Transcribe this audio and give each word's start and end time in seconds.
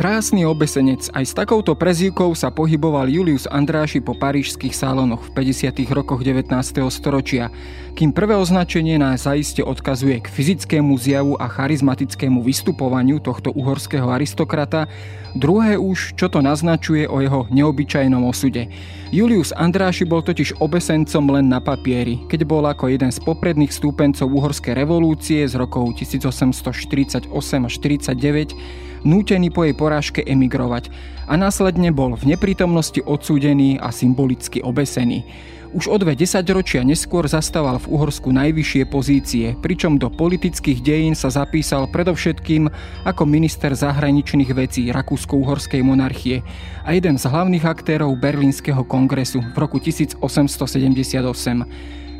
Krásny 0.00 0.48
obesenec, 0.48 1.12
aj 1.12 1.24
s 1.28 1.36
takouto 1.36 1.76
prezývkou 1.76 2.32
sa 2.32 2.48
pohyboval 2.48 3.04
Julius 3.04 3.44
Andráši 3.44 4.00
po 4.00 4.16
parížských 4.16 4.72
sálonoch 4.72 5.28
v 5.28 5.52
50. 5.52 5.76
rokoch 5.92 6.24
19. 6.24 6.48
storočia, 6.88 7.52
kým 7.92 8.08
prvé 8.08 8.32
označenie 8.32 8.96
nás 8.96 9.28
zaiste 9.28 9.60
odkazuje 9.60 10.24
k 10.24 10.32
fyzickému 10.32 10.96
zjavu 10.96 11.36
a 11.36 11.52
charizmatickému 11.52 12.40
vystupovaniu 12.40 13.20
tohto 13.20 13.52
uhorského 13.52 14.08
aristokrata, 14.08 14.88
druhé 15.36 15.76
už, 15.76 16.16
čo 16.16 16.32
to 16.32 16.40
naznačuje 16.40 17.04
o 17.04 17.20
jeho 17.20 17.44
neobyčajnom 17.52 18.24
osude. 18.24 18.72
Julius 19.12 19.52
Andráši 19.52 20.08
bol 20.08 20.24
totiž 20.24 20.64
obesencom 20.64 21.28
len 21.28 21.52
na 21.52 21.60
papieri, 21.60 22.24
keď 22.24 22.48
bol 22.48 22.64
ako 22.64 22.88
jeden 22.88 23.12
z 23.12 23.20
popredných 23.20 23.68
stúpencov 23.68 24.32
uhorskej 24.32 24.80
revolúcie 24.80 25.44
z 25.44 25.60
rokov 25.60 25.92
1848 26.00 27.28
až 27.68 27.74
49 27.76 28.80
nútený 29.06 29.52
po 29.54 29.64
jej 29.66 29.74
porážke 29.76 30.20
emigrovať 30.24 30.88
a 31.30 31.38
následne 31.38 31.94
bol 31.94 32.18
v 32.18 32.34
neprítomnosti 32.34 33.00
odsúdený 33.04 33.78
a 33.78 33.94
symbolicky 33.94 34.60
obesený. 34.60 35.24
Už 35.70 35.86
o 35.86 35.94
dve 36.02 36.18
desaťročia 36.18 36.82
neskôr 36.82 37.30
zastával 37.30 37.78
v 37.78 37.94
Uhorsku 37.94 38.34
najvyššie 38.34 38.90
pozície, 38.90 39.54
pričom 39.62 40.02
do 40.02 40.10
politických 40.10 40.82
dejín 40.82 41.14
sa 41.14 41.30
zapísal 41.30 41.86
predovšetkým 41.86 42.66
ako 43.06 43.22
minister 43.22 43.70
zahraničných 43.78 44.50
vecí 44.50 44.90
Rakúsko-Uhorskej 44.90 45.86
monarchie 45.86 46.42
a 46.82 46.90
jeden 46.90 47.14
z 47.14 47.30
hlavných 47.30 47.62
aktérov 47.62 48.18
Berlínskeho 48.18 48.82
kongresu 48.82 49.46
v 49.46 49.56
roku 49.62 49.78
1878. 49.78 50.18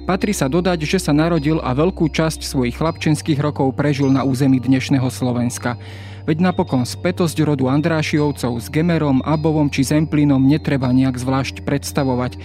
Patrí 0.06 0.30
sa 0.30 0.46
dodať, 0.46 0.86
že 0.86 1.02
sa 1.02 1.10
narodil 1.10 1.58
a 1.58 1.74
veľkú 1.74 2.06
časť 2.06 2.46
svojich 2.46 2.78
chlapčenských 2.78 3.42
rokov 3.42 3.74
prežil 3.74 4.14
na 4.14 4.22
území 4.22 4.62
dnešného 4.62 5.10
Slovenska. 5.10 5.74
Veď 6.28 6.52
napokon 6.52 6.84
spätosť 6.84 7.40
rodu 7.40 7.72
Andrášiovcov 7.72 8.60
s 8.60 8.66
Gemerom, 8.68 9.24
Abovom 9.24 9.72
či 9.72 9.88
Zemplínom 9.88 10.44
netreba 10.44 10.92
nejak 10.92 11.16
zvlášť 11.16 11.64
predstavovať 11.64 12.36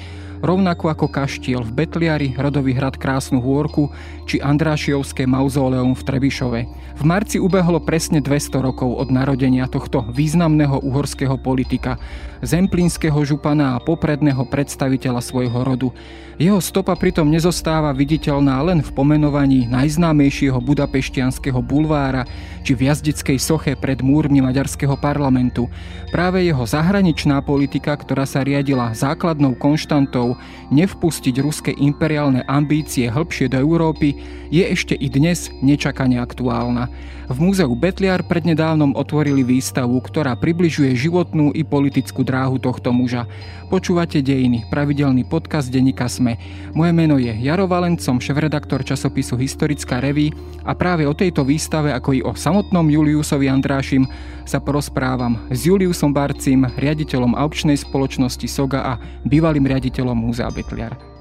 rovnako 0.46 0.94
ako 0.94 1.08
kaštiel 1.10 1.66
v 1.66 1.72
Betliari, 1.74 2.30
rodový 2.38 2.78
hrad 2.78 3.02
Krásnu 3.02 3.42
hôrku 3.42 3.90
či 4.30 4.38
Andrášiovské 4.38 5.26
mauzóleum 5.26 5.98
v 5.98 6.06
Trebišove. 6.06 6.60
V 6.96 7.04
marci 7.04 7.42
ubehlo 7.42 7.82
presne 7.82 8.22
200 8.22 8.62
rokov 8.62 8.94
od 8.94 9.10
narodenia 9.10 9.66
tohto 9.66 10.06
významného 10.06 10.86
uhorského 10.86 11.36
politika, 11.42 11.98
zemplínskeho 12.46 13.18
župana 13.26 13.76
a 13.76 13.82
popredného 13.82 14.46
predstaviteľa 14.46 15.20
svojho 15.20 15.60
rodu. 15.66 15.90
Jeho 16.36 16.60
stopa 16.60 17.00
pritom 17.00 17.32
nezostáva 17.32 17.96
viditeľná 17.96 18.60
len 18.60 18.84
v 18.84 18.92
pomenovaní 18.92 19.72
najznámejšieho 19.72 20.60
budapeštianského 20.60 21.64
bulvára 21.64 22.28
či 22.62 22.76
v 22.76 22.92
jazdickej 22.92 23.40
soche 23.40 23.72
pred 23.80 24.04
múrmi 24.04 24.44
maďarského 24.44 25.00
parlamentu. 25.00 25.72
Práve 26.12 26.44
jeho 26.44 26.68
zahraničná 26.68 27.40
politika, 27.40 27.96
ktorá 27.96 28.28
sa 28.28 28.44
riadila 28.44 28.92
základnou 28.92 29.56
konštantou 29.56 30.36
nevpustiť 30.76 31.36
ruské 31.40 31.72
imperiálne 31.72 32.44
ambície 32.52 33.08
hĺbšie 33.08 33.56
do 33.56 33.58
Európy, 33.64 34.20
je 34.52 34.64
ešte 34.68 34.92
i 34.92 35.08
dnes 35.08 35.48
nečakane 35.64 36.20
aktuálna. 36.20 36.92
V 37.26 37.38
múzeu 37.42 37.74
Betliar 37.74 38.22
prednedávnom 38.22 38.94
otvorili 38.94 39.42
výstavu, 39.42 39.98
ktorá 39.98 40.38
približuje 40.38 40.94
životnú 40.94 41.50
i 41.58 41.66
politickú 41.66 42.22
dráhu 42.36 42.60
tohto 42.60 42.92
muža. 42.92 43.24
Počúvate 43.72 44.20
Dejiny, 44.20 44.68
pravidelný 44.68 45.24
podcast 45.24 45.72
denníka 45.72 46.12
SME. 46.12 46.36
Moje 46.76 46.92
meno 46.92 47.16
je 47.16 47.32
Jaro 47.32 47.64
Valencom, 47.64 48.20
šéf-redaktor 48.20 48.84
časopisu 48.84 49.40
Historická 49.40 50.04
reví 50.04 50.36
a 50.68 50.76
práve 50.76 51.08
o 51.08 51.16
tejto 51.16 51.48
výstave, 51.48 51.96
ako 51.96 52.10
i 52.12 52.20
o 52.20 52.36
samotnom 52.36 52.92
Juliusovi 52.92 53.48
Andrášim, 53.48 54.04
sa 54.44 54.60
porozprávam 54.60 55.48
s 55.48 55.64
Juliusom 55.64 56.12
Barcim, 56.12 56.68
riaditeľom 56.76 57.40
aukčnej 57.40 57.80
spoločnosti 57.80 58.52
SOGA 58.52 58.84
a 58.84 58.94
bývalým 59.24 59.64
riaditeľom 59.64 60.20
Múzea 60.20 60.52
Betliar. 60.52 61.15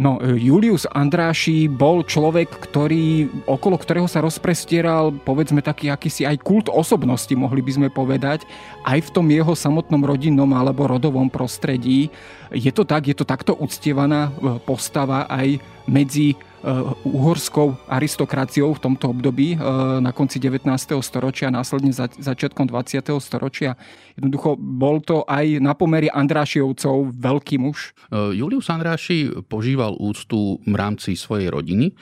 No, 0.00 0.16
e, 0.16 0.40
Julius 0.40 0.88
Andráši 0.88 1.68
bol 1.68 2.00
človek, 2.00 2.48
ktorý, 2.48 3.28
okolo 3.44 3.76
ktorého 3.76 4.08
sa 4.08 4.24
rozprestieral, 4.24 5.12
povedzme 5.12 5.60
taký 5.60 5.92
akýsi 5.92 6.24
aj 6.24 6.40
kult 6.40 6.72
osobnosti, 6.72 7.28
mohli 7.36 7.60
by 7.60 7.72
sme 7.76 7.88
povedať, 7.92 8.48
aj 8.88 8.96
v 8.96 9.12
tom 9.12 9.28
jeho 9.28 9.52
samotnom 9.52 10.00
rodinnom 10.00 10.48
alebo 10.56 10.88
rodovom 10.88 11.28
prostredí. 11.28 12.08
Je 12.48 12.72
to 12.72 12.88
tak, 12.88 13.12
je 13.12 13.14
to 13.14 13.28
takto 13.28 13.52
uctievaná 13.52 14.32
e, 14.32 14.56
postava 14.64 15.28
aj 15.28 15.60
medzi 15.84 16.32
uhorskou 17.08 17.72
aristokraciou 17.88 18.76
v 18.76 18.80
tomto 18.80 19.16
období 19.16 19.56
eh, 19.56 19.60
na 20.00 20.12
konci 20.12 20.36
19. 20.36 20.68
storočia, 21.00 21.48
následne 21.48 21.92
za, 21.92 22.12
začiatkom 22.12 22.68
20. 22.68 23.00
storočia. 23.20 23.80
Jednoducho 24.20 24.60
bol 24.60 25.00
to 25.00 25.24
aj 25.24 25.56
na 25.64 25.72
pomery 25.72 26.12
Andrášiovcov 26.12 27.16
veľký 27.16 27.56
muž. 27.56 27.96
Eh, 28.12 28.36
Julius 28.36 28.68
Andráši 28.68 29.32
požíval 29.48 29.96
úctu 29.96 30.60
v 30.60 30.74
rámci 30.76 31.16
svojej 31.16 31.48
rodiny. 31.52 31.92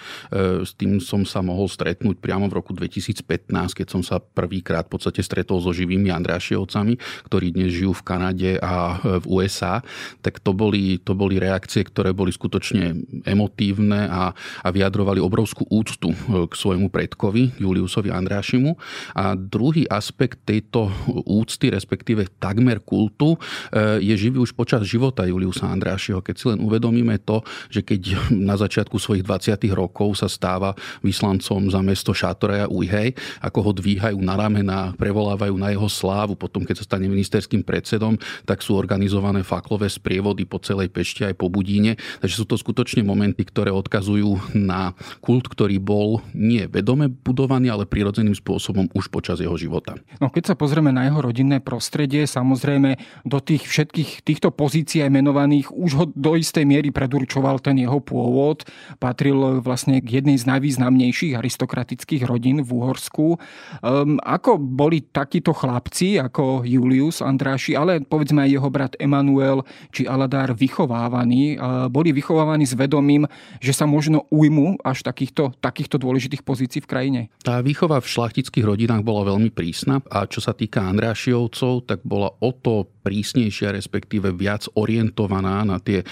S 0.62 0.74
tým 0.76 1.00
som 1.00 1.24
sa 1.24 1.40
mohol 1.40 1.70
stretnúť 1.70 2.20
priamo 2.20 2.50
v 2.50 2.56
roku 2.60 2.74
2015, 2.74 3.74
keď 3.74 3.86
som 3.86 4.02
sa 4.04 4.20
prvýkrát 4.20 4.86
v 4.86 4.98
podstate 4.98 5.22
stretol 5.24 5.62
so 5.62 5.70
živými 5.72 6.10
Andrášiovcami, 6.12 6.98
ktorí 7.30 7.54
dnes 7.54 7.72
žijú 7.74 7.94
v 7.94 8.02
Kanade 8.04 8.50
a 8.60 8.98
v 9.22 9.24
USA. 9.26 9.80
Tak 10.20 10.42
to 10.42 10.52
boli, 10.52 11.00
to 11.00 11.14
boli 11.14 11.40
reakcie, 11.40 11.86
ktoré 11.86 12.12
boli 12.12 12.34
skutočne 12.34 12.94
emotívne 13.24 14.08
a 14.08 14.32
a 14.64 14.68
vyjadrovali 14.72 15.20
obrovskú 15.22 15.66
úctu 15.68 16.12
e, 16.12 16.16
k 16.48 16.52
svojmu 16.52 16.88
predkovi 16.88 17.60
Juliusovi 17.60 18.12
Andrášimu. 18.12 18.74
A 19.14 19.34
druhý 19.34 19.84
aspekt 19.88 20.44
tejto 20.44 20.90
úcty, 21.26 21.72
respektíve 21.72 22.28
takmer 22.38 22.80
kultu, 22.82 23.36
e, 23.70 24.02
je 24.02 24.14
živý 24.16 24.40
už 24.42 24.54
počas 24.54 24.84
života 24.84 25.28
Juliusa 25.28 25.68
Andrášiho. 25.68 26.24
Keď 26.24 26.34
si 26.34 26.44
len 26.48 26.60
uvedomíme 26.62 27.20
to, 27.22 27.44
že 27.68 27.84
keď 27.84 28.30
na 28.48 28.56
začiatku 28.56 28.96
svojich 28.96 29.24
20. 29.24 29.68
rokov 29.74 30.20
sa 30.20 30.28
stáva 30.30 30.72
vyslancom 31.04 31.68
za 31.68 31.80
mesto 31.84 32.12
Šatoraja 32.14 32.70
Ujhej, 32.70 33.14
ako 33.42 33.70
ho 33.70 33.72
dvíhajú 33.76 34.18
na 34.22 34.34
ramena, 34.34 34.92
prevolávajú 34.96 35.54
na 35.58 35.74
jeho 35.74 35.88
slávu, 35.90 36.34
potom 36.38 36.64
keď 36.64 36.82
sa 36.82 36.88
stane 36.94 37.10
ministerským 37.10 37.62
predsedom, 37.62 38.16
tak 38.46 38.62
sú 38.62 38.78
organizované 38.78 39.42
faklové 39.42 39.90
sprievody 39.90 40.46
po 40.48 40.62
celej 40.62 40.88
Pešti 40.88 41.26
aj 41.26 41.34
po 41.36 41.50
Budíne. 41.50 41.98
Takže 42.22 42.38
sú 42.40 42.46
to 42.46 42.56
skutočne 42.56 43.02
momenty, 43.02 43.44
ktoré 43.44 43.74
odkazujú 43.74 44.37
na 44.54 44.92
kult, 45.20 45.48
ktorý 45.50 45.80
bol 45.82 46.20
nie 46.34 46.68
vedome 46.70 47.10
budovaný, 47.10 47.72
ale 47.72 47.88
prirodzeným 47.88 48.36
spôsobom 48.36 48.88
už 48.94 49.10
počas 49.10 49.42
jeho 49.42 49.54
života. 49.58 49.98
No 50.22 50.30
keď 50.30 50.52
sa 50.52 50.54
pozrieme 50.54 50.94
na 50.94 51.08
jeho 51.08 51.18
rodinné 51.18 51.58
prostredie, 51.58 52.24
samozrejme 52.28 52.96
do 53.26 53.38
tých 53.42 53.66
všetkých 53.66 54.22
týchto 54.22 54.54
pozícií 54.54 55.02
aj 55.02 55.10
menovaných 55.10 55.68
už 55.74 55.90
ho 55.98 56.04
do 56.12 56.38
istej 56.38 56.64
miery 56.68 56.94
predurčoval 56.94 57.58
ten 57.58 57.80
jeho 57.80 57.98
pôvod. 57.98 58.62
Patril 59.02 59.60
vlastne 59.64 59.98
k 59.98 60.22
jednej 60.22 60.38
z 60.38 60.46
najvýznamnejších 60.46 61.34
aristokratických 61.34 62.22
rodín 62.28 62.62
v 62.62 62.70
Uhorsku. 62.78 63.40
Um, 63.82 64.20
ako 64.22 64.60
boli 64.60 65.02
takíto 65.02 65.56
chlapci, 65.56 66.20
ako 66.20 66.62
Julius 66.62 67.24
Andráši, 67.24 67.74
ale 67.74 68.04
povedzme 68.04 68.46
aj 68.46 68.50
jeho 68.52 68.68
brat 68.68 68.92
Emanuel 69.00 69.64
či 69.90 70.04
Aladár 70.04 70.54
vychovávaní, 70.54 71.56
uh, 71.56 71.88
boli 71.88 72.12
vychovávaní 72.12 72.68
s 72.68 72.76
vedomím, 72.76 73.24
že 73.58 73.72
sa 73.72 73.88
možno 73.88 74.27
ujmu 74.28 74.80
až 74.84 75.04
takýchto, 75.04 75.56
takýchto 75.58 75.96
dôležitých 75.98 76.44
pozícií 76.44 76.80
v 76.84 76.90
krajine? 76.90 77.20
Tá 77.40 77.60
výchova 77.64 78.00
v 78.00 78.10
šlachtických 78.10 78.64
rodinách 78.64 79.02
bola 79.04 79.34
veľmi 79.34 79.50
prísna 79.52 80.00
a 80.08 80.28
čo 80.28 80.38
sa 80.38 80.52
týka 80.52 80.84
Andrášiovcov, 80.84 81.88
tak 81.88 82.04
bola 82.04 82.32
o 82.40 82.50
to 82.52 82.88
prísnejšia, 83.08 83.72
respektíve 83.72 84.36
viac 84.36 84.68
orientovaná 84.76 85.64
na 85.64 85.80
tie 85.80 86.04
e, 86.04 86.06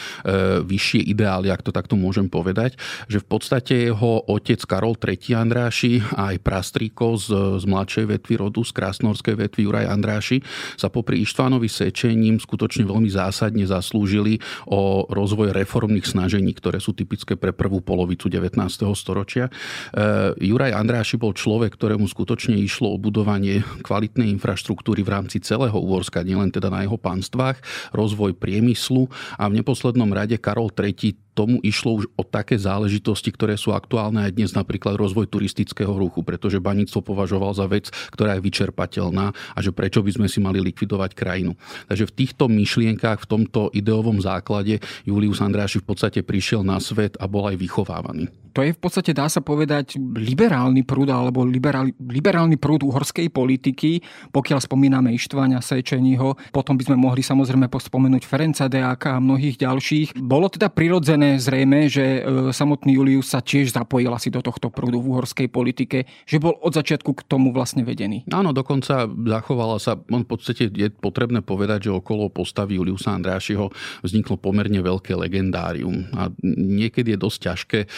vyššie 0.64 1.12
ideály, 1.12 1.52
ak 1.52 1.60
to 1.60 1.68
takto 1.76 1.92
môžem 1.92 2.32
povedať, 2.32 2.80
že 3.12 3.20
v 3.20 3.26
podstate 3.28 3.92
jeho 3.92 4.24
otec 4.24 4.64
Karol 4.64 4.96
III. 4.96 5.36
Andráši 5.36 6.00
a 6.16 6.32
aj 6.32 6.40
Prastríko 6.40 7.20
z, 7.20 7.60
z 7.60 7.64
mladšej 7.68 8.06
vetvy 8.16 8.34
rodu, 8.40 8.64
z 8.64 8.72
krásnorskej 8.72 9.36
vetvy 9.36 9.68
Juraj 9.68 9.86
Andráši 9.92 10.40
sa 10.80 10.88
popri 10.88 11.20
Ištvánovi 11.20 11.68
Sečením 11.68 12.40
skutočne 12.40 12.88
veľmi 12.88 13.12
zásadne 13.12 13.68
zaslúžili 13.68 14.40
o 14.64 15.04
rozvoj 15.12 15.52
reformných 15.52 16.08
snažení, 16.08 16.56
ktoré 16.56 16.80
sú 16.80 16.96
typické 16.96 17.36
pre 17.36 17.52
prvú 17.52 17.84
polovicu 17.84 18.32
19. 18.32 18.56
storočia. 18.96 19.52
E, 19.92 20.32
Juraj 20.40 20.72
Andráši 20.72 21.20
bol 21.20 21.36
človek, 21.36 21.76
ktorému 21.76 22.08
skutočne 22.08 22.56
išlo 22.56 22.96
o 22.96 23.02
budovanie 23.02 23.60
kvalitnej 23.84 24.32
infraštruktúry 24.32 25.04
v 25.04 25.12
rámci 25.12 25.42
celého 25.42 25.76
Úorska, 25.76 26.22
nielen 26.22 26.54
teda 26.54 26.70
na 26.70 26.85
jeho 26.86 26.96
pánstvách, 26.96 27.58
rozvoj 27.90 28.38
priemyslu 28.38 29.10
a 29.36 29.50
v 29.50 29.58
neposlednom 29.60 30.08
rade 30.14 30.38
Karol 30.38 30.70
III 30.70 31.26
tomu 31.36 31.60
išlo 31.60 32.00
už 32.00 32.04
o 32.16 32.24
také 32.24 32.56
záležitosti, 32.56 33.28
ktoré 33.28 33.60
sú 33.60 33.76
aktuálne 33.76 34.24
aj 34.24 34.32
dnes, 34.32 34.56
napríklad 34.56 34.96
rozvoj 34.96 35.28
turistického 35.28 35.92
ruchu, 35.92 36.24
pretože 36.24 36.56
baníctvo 36.56 37.04
považoval 37.04 37.52
za 37.52 37.68
vec, 37.68 37.92
ktorá 38.08 38.40
je 38.40 38.44
vyčerpateľná 38.48 39.36
a 39.36 39.58
že 39.60 39.76
prečo 39.76 40.00
by 40.00 40.16
sme 40.16 40.26
si 40.32 40.40
mali 40.40 40.64
likvidovať 40.64 41.12
krajinu. 41.12 41.52
Takže 41.92 42.08
v 42.08 42.16
týchto 42.16 42.48
myšlienkách, 42.48 43.28
v 43.28 43.28
tomto 43.28 43.68
ideovom 43.76 44.16
základe 44.24 44.80
Julius 45.04 45.44
Andráši 45.44 45.84
v 45.84 45.92
podstate 45.92 46.24
prišiel 46.24 46.64
na 46.64 46.80
svet 46.80 47.20
a 47.20 47.28
bol 47.28 47.44
aj 47.52 47.60
vychovávaný. 47.60 48.32
To 48.56 48.64
je 48.64 48.72
v 48.72 48.80
podstate, 48.80 49.12
dá 49.12 49.28
sa 49.28 49.44
povedať, 49.44 50.00
liberálny 50.00 50.80
prúd 50.88 51.12
alebo 51.12 51.44
liberálny, 51.44 51.92
liberálny 52.00 52.56
prúd 52.56 52.88
uhorskej 52.88 53.28
politiky, 53.28 54.00
pokiaľ 54.32 54.64
spomíname 54.64 55.12
Ištvania 55.12 55.60
Sečeního, 55.60 56.40
potom 56.56 56.80
by 56.80 56.88
sme 56.88 56.96
mohli 56.96 57.20
samozrejme 57.20 57.68
pospomenúť 57.68 58.24
Ferenca 58.24 58.64
Deáka 58.64 59.12
a 59.12 59.20
mnohých 59.20 59.60
ďalších. 59.60 60.16
Bolo 60.16 60.48
teda 60.48 60.72
prirodzené 60.72 61.36
zrejme, 61.36 61.92
že 61.92 62.24
e, 62.24 62.48
samotný 62.48 62.96
Julius 62.96 63.28
sa 63.28 63.44
tiež 63.44 63.76
zapojil 63.76 64.08
asi 64.08 64.32
do 64.32 64.40
tohto 64.40 64.72
prúdu 64.72 65.04
v 65.04 65.12
uhorskej 65.12 65.52
politike, 65.52 66.08
že 66.24 66.40
bol 66.40 66.56
od 66.56 66.72
začiatku 66.72 67.12
k 67.12 67.28
tomu 67.28 67.52
vlastne 67.52 67.84
vedený. 67.84 68.24
Áno, 68.32 68.56
dokonca 68.56 69.04
zachovala 69.04 69.76
sa, 69.76 70.00
on 70.08 70.24
v 70.24 70.32
podstate 70.32 70.72
je 70.72 70.88
potrebné 70.96 71.44
povedať, 71.44 71.92
že 71.92 72.00
okolo 72.00 72.32
postavy 72.32 72.80
Juliusa 72.80 73.12
Andrášiho 73.12 73.68
vzniklo 74.00 74.40
pomerne 74.40 74.80
veľké 74.80 75.12
legendárium. 75.12 76.08
A 76.16 76.32
niekedy 76.56 77.12
je 77.12 77.20
dosť 77.20 77.38
ťažké 77.52 77.78
e, 77.84 77.88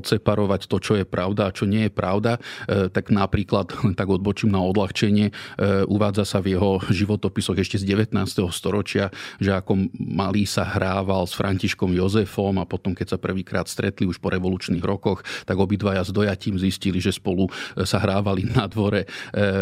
odseparovať 0.00 0.66
to, 0.66 0.76
čo 0.82 0.92
je 0.98 1.06
pravda 1.06 1.50
a 1.50 1.54
čo 1.54 1.64
nie 1.68 1.86
je 1.86 1.92
pravda. 1.92 2.38
E, 2.66 2.90
tak 2.90 3.14
napríklad, 3.14 3.70
tak 3.98 4.08
odbočím 4.10 4.50
na 4.50 4.62
odľahčenie, 4.62 5.30
uvádza 5.86 6.24
sa 6.26 6.38
v 6.40 6.56
jeho 6.56 6.80
životopisoch 6.88 7.56
ešte 7.56 7.80
z 7.80 7.84
19. 7.96 8.14
storočia, 8.50 9.10
že 9.38 9.54
ako 9.54 9.88
malý 9.96 10.44
sa 10.44 10.66
hrával 10.66 11.24
s 11.24 11.36
Františkom 11.36 11.94
Jozefom 11.94 12.58
a 12.60 12.68
potom, 12.68 12.92
keď 12.92 13.16
sa 13.16 13.18
prvýkrát 13.18 13.66
stretli 13.70 14.08
už 14.08 14.18
po 14.18 14.32
revolučných 14.32 14.82
rokoch, 14.82 15.22
tak 15.44 15.56
obidvaja 15.58 16.04
s 16.04 16.10
dojatím 16.14 16.56
zistili, 16.58 16.98
že 16.98 17.14
spolu 17.14 17.48
e, 17.48 17.84
sa 17.84 18.00
hrávali 18.00 18.48
na 18.48 18.66
dvore 18.70 19.04
e, 19.04 19.08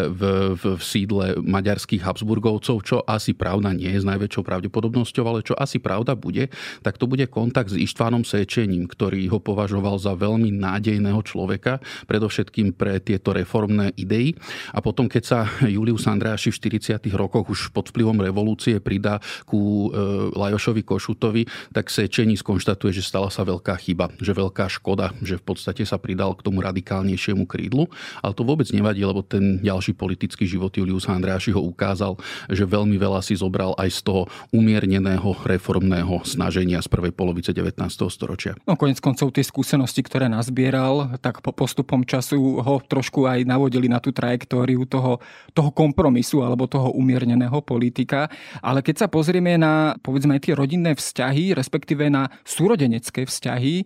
v, 0.09 0.21
v, 0.57 0.63
v 0.77 0.81
sídle 0.83 1.25
maďarských 1.41 2.03
Habsburgovcov, 2.03 2.75
čo 2.83 2.97
asi 3.05 3.35
pravda 3.35 3.75
nie 3.75 3.89
je 3.91 4.03
s 4.03 4.07
najväčšou 4.07 4.43
pravdepodobnosťou, 4.43 5.25
ale 5.27 5.45
čo 5.45 5.57
asi 5.57 5.77
pravda 5.77 6.15
bude, 6.17 6.49
tak 6.81 6.97
to 6.97 7.05
bude 7.05 7.25
kontakt 7.29 7.73
s 7.73 7.77
Ištvánom 7.79 8.23
Sečením, 8.23 8.87
ktorý 8.87 9.27
ho 9.31 9.39
považoval 9.39 9.99
za 9.99 10.13
veľmi 10.23 10.55
nádejného 10.55 11.19
človeka, 11.27 11.83
predovšetkým 12.07 12.71
pre 12.79 13.03
tieto 13.03 13.35
reformné 13.35 13.91
idei. 13.99 14.31
A 14.71 14.79
potom, 14.79 15.11
keď 15.11 15.23
sa 15.23 15.39
Julius 15.73 16.07
Andráši 16.07 16.55
v 16.55 16.79
40. 16.79 17.11
rokoch 17.11 17.51
už 17.51 17.75
pod 17.75 17.91
vplyvom 17.91 18.15
revolúcie 18.23 18.79
pridá 18.79 19.19
ku 19.43 19.91
e, 19.91 19.99
Lajošovi 20.31 20.81
Košutovi, 20.87 21.43
tak 21.75 21.91
Sečení 21.91 22.39
skonštatuje, 22.39 22.95
že 22.95 23.03
stala 23.03 23.27
sa 23.27 23.43
veľká 23.43 23.75
chyba, 23.83 24.13
že 24.17 24.31
veľká 24.31 24.71
škoda, 24.71 25.11
že 25.19 25.35
v 25.35 25.43
podstate 25.43 25.83
sa 25.83 25.99
pridal 25.99 26.33
k 26.39 26.45
tomu 26.45 26.63
radikálnejšiemu 26.63 27.43
krídlu. 27.43 27.91
Ale 28.23 28.31
to 28.31 28.47
vôbec 28.47 28.69
nevadí, 28.71 29.03
lebo 29.03 29.25
ten 29.25 29.59
ďalší 29.59 29.97
politický 29.97 30.47
život 30.47 30.71
Julius 30.71 31.09
Andráši 31.09 31.51
ho 31.51 31.61
ukázal, 31.61 32.15
že 32.47 32.63
veľmi 32.63 32.95
veľa 32.95 33.19
si 33.25 33.35
zobral 33.35 33.75
aj 33.75 33.89
z 33.89 33.99
toho 34.05 34.21
umierneného 34.53 35.35
reformného 35.43 36.21
snaženia 36.23 36.79
z 36.79 36.87
prvej 36.87 37.13
polovice 37.13 37.51
19. 37.51 37.79
storočia. 38.09 38.53
No 38.69 38.77
konec 38.77 39.01
koncov 39.01 39.33
tie 39.33 39.41
skúsenosti, 39.41 40.05
ktoré 40.13 40.29
nazbieral, 40.29 41.17
tak 41.17 41.41
po 41.41 41.49
postupom 41.49 42.05
času 42.05 42.61
ho 42.61 42.77
trošku 42.77 43.25
aj 43.25 43.49
navodili 43.49 43.89
na 43.89 43.97
tú 43.97 44.13
trajektóriu 44.13 44.85
toho, 44.85 45.17
toho 45.57 45.73
kompromisu 45.73 46.45
alebo 46.45 46.69
toho 46.69 46.93
umierneného 46.93 47.57
politika. 47.65 48.29
Ale 48.61 48.85
keď 48.85 48.95
sa 49.01 49.07
pozrieme 49.09 49.57
na 49.57 49.97
povedzme 49.97 50.37
tie 50.37 50.53
rodinné 50.53 50.93
vzťahy, 50.93 51.57
respektíve 51.57 52.13
na 52.13 52.29
súrode 52.45 52.83
súrodenecké 52.83 53.23
vzťahy. 53.23 53.75
E, 53.79 53.85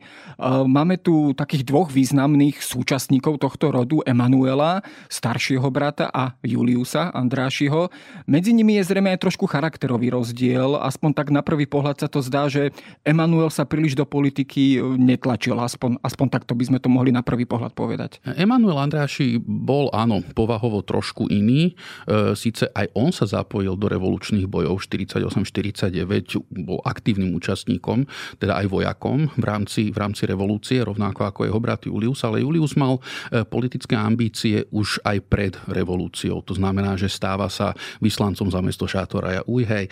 máme 0.65 0.97
tu 0.97 1.37
takých 1.37 1.67
dvoch 1.69 1.93
významných 1.93 2.63
súčasníkov 2.65 3.37
tohto 3.37 3.69
rodu, 3.69 4.01
Emanuela, 4.09 4.81
staršieho 5.11 5.69
brata 5.69 6.09
a 6.09 6.33
Juliusa 6.41 7.13
Andrášiho. 7.13 7.93
Medzi 8.25 8.57
nimi 8.57 8.81
je 8.81 8.87
zrejme 8.89 9.13
aj 9.13 9.21
trošku 9.21 9.45
charakterový 9.45 10.09
rozdiel, 10.09 10.81
aspoň 10.81 11.11
tak 11.13 11.27
na 11.29 11.45
prvý 11.45 11.69
pohľad 11.69 12.01
sa 12.01 12.07
to 12.09 12.25
zdá, 12.25 12.49
že 12.49 12.73
Emanuel 13.05 13.53
sa 13.53 13.69
príliš 13.69 13.93
do 13.93 14.07
politiky 14.07 14.81
netlačil, 14.97 15.59
aspoň, 15.61 16.01
aspoň 16.07 16.27
takto 16.31 16.55
by 16.55 16.63
sme 16.63 16.79
to 16.79 16.87
mohli 16.87 17.11
na 17.11 17.19
prvý 17.19 17.43
pohľad 17.43 17.75
povedať. 17.75 18.23
Emanuel 18.39 18.79
Andráši 18.79 19.35
bol, 19.43 19.91
áno, 19.91 20.23
povahovo 20.31 20.79
trošku 20.79 21.27
iný. 21.27 21.75
E, 22.07 22.33
Sice 22.39 22.71
aj 22.71 22.95
on 22.95 23.11
sa 23.11 23.27
zapojil 23.27 23.75
do 23.75 23.91
revolučných 23.91 24.47
bojov 24.47 24.79
48-49, 24.87 26.39
bol 26.63 26.79
aktívnym 26.87 27.35
účastníkom, 27.35 28.07
teda 28.39 28.63
aj 28.63 28.65
vojakom 28.71 29.27
v 29.35 29.43
rámci, 29.43 29.91
v 29.91 29.97
rámci 29.99 30.23
revolúcie, 30.23 30.79
rovnako 30.79 31.27
ako 31.27 31.39
jeho 31.43 31.59
brat 31.59 31.83
Julius, 31.83 32.23
ale 32.23 32.39
Julius 32.41 32.79
mal 32.79 33.03
e, 33.29 33.43
politické 33.43 33.99
ambície 33.99 34.63
už 34.71 35.03
aj 35.03 35.17
pred 35.27 35.53
revolúciou. 35.67 36.39
To 36.47 36.53
znamená, 36.55 36.95
že 36.95 37.11
stáva 37.11 37.51
sa 37.51 37.75
vyslancom 37.99 38.47
za 38.47 38.61
mesto 38.63 38.87
Šátoraja 38.87 39.43
Ujhej. 39.43 39.89
E, 39.89 39.91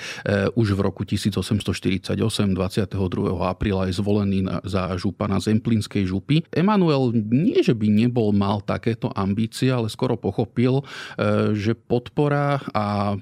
už 0.56 0.78
v 0.78 0.80
roku 0.80 1.04
1848, 1.04 2.16
22. 2.16 2.96
apríla 3.44 3.90
je 3.92 3.98
zvolený 3.98 4.46
za 4.64 4.94
župana 4.96 5.42
Zemplínskej 5.42 6.05
župy. 6.08 6.48
Emanuel 6.56 7.12
nie, 7.28 7.60
že 7.60 7.76
by 7.76 7.92
nebol 7.92 8.32
mal 8.32 8.64
takéto 8.64 9.12
ambície, 9.12 9.68
ale 9.68 9.92
skoro 9.92 10.16
pochopil, 10.16 10.82
e, 10.82 10.84
že 11.52 11.76
podpora 11.76 12.64
a 12.72 13.18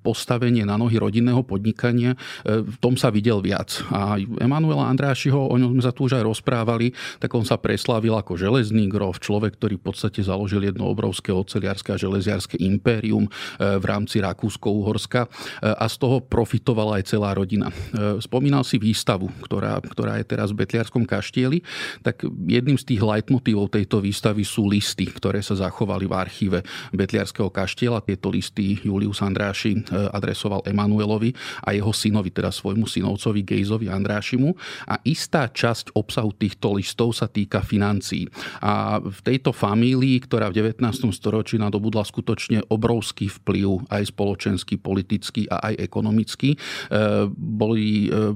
postavenie 0.00 0.64
na 0.64 0.80
nohy 0.80 0.96
rodinného 0.96 1.44
podnikania, 1.44 2.16
v 2.44 2.76
tom 2.80 2.96
sa 2.96 3.12
videl 3.12 3.42
viac. 3.42 3.82
A 3.92 4.16
Emanuela 4.40 4.88
Andráš 4.88 5.18
Ďalšieho, 5.18 5.50
o 5.50 5.56
ňom 5.58 5.74
sme 5.74 5.82
sa 5.82 5.90
tu 5.90 6.06
už 6.06 6.14
aj 6.14 6.22
rozprávali, 6.30 6.94
tak 7.18 7.34
on 7.34 7.42
sa 7.42 7.58
preslávil 7.58 8.14
ako 8.14 8.38
železný 8.38 8.86
grof, 8.86 9.18
človek, 9.18 9.58
ktorý 9.58 9.74
v 9.82 9.90
podstate 9.90 10.22
založil 10.22 10.62
jedno 10.62 10.86
obrovské 10.86 11.34
oceliarské 11.34 11.90
a 11.90 11.98
železiarské 11.98 12.54
impérium 12.62 13.26
e, 13.26 13.30
v 13.58 13.82
rámci 13.82 14.22
Rakúsko-Uhorska 14.22 15.26
e, 15.26 15.28
a 15.74 15.90
z 15.90 15.96
toho 15.98 16.22
profitovala 16.22 17.02
aj 17.02 17.10
celá 17.10 17.34
rodina. 17.34 17.74
E, 17.74 18.22
spomínal 18.22 18.62
si 18.62 18.78
výstavu, 18.78 19.26
ktorá, 19.42 19.82
ktorá 19.82 20.22
je 20.22 20.30
teraz 20.30 20.54
v 20.54 20.62
Betliarskom 20.62 21.02
kaštieli, 21.02 21.66
tak 22.06 22.22
jedným 22.28 22.78
z 22.78 22.94
tých 22.94 23.02
leitmotívov 23.02 23.72
tejto 23.72 24.00
výstavy 24.02 24.42
sú 24.44 24.68
listy, 24.68 25.08
ktoré 25.08 25.40
sa 25.40 25.58
zachovali 25.58 26.06
v 26.06 26.14
archíve 26.14 26.58
Betliarského 26.94 27.50
kaštiela. 27.50 28.04
Tieto 28.04 28.30
listy 28.32 28.78
Julius 28.80 29.20
Andráši 29.24 29.84
adresoval 30.12 30.64
Emanuelovi 30.64 31.34
a 31.64 31.74
jeho 31.74 31.92
synovi, 31.92 32.30
teda 32.30 32.52
svojmu 32.52 32.86
synovcovi 32.86 33.42
Gejzovi 33.44 33.90
Andrášimu. 33.90 34.54
A 34.88 35.00
istá 35.04 35.48
časť 35.48 35.96
obsahu 35.96 36.32
týchto 36.36 36.76
listov 36.76 37.16
sa 37.16 37.26
týka 37.26 37.64
financií. 37.64 38.28
A 38.62 39.02
v 39.02 39.20
tejto 39.24 39.50
famílii, 39.52 40.24
ktorá 40.24 40.52
v 40.52 40.62
19. 40.74 40.84
storočí 41.10 41.58
nadobudla 41.58 42.06
skutočne 42.06 42.64
obrovský 42.68 43.28
vplyv 43.28 43.88
aj 43.88 44.02
spoločenský, 44.14 44.80
politický 44.80 45.50
a 45.50 45.72
aj 45.72 45.74
ekonomický, 45.82 46.54
e, 46.54 46.58
boli 47.32 48.08
e, 48.08 48.34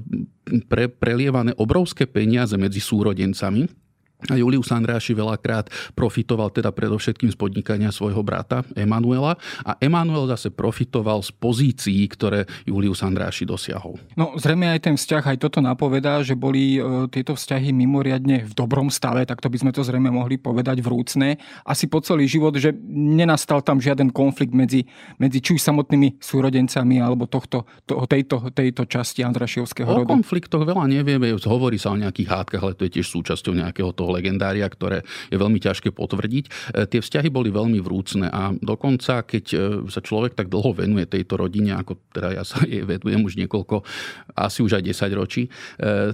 pre, 0.67 0.91
prelievané 0.91 1.55
obrovské 1.57 2.05
peniaze 2.05 2.55
medzi 2.59 2.83
súrodencami 2.83 3.82
a 4.31 4.39
Julius 4.39 4.71
Andráši 4.71 5.11
veľakrát 5.11 5.67
profitoval 5.97 6.53
teda 6.53 6.71
predovšetkým 6.71 7.33
z 7.33 7.37
podnikania 7.37 7.91
svojho 7.91 8.23
brata 8.23 8.63
Emanuela 8.77 9.35
a 9.67 9.75
Emanuel 9.83 10.29
zase 10.31 10.53
profitoval 10.53 11.19
z 11.25 11.35
pozícií, 11.35 12.07
ktoré 12.07 12.47
Julius 12.63 13.03
Andráši 13.03 13.43
dosiahol. 13.43 13.99
No 14.15 14.35
zrejme 14.39 14.71
aj 14.71 14.79
ten 14.87 14.95
vzťah, 14.95 15.35
aj 15.35 15.37
toto 15.43 15.59
napovedá, 15.59 16.23
že 16.23 16.39
boli 16.39 16.79
e, 16.79 17.09
tieto 17.11 17.35
vzťahy 17.35 17.75
mimoriadne 17.75 18.47
v 18.47 18.53
dobrom 18.55 18.87
stave, 18.87 19.27
tak 19.27 19.43
to 19.43 19.51
by 19.51 19.57
sme 19.59 19.71
to 19.75 19.83
zrejme 19.83 20.07
mohli 20.07 20.39
povedať 20.39 20.79
vrúcne. 20.79 21.35
Asi 21.67 21.91
po 21.91 21.99
celý 21.99 22.29
život, 22.29 22.55
že 22.55 22.71
nenastal 22.87 23.59
tam 23.59 23.83
žiaden 23.83 24.13
konflikt 24.15 24.55
medzi, 24.55 24.87
medzi 25.19 25.43
či 25.43 25.59
už 25.59 25.61
samotnými 25.63 26.21
súrodencami 26.23 27.03
alebo 27.03 27.27
tohto, 27.27 27.67
to, 27.83 28.07
tejto, 28.07 28.53
tejto 28.55 28.87
časti 28.87 29.25
Andrašiovského 29.25 29.89
rodu. 29.89 30.07
O 30.07 30.15
konfliktoch 30.21 30.63
veľa 30.63 30.87
nevieme, 30.87 31.33
hovorí 31.43 31.75
sa 31.75 31.91
o 31.91 31.99
nejakých 31.99 32.29
hádkach, 32.29 32.61
ale 32.63 32.77
to 32.77 32.85
je 32.87 32.99
tiež 32.99 33.07
súčasťou 33.09 33.53
nejakého 33.57 33.91
toho 33.91 34.12
legendária, 34.13 34.69
ktoré 34.69 35.01
je 35.33 35.37
veľmi 35.41 35.57
ťažké 35.57 35.89
potvrdiť. 35.89 36.45
Tie 36.93 36.99
vzťahy 37.01 37.33
boli 37.33 37.49
veľmi 37.49 37.81
vrúcne 37.81 38.29
a 38.29 38.53
dokonca, 38.53 39.25
keď 39.25 39.45
sa 39.89 40.01
človek 40.05 40.37
tak 40.37 40.53
dlho 40.53 40.77
venuje 40.77 41.09
tejto 41.09 41.41
rodine, 41.41 41.73
ako 41.73 41.97
teda 42.13 42.37
ja 42.37 42.43
sa 42.45 42.61
jej 42.69 42.85
venujem 42.85 43.25
už 43.25 43.33
niekoľko, 43.41 43.81
asi 44.37 44.61
už 44.61 44.77
aj 44.77 44.83
10 44.85 45.19
ročí, 45.19 45.49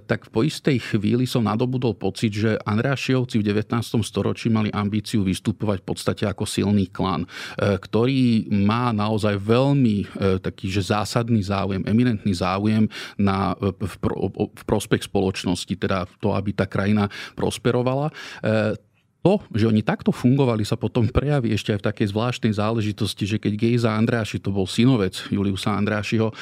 tak 0.05 0.31
po 0.31 0.45
istej 0.45 0.79
chvíli 0.95 1.25
som 1.25 1.43
nadobudol 1.43 1.97
pocit, 1.97 2.31
že 2.31 2.55
Andrášiovci 2.63 3.41
v 3.41 3.51
19. 3.51 3.99
storočí 4.05 4.47
mali 4.47 4.69
ambíciu 4.69 5.25
vystupovať 5.25 5.81
v 5.81 5.87
podstate 5.89 6.23
ako 6.29 6.45
silný 6.45 6.87
klan, 6.87 7.25
ktorý 7.57 8.47
má 8.53 8.93
naozaj 8.93 9.35
veľmi 9.41 10.05
taký 10.39 10.69
že 10.69 10.93
zásadný 10.93 11.41
záujem, 11.41 11.81
eminentný 11.89 12.29
záujem 12.37 12.85
na, 13.17 13.57
v, 13.57 13.93
v 14.53 14.63
prospech 14.69 15.09
spoločnosti, 15.09 15.73
teda 15.73 16.05
to, 16.21 16.37
aby 16.37 16.53
tá 16.53 16.69
krajina 16.69 17.09
prosperovala 17.33 17.88
pracovala, 17.89 18.09
to, 19.19 19.43
že 19.51 19.67
oni 19.67 19.83
takto 19.83 20.15
fungovali, 20.15 20.63
sa 20.63 20.79
potom 20.79 21.03
prejaví 21.11 21.51
ešte 21.51 21.75
aj 21.75 21.79
v 21.83 21.87
takej 21.91 22.07
zvláštnej 22.15 22.53
záležitosti, 22.55 23.27
že 23.27 23.35
keď 23.35 23.53
Gejza 23.59 23.91
Andráši, 23.91 24.39
to 24.39 24.55
bol 24.55 24.63
synovec 24.63 25.19
Juliusa 25.27 25.75
Andrášiho, 25.75 26.31
e, 26.31 26.33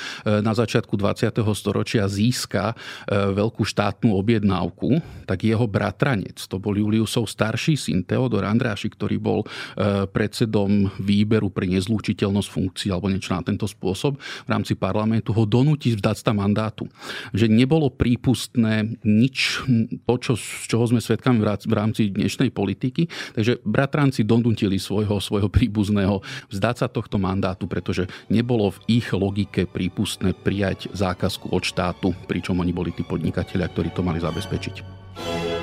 na 0.46 0.54
začiatku 0.54 0.94
20. 0.94 1.42
storočia 1.58 2.06
získa 2.06 2.78
e, 3.10 3.34
veľkú 3.34 3.66
štátnu 3.66 4.14
objednávku, 4.14 5.02
tak 5.26 5.42
jeho 5.42 5.66
bratranec, 5.66 6.38
to 6.46 6.62
bol 6.62 6.78
Juliusov 6.78 7.26
starší 7.26 7.74
syn 7.74 8.06
Teodor 8.06 8.46
Andráši, 8.46 8.94
ktorý 8.94 9.18
bol 9.18 9.42
e, 9.42 10.06
predsedom 10.06 10.94
výberu 11.02 11.50
pre 11.50 11.66
nezlúčiteľnosť 11.66 12.50
funkcií 12.54 12.94
alebo 12.94 13.10
niečo 13.10 13.34
na 13.34 13.42
tento 13.42 13.66
spôsob 13.66 14.22
v 14.22 14.50
rámci 14.54 14.78
parlamentu, 14.78 15.34
ho 15.34 15.50
donúti 15.50 15.98
vzdať 15.98 16.18
sa 16.22 16.32
mandátu. 16.32 16.86
Že 17.34 17.50
nebolo 17.50 17.90
prípustné 17.90 19.02
nič, 19.02 19.66
to, 20.06 20.14
čo, 20.22 20.34
z 20.38 20.70
čoho 20.70 20.86
sme 20.86 21.02
svedkami 21.02 21.42
v 21.42 21.74
rámci 21.74 22.14
dnešnej 22.14 22.54
politiky, 22.54 22.67
politiky. 22.68 23.08
Takže 23.32 23.64
bratranci 23.64 24.28
donútili 24.28 24.76
svojho, 24.76 25.24
svojho 25.24 25.48
príbuzného 25.48 26.20
vzdať 26.52 26.76
sa 26.84 26.88
tohto 26.92 27.16
mandátu, 27.16 27.64
pretože 27.64 28.12
nebolo 28.28 28.76
v 28.76 29.00
ich 29.00 29.08
logike 29.16 29.64
prípustné 29.64 30.36
prijať 30.36 30.92
zákazku 30.92 31.48
od 31.56 31.64
štátu, 31.64 32.12
pričom 32.28 32.60
oni 32.60 32.76
boli 32.76 32.92
tí 32.92 33.08
podnikatelia, 33.08 33.72
ktorí 33.72 33.96
to 33.96 34.04
mali 34.04 34.20
zabezpečiť. 34.20 35.57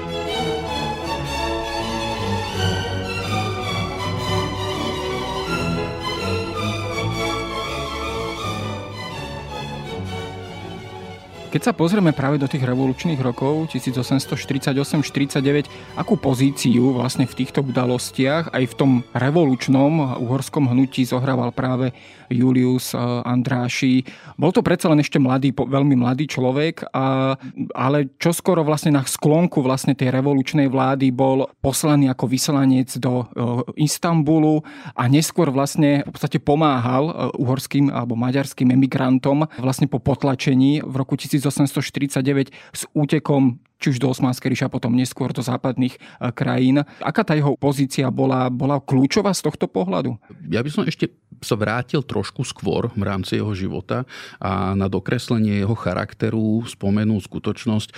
Keď 11.55 11.63
sa 11.63 11.71
pozrieme 11.71 12.11
práve 12.11 12.35
do 12.35 12.51
tých 12.51 12.67
revolučných 12.67 13.23
rokov 13.23 13.71
1848-49, 13.71 15.71
akú 15.95 16.19
pozíciu 16.19 16.91
vlastne 16.91 17.31
v 17.31 17.35
týchto 17.39 17.63
udalostiach 17.63 18.51
aj 18.51 18.65
v 18.67 18.75
tom 18.75 18.91
revolučnom 19.15 20.19
uhorskom 20.19 20.67
hnutí 20.67 21.07
zohrával 21.07 21.55
práve 21.55 21.95
Julius 22.27 22.91
eh, 22.91 22.99
Andráši. 22.99 24.03
Bol 24.35 24.51
to 24.51 24.67
predsa 24.67 24.91
len 24.91 24.99
ešte 24.99 25.23
mladý, 25.23 25.55
veľmi 25.55 25.95
mladý 25.95 26.27
človek, 26.27 26.91
a, 26.91 27.39
ale 27.71 28.11
čoskoro 28.19 28.67
vlastne 28.67 28.91
na 28.91 29.07
sklonku 29.07 29.63
vlastne 29.63 29.95
tej 29.95 30.11
revolučnej 30.11 30.67
vlády 30.67 31.15
bol 31.15 31.47
poslaný 31.63 32.11
ako 32.11 32.35
vyslanec 32.35 32.99
do 32.99 33.23
eh, 33.23 33.87
Istanbulu 33.87 34.59
a 34.99 35.07
neskôr 35.07 35.55
vlastne 35.55 36.03
v 36.03 36.11
podstate 36.11 36.43
pomáhal 36.43 37.15
eh, 37.15 37.39
uhorským 37.39 37.95
alebo 37.95 38.19
maďarským 38.19 38.75
emigrantom 38.75 39.47
vlastne 39.63 39.87
po 39.87 40.03
potlačení 40.03 40.83
v 40.83 40.95
roku 40.99 41.15
1800 41.15 41.44
1849 41.45 42.51
s 42.73 42.83
útekom 42.97 43.61
či 43.85 43.93
už 43.93 44.01
do 44.01 44.09
Osmanskej 44.09 44.49
ríša, 44.49 44.73
potom 44.73 44.97
neskôr 44.97 45.29
do 45.37 45.45
západných 45.45 45.99
e, 45.99 46.01
krajín. 46.33 46.81
Aká 47.05 47.21
tá 47.21 47.37
jeho 47.37 47.53
pozícia 47.59 48.09
bola, 48.09 48.49
bola 48.49 48.81
kľúčová 48.81 49.37
z 49.37 49.45
tohto 49.45 49.69
pohľadu? 49.69 50.17
Ja 50.49 50.65
by 50.65 50.71
som 50.73 50.89
ešte 50.89 51.13
sa 51.45 51.59
vrátil 51.59 52.01
trošku 52.01 52.49
skôr 52.49 52.89
v 52.97 53.05
rámci 53.05 53.37
jeho 53.37 53.53
života 53.53 54.09
a 54.41 54.73
na 54.73 54.89
dokreslenie 54.89 55.61
jeho 55.61 55.77
charakteru 55.77 56.65
spomenul 56.65 57.21
skutočnosť, 57.21 57.89
e, 57.91 57.95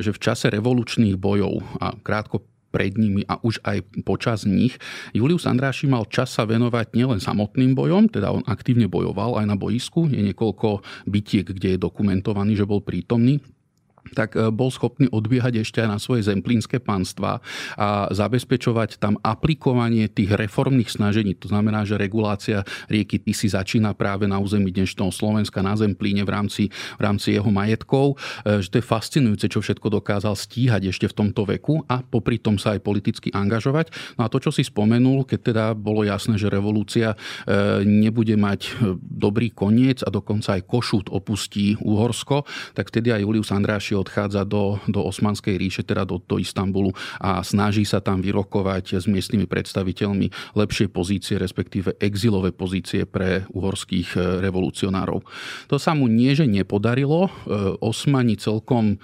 že 0.00 0.16
v 0.16 0.22
čase 0.22 0.48
revolučných 0.48 1.20
bojov 1.20 1.60
a 1.76 1.92
krátko 2.00 2.40
pred 2.78 2.94
nimi 2.94 3.26
a 3.26 3.42
už 3.42 3.58
aj 3.66 3.82
počas 4.06 4.46
nich. 4.46 4.78
Julius 5.10 5.50
Andráši 5.50 5.90
mal 5.90 6.06
čas 6.06 6.30
sa 6.30 6.46
venovať 6.46 6.94
nielen 6.94 7.18
samotným 7.18 7.74
bojom, 7.74 8.06
teda 8.06 8.30
on 8.30 8.46
aktívne 8.46 8.86
bojoval 8.86 9.42
aj 9.42 9.46
na 9.50 9.58
boisku, 9.58 10.06
je 10.06 10.22
niekoľko 10.22 10.86
bitiek, 11.10 11.42
kde 11.42 11.74
je 11.74 11.82
dokumentovaný, 11.82 12.54
že 12.54 12.70
bol 12.70 12.78
prítomný 12.78 13.42
tak 14.12 14.34
e, 14.34 14.48
bol 14.48 14.72
schopný 14.72 15.10
odbiehať 15.10 15.62
ešte 15.62 15.82
aj 15.84 15.88
na 15.88 15.98
svoje 16.00 16.26
zemplínske 16.26 16.80
pánstva 16.80 17.40
a 17.76 18.08
zabezpečovať 18.12 19.00
tam 19.00 19.20
aplikovanie 19.20 20.08
tých 20.08 20.32
reformných 20.34 20.88
snažení. 20.88 21.36
To 21.42 21.50
znamená, 21.50 21.84
že 21.84 22.00
regulácia 22.00 22.64
rieky 22.88 23.20
Tisy 23.20 23.52
začína 23.52 23.92
práve 23.92 24.24
na 24.24 24.40
území 24.40 24.72
dnešného 24.72 25.12
Slovenska, 25.12 25.64
na 25.64 25.76
Zemplíne 25.76 26.24
v 26.24 26.30
rámci, 26.30 26.64
v 26.70 27.02
rámci 27.02 27.36
jeho 27.36 27.50
majetkov. 27.50 28.16
E, 28.44 28.62
že 28.64 28.72
to 28.72 28.78
je 28.80 28.84
fascinujúce, 28.84 29.46
čo 29.50 29.60
všetko 29.60 29.88
dokázal 30.00 30.34
stíhať 30.38 30.88
ešte 30.88 31.06
v 31.10 31.16
tomto 31.24 31.44
veku 31.48 31.82
a 31.90 32.00
popri 32.00 32.40
tom 32.40 32.56
sa 32.56 32.76
aj 32.76 32.80
politicky 32.84 33.28
angažovať. 33.34 33.92
No 34.16 34.26
a 34.26 34.30
to, 34.32 34.40
čo 34.40 34.50
si 34.54 34.64
spomenul, 34.64 35.26
keď 35.28 35.40
teda 35.52 35.64
bolo 35.76 36.06
jasné, 36.06 36.38
že 36.40 36.50
revolúcia 36.50 37.14
e, 37.14 37.82
nebude 37.84 38.34
mať 38.38 38.80
dobrý 39.02 39.50
koniec 39.52 40.06
a 40.06 40.08
dokonca 40.08 40.54
aj 40.56 40.66
Košút 40.68 41.06
opustí 41.10 41.74
Uhorsko, 41.82 42.46
tak 42.72 42.88
vtedy 42.92 43.10
aj 43.12 43.24
Julius 43.26 43.50
Andráši 43.50 43.97
odchádza 43.98 44.46
do, 44.46 44.78
do 44.86 45.02
Osmanskej 45.04 45.58
ríše, 45.58 45.82
teda 45.82 46.06
do, 46.06 46.22
do 46.22 46.38
Istanbulu 46.38 46.94
a 47.18 47.42
snaží 47.42 47.82
sa 47.82 47.98
tam 47.98 48.22
vyrokovať 48.22 49.02
s 49.02 49.06
miestnymi 49.10 49.50
predstaviteľmi 49.50 50.54
lepšie 50.54 50.86
pozície, 50.88 51.36
respektíve 51.36 51.98
exilové 51.98 52.54
pozície 52.54 53.04
pre 53.04 53.44
uhorských 53.50 54.08
e, 54.14 54.18
revolucionárov. 54.44 55.20
To 55.68 55.76
sa 55.76 55.92
mu 55.92 56.06
nie, 56.06 56.32
že 56.32 56.46
nepodarilo. 56.46 57.28
E, 57.28 57.30
Osmani 57.82 58.38
celkom 58.38 58.94
e, 58.94 58.96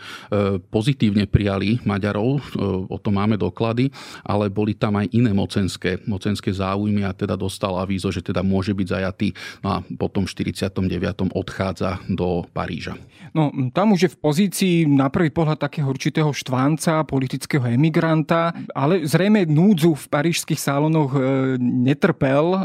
pozitívne 0.58 1.26
prijali 1.26 1.82
Maďarov, 1.82 2.56
o 2.88 2.98
tom 3.00 3.18
máme 3.18 3.34
doklady, 3.40 3.90
ale 4.22 4.50
boli 4.50 4.76
tam 4.76 5.00
aj 5.00 5.10
iné 5.10 5.32
mocenské, 5.34 6.02
mocenské 6.06 6.54
záujmy 6.54 7.02
a 7.02 7.16
teda 7.16 7.34
dostal 7.34 7.74
avízo, 7.78 8.10
že 8.14 8.22
teda 8.22 8.44
môže 8.44 8.72
byť 8.76 8.86
zajatý 8.86 9.28
no 9.64 9.68
a 9.74 9.76
potom 9.96 10.28
v 10.28 10.32
49. 10.52 11.34
odchádza 11.34 12.02
do 12.06 12.46
Paríža. 12.52 12.94
No, 13.34 13.50
tam 13.74 13.94
už 13.96 14.00
je 14.06 14.10
v 14.14 14.18
pozícii 14.18 14.73
na 14.82 15.06
prvý 15.06 15.30
pohľad 15.30 15.62
takého 15.62 15.86
určitého 15.86 16.34
štvánca, 16.34 17.06
politického 17.06 17.62
emigranta, 17.70 18.50
ale 18.74 19.06
zrejme 19.06 19.46
núdzu 19.46 19.94
v 19.94 20.04
parížských 20.10 20.58
sálonoch 20.58 21.14
e, 21.14 21.20
netrpel 21.62 22.58
e, 22.58 22.60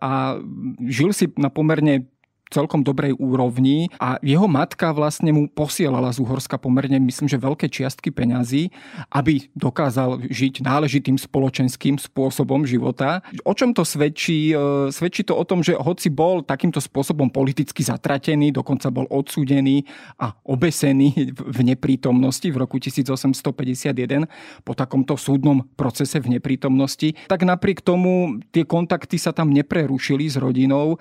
a 0.00 0.40
žil 0.88 1.12
si 1.12 1.28
na 1.36 1.52
pomerne 1.52 2.08
celkom 2.54 2.86
dobrej 2.86 3.18
úrovni 3.18 3.90
a 3.98 4.22
jeho 4.22 4.46
matka 4.46 4.94
vlastne 4.94 5.34
mu 5.34 5.50
posielala 5.50 6.14
z 6.14 6.22
Uhorska 6.22 6.54
pomerne, 6.54 7.02
myslím, 7.02 7.26
že 7.26 7.42
veľké 7.42 7.66
čiastky 7.66 8.14
peňazí, 8.14 8.70
aby 9.10 9.50
dokázal 9.58 10.22
žiť 10.30 10.62
náležitým 10.62 11.18
spoločenským 11.18 11.98
spôsobom 11.98 12.62
života. 12.62 13.26
O 13.42 13.50
čom 13.58 13.74
to 13.74 13.82
svedčí? 13.82 14.54
E, 14.54 14.94
svedčí 14.94 15.26
to 15.26 15.34
o 15.34 15.42
tom, 15.42 15.66
že 15.66 15.74
hoci 15.74 16.14
bol 16.14 16.46
takýmto 16.46 16.78
spôsobom 16.78 17.34
politicky 17.34 17.82
zatratený, 17.82 18.54
dokonca 18.54 18.94
bol 18.94 19.10
odsúdený 19.10 19.82
a 20.22 20.36
obesený 20.46 21.34
v 21.34 21.58
neprítomnosti 21.66 22.46
v 22.46 22.56
roku 22.60 22.78
1851 22.78 24.30
po 24.62 24.72
takomto 24.78 25.18
súdnom 25.18 25.66
procese 25.74 26.22
v 26.22 26.38
neprítomnosti, 26.38 27.16
tak 27.26 27.42
napriek 27.42 27.82
tomu 27.82 28.38
tie 28.54 28.62
kontakty 28.62 29.18
sa 29.18 29.34
tam 29.34 29.50
neprerušili 29.50 30.30
s 30.30 30.36
rodinou. 30.38 30.94
E, 30.94 30.98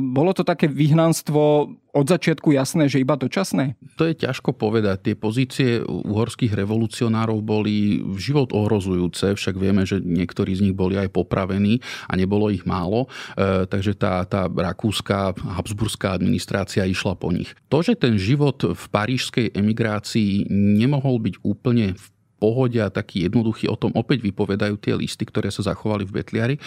bolo 0.00 0.36
to 0.36 0.44
také 0.44 0.66
vyhnanstvo 0.90 1.70
od 1.90 2.06
začiatku 2.06 2.50
jasné, 2.50 2.90
že 2.90 3.02
iba 3.02 3.14
dočasné? 3.14 3.78
To 3.94 4.10
je 4.10 4.14
ťažko 4.18 4.54
povedať. 4.54 5.10
Tie 5.10 5.14
pozície 5.14 5.78
uhorských 5.86 6.50
revolucionárov 6.54 7.38
boli 7.42 8.02
život 8.18 8.50
ohrozujúce, 8.50 9.38
však 9.38 9.54
vieme, 9.54 9.86
že 9.86 10.02
niektorí 10.02 10.58
z 10.58 10.70
nich 10.70 10.74
boli 10.74 10.98
aj 10.98 11.14
popravení 11.14 11.78
a 12.10 12.18
nebolo 12.18 12.50
ich 12.50 12.66
málo, 12.66 13.06
e, 13.38 13.66
takže 13.70 13.94
tá, 13.94 14.22
tá 14.26 14.50
rakúska 14.50 15.34
habsburská 15.34 16.14
administrácia 16.14 16.86
išla 16.86 17.14
po 17.14 17.30
nich. 17.30 17.54
To, 17.70 17.82
že 17.82 17.98
ten 17.98 18.18
život 18.18 18.62
v 18.62 18.84
parížskej 18.90 19.54
emigrácii 19.54 20.50
nemohol 20.50 21.22
byť 21.22 21.34
úplne 21.42 21.94
v 21.94 22.04
pohode 22.40 22.80
a 22.80 22.88
taký 22.88 23.28
jednoduchý. 23.28 23.68
O 23.68 23.76
tom 23.76 23.92
opäť 23.92 24.24
vypovedajú 24.24 24.80
tie 24.80 24.96
listy, 24.96 25.28
ktoré 25.28 25.52
sa 25.52 25.60
zachovali 25.60 26.08
v 26.08 26.16
Betliari. 26.16 26.56
E, 26.56 26.62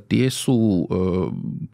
tie 0.00 0.32
sú 0.32 0.56
e, 0.56 0.84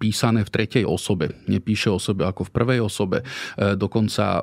písané 0.02 0.42
v 0.42 0.50
tretej 0.50 0.82
osobe. 0.82 1.30
Nepíše 1.46 1.94
o 1.94 2.02
sebe 2.02 2.26
ako 2.26 2.50
v 2.50 2.54
prvej 2.54 2.80
osobe. 2.82 3.22
E, 3.22 3.78
dokonca 3.78 4.42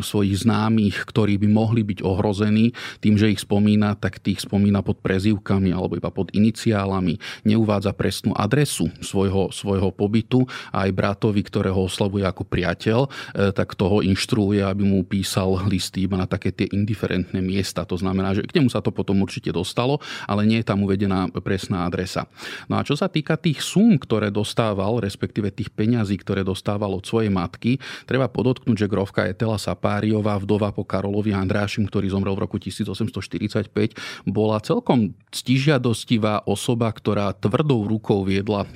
svojich 0.00 0.48
známych, 0.48 1.04
ktorí 1.04 1.36
by 1.36 1.48
mohli 1.52 1.84
byť 1.84 2.00
ohrození 2.00 2.72
tým, 3.04 3.20
že 3.20 3.28
ich 3.28 3.44
spomína, 3.44 4.00
tak 4.00 4.24
tých 4.24 4.48
spomína 4.48 4.80
pod 4.80 5.04
prezývkami 5.04 5.68
alebo 5.68 6.00
iba 6.00 6.08
pod 6.08 6.32
iniciálami. 6.32 7.20
Neuvádza 7.44 7.92
presnú 7.92 8.32
adresu 8.32 8.88
svojho, 9.04 9.52
svojho 9.52 9.92
pobytu 9.92 10.48
a 10.72 10.88
aj 10.88 10.96
bratovi, 10.96 11.44
ktorého 11.44 11.76
oslavuje 11.84 12.24
ako 12.24 12.46
priateľ, 12.46 13.00
tak 13.52 13.74
toho 13.74 14.00
inštruuje, 14.00 14.62
aby 14.62 14.86
mu 14.86 15.02
písal 15.02 15.58
listy 15.66 16.06
iba 16.06 16.14
na 16.14 16.30
také 16.30 16.54
tie 16.54 16.70
indiferentné 16.70 17.42
miesta. 17.42 17.82
To 17.82 17.98
znamená, 17.98 18.37
že 18.38 18.46
k 18.46 18.62
nemu 18.62 18.70
sa 18.70 18.78
to 18.78 18.94
potom 18.94 19.18
určite 19.18 19.50
dostalo, 19.50 19.98
ale 20.30 20.46
nie 20.46 20.62
je 20.62 20.68
tam 20.70 20.86
uvedená 20.86 21.26
presná 21.42 21.82
adresa. 21.90 22.30
No 22.70 22.78
a 22.78 22.86
čo 22.86 22.94
sa 22.94 23.10
týka 23.10 23.34
tých 23.34 23.60
sum, 23.66 23.98
ktoré 23.98 24.30
dostával, 24.30 25.02
respektíve 25.02 25.50
tých 25.50 25.74
peňazí, 25.74 26.14
ktoré 26.22 26.46
dostával 26.46 26.94
od 26.94 27.02
svojej 27.02 27.34
matky, 27.34 27.82
treba 28.06 28.30
podotknúť, 28.30 28.86
že 28.86 28.90
grovka 28.90 29.26
Etela 29.26 29.58
Sapáriová, 29.58 30.38
vdova 30.38 30.70
po 30.70 30.86
Karolovi 30.86 31.34
Andrášim, 31.34 31.90
ktorý 31.90 32.14
zomrel 32.14 32.38
v 32.38 32.46
roku 32.46 32.62
1845, 32.62 33.74
bola 34.30 34.62
celkom 34.62 35.18
stižiadostivá 35.34 36.46
osoba, 36.46 36.94
ktorá 36.94 37.34
tvrdou 37.34 37.84
rukou 37.90 38.22
viedla 38.22 38.70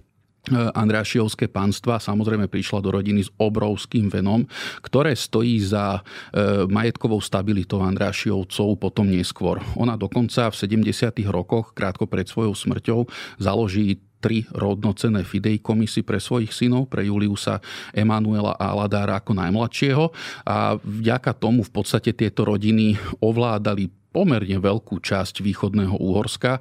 Andrášiovské 0.51 1.47
pánstva 1.47 2.03
samozrejme 2.03 2.51
prišla 2.51 2.83
do 2.83 2.91
rodiny 2.91 3.23
s 3.23 3.31
obrovským 3.39 4.11
venom, 4.11 4.43
ktoré 4.83 5.15
stojí 5.15 5.63
za 5.63 6.03
e, 6.35 6.67
majetkovou 6.67 7.23
stabilitou 7.23 7.79
Andrášiovcov 7.79 8.75
potom 8.75 9.07
neskôr. 9.07 9.63
Ona 9.79 9.95
dokonca 9.95 10.51
v 10.51 10.59
70. 10.83 11.15
rokoch, 11.31 11.71
krátko 11.79 12.11
pred 12.11 12.27
svojou 12.27 12.59
smrťou, 12.59 13.07
založí 13.39 14.03
tri 14.19 14.43
rodnocené 14.51 15.23
fidejkomisy 15.23 16.03
pre 16.03 16.19
svojich 16.19 16.51
synov, 16.51 16.91
pre 16.91 17.07
Juliusa, 17.07 17.63
Emanuela 17.95 18.59
a 18.59 18.75
Aladára 18.75 19.23
ako 19.23 19.39
najmladšieho 19.39 20.11
a 20.43 20.75
vďaka 20.79 21.39
tomu 21.39 21.63
v 21.63 21.71
podstate 21.71 22.11
tieto 22.11 22.43
rodiny 22.43 22.99
ovládali 23.23 24.02
pomerne 24.13 24.61
veľkú 24.61 25.01
časť 25.01 25.41
východného 25.41 25.97
Úhorska 25.97 26.61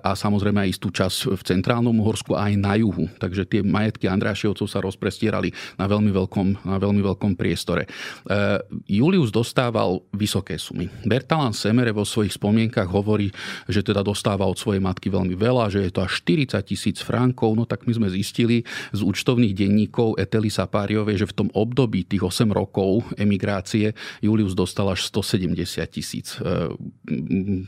a 0.00 0.16
samozrejme 0.16 0.64
aj 0.64 0.68
istú 0.72 0.88
časť 0.88 1.36
v 1.36 1.42
centrálnom 1.44 1.94
Uhorsku 2.00 2.32
aj 2.32 2.52
na 2.56 2.80
juhu. 2.80 3.12
Takže 3.20 3.44
tie 3.44 3.60
majetky 3.60 4.08
Andrášiovcov 4.08 4.66
sa 4.66 4.80
rozprestierali 4.80 5.52
na 5.76 5.84
veľmi 5.84 6.08
veľkom, 6.08 6.64
na 6.64 6.80
veľmi 6.80 7.04
veľkom 7.04 7.36
priestore. 7.36 7.84
E, 7.84 7.88
Julius 8.88 9.28
dostával 9.28 10.00
vysoké 10.16 10.56
sumy. 10.56 10.88
Bertalan 11.04 11.52
Semere 11.52 11.92
vo 11.92 12.08
svojich 12.08 12.40
spomienkach 12.40 12.88
hovorí, 12.88 13.28
že 13.68 13.84
teda 13.84 14.00
dostáva 14.00 14.48
od 14.48 14.56
svojej 14.56 14.80
matky 14.80 15.12
veľmi 15.12 15.36
veľa, 15.36 15.68
že 15.68 15.84
je 15.84 15.92
to 15.92 16.00
až 16.00 16.24
40 16.24 16.56
tisíc 16.64 16.98
frankov. 17.04 17.52
No 17.52 17.68
tak 17.68 17.84
my 17.84 17.92
sme 17.92 18.08
zistili 18.08 18.64
z 18.96 19.00
účtovných 19.04 19.52
denníkov 19.52 20.16
Etely 20.16 20.48
Sapáriovej, 20.48 21.20
že 21.20 21.30
v 21.30 21.36
tom 21.44 21.48
období 21.52 22.08
tých 22.08 22.24
8 22.24 22.48
rokov 22.48 23.04
emigrácie 23.20 23.92
Julius 24.24 24.56
dostal 24.56 24.88
až 24.88 25.04
170 25.10 25.52
tisíc 25.92 26.38
e, 26.40 26.61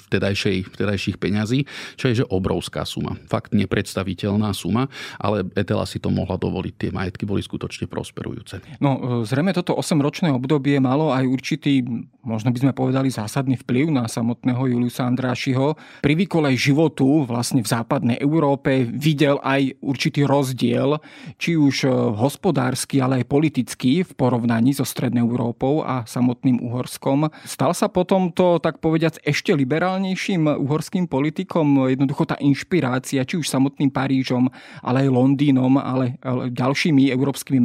vtedajšej, 0.08 0.72
vtedajších 0.72 1.16
peňazí, 1.18 1.66
čo 1.98 2.10
je 2.10 2.14
že 2.22 2.24
obrovská 2.30 2.86
suma. 2.86 3.18
Fakt 3.26 3.52
nepredstaviteľná 3.56 4.54
suma, 4.54 4.86
ale 5.18 5.46
Etela 5.58 5.84
si 5.84 5.98
to 5.98 6.08
mohla 6.14 6.38
dovoliť. 6.38 6.74
Tie 6.78 6.90
majetky 6.94 7.26
boli 7.26 7.42
skutočne 7.42 7.90
prosperujúce. 7.90 8.62
No, 8.78 9.22
e, 9.22 9.28
zrejme 9.28 9.50
toto 9.50 9.74
8-ročné 9.74 10.30
obdobie 10.30 10.78
malo 10.78 11.10
aj 11.10 11.26
určitý, 11.26 11.82
možno 12.22 12.54
by 12.54 12.58
sme 12.62 12.72
povedali, 12.72 13.08
zásadný 13.10 13.58
vplyv 13.62 13.90
na 13.90 14.04
samotného 14.06 14.70
Juliusa 14.70 15.06
Andrášiho. 15.10 15.74
Pri 16.00 16.14
výkole 16.14 16.54
životu 16.54 17.26
vlastne 17.26 17.60
v 17.60 17.68
západnej 17.68 18.18
Európe 18.22 18.86
videl 18.86 19.42
aj 19.42 19.74
určitý 19.82 20.22
rozdiel, 20.22 21.02
či 21.40 21.58
už 21.58 21.86
e, 21.86 21.90
hospodársky, 22.14 23.02
ale 23.02 23.22
aj 23.22 23.30
politický 23.30 24.06
v 24.06 24.12
porovnaní 24.14 24.76
so 24.76 24.86
Strednou 24.86 25.26
Európou 25.26 25.82
a 25.82 26.06
samotným 26.06 26.62
Uhorskom. 26.62 27.32
Stal 27.42 27.72
sa 27.74 27.90
potom 27.90 28.30
to 28.30 28.60
tak 28.62 28.78
povediac 28.84 29.16
ešte 29.24 29.56
liberálnejším 29.56 30.60
uhorským 30.60 31.08
politikom. 31.08 31.88
Jednoducho 31.88 32.28
tá 32.28 32.36
inšpirácia, 32.36 33.24
či 33.24 33.40
už 33.40 33.48
samotným 33.48 33.88
Parížom, 33.88 34.52
ale 34.84 35.08
aj 35.08 35.16
Londýnom, 35.16 35.80
ale 35.80 36.20
ďalšími 36.52 37.08
európskymi 37.08 37.64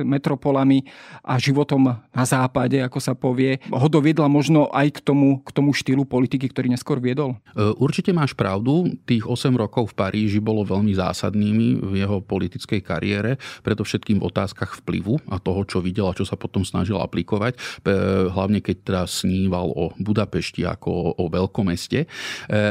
metropolami 0.00 0.88
a 1.20 1.36
životom 1.36 1.92
na 1.92 2.24
západe, 2.24 2.80
ako 2.80 2.96
sa 2.96 3.12
povie, 3.12 3.60
ho 3.68 3.88
doviedla 3.92 4.24
možno 4.32 4.72
aj 4.72 4.96
k 4.96 4.98
tomu, 5.04 5.44
k 5.44 5.52
tomu 5.52 5.76
štýlu 5.76 6.08
politiky, 6.08 6.48
ktorý 6.48 6.72
neskôr 6.72 6.96
viedol? 6.96 7.36
E, 7.52 7.68
určite 7.76 8.16
máš 8.16 8.32
pravdu. 8.32 8.96
Tých 9.04 9.28
8 9.28 9.52
rokov 9.52 9.92
v 9.92 10.00
Paríži 10.00 10.40
bolo 10.40 10.64
veľmi 10.64 10.96
zásadnými 10.96 11.84
v 11.84 11.92
jeho 12.00 12.24
politickej 12.24 12.80
kariére, 12.80 13.36
predovšetkým 13.60 14.16
v 14.16 14.26
otázkach 14.32 14.80
vplyvu 14.80 15.20
a 15.28 15.36
toho, 15.36 15.60
čo 15.68 15.84
videl 15.84 16.08
a 16.08 16.16
čo 16.16 16.24
sa 16.24 16.40
potom 16.40 16.64
snažil 16.64 16.96
aplikovať, 16.96 17.84
hlavne 18.32 18.64
keď 18.64 18.76
teda 18.88 19.02
sníval 19.04 19.68
o 19.76 19.92
Budapešti 19.98 20.37
Budapešti 20.38 20.62
ako 20.62 20.90
o, 20.94 21.08
o 21.18 21.24
veľkomeste. 21.26 22.06
E, 22.06 22.08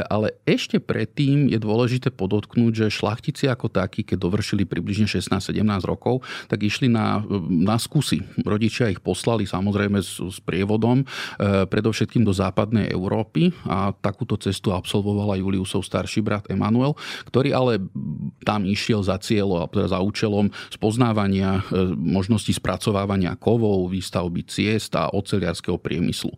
ale 0.08 0.40
ešte 0.48 0.80
predtým 0.80 1.52
je 1.52 1.60
dôležité 1.60 2.08
podotknúť, 2.08 2.72
že 2.72 2.96
šlachtici 2.96 3.44
ako 3.44 3.68
takí, 3.68 4.08
keď 4.08 4.24
dovršili 4.24 4.64
približne 4.64 5.04
16-17 5.04 5.52
rokov, 5.84 6.24
tak 6.48 6.64
išli 6.64 6.88
na, 6.88 7.20
na 7.52 7.76
skúsi. 7.76 8.24
Rodičia 8.40 8.88
ich 8.88 9.04
poslali 9.04 9.44
samozrejme 9.44 10.00
s, 10.00 10.16
s 10.16 10.40
prievodom, 10.40 11.04
e, 11.04 11.68
predovšetkým 11.68 12.24
do 12.24 12.32
západnej 12.32 12.88
Európy 12.88 13.52
a 13.68 13.92
takúto 13.92 14.40
cestu 14.40 14.72
absolvovala 14.72 15.36
Juliusov 15.36 15.84
starší 15.84 16.24
brat 16.24 16.48
Emanuel, 16.48 16.96
ktorý 17.28 17.52
ale 17.52 17.84
tam 18.48 18.64
išiel 18.64 19.04
za 19.04 19.20
cieľo, 19.20 19.68
teda 19.68 19.92
za 19.92 20.00
účelom 20.00 20.48
spoznávania 20.72 21.60
e, 21.68 21.92
možností 21.92 22.56
spracovávania 22.56 23.36
kovov, 23.36 23.92
výstavby 23.92 24.40
ciest 24.48 24.96
a 24.96 25.12
oceliarského 25.12 25.76
priemyslu. 25.76 26.32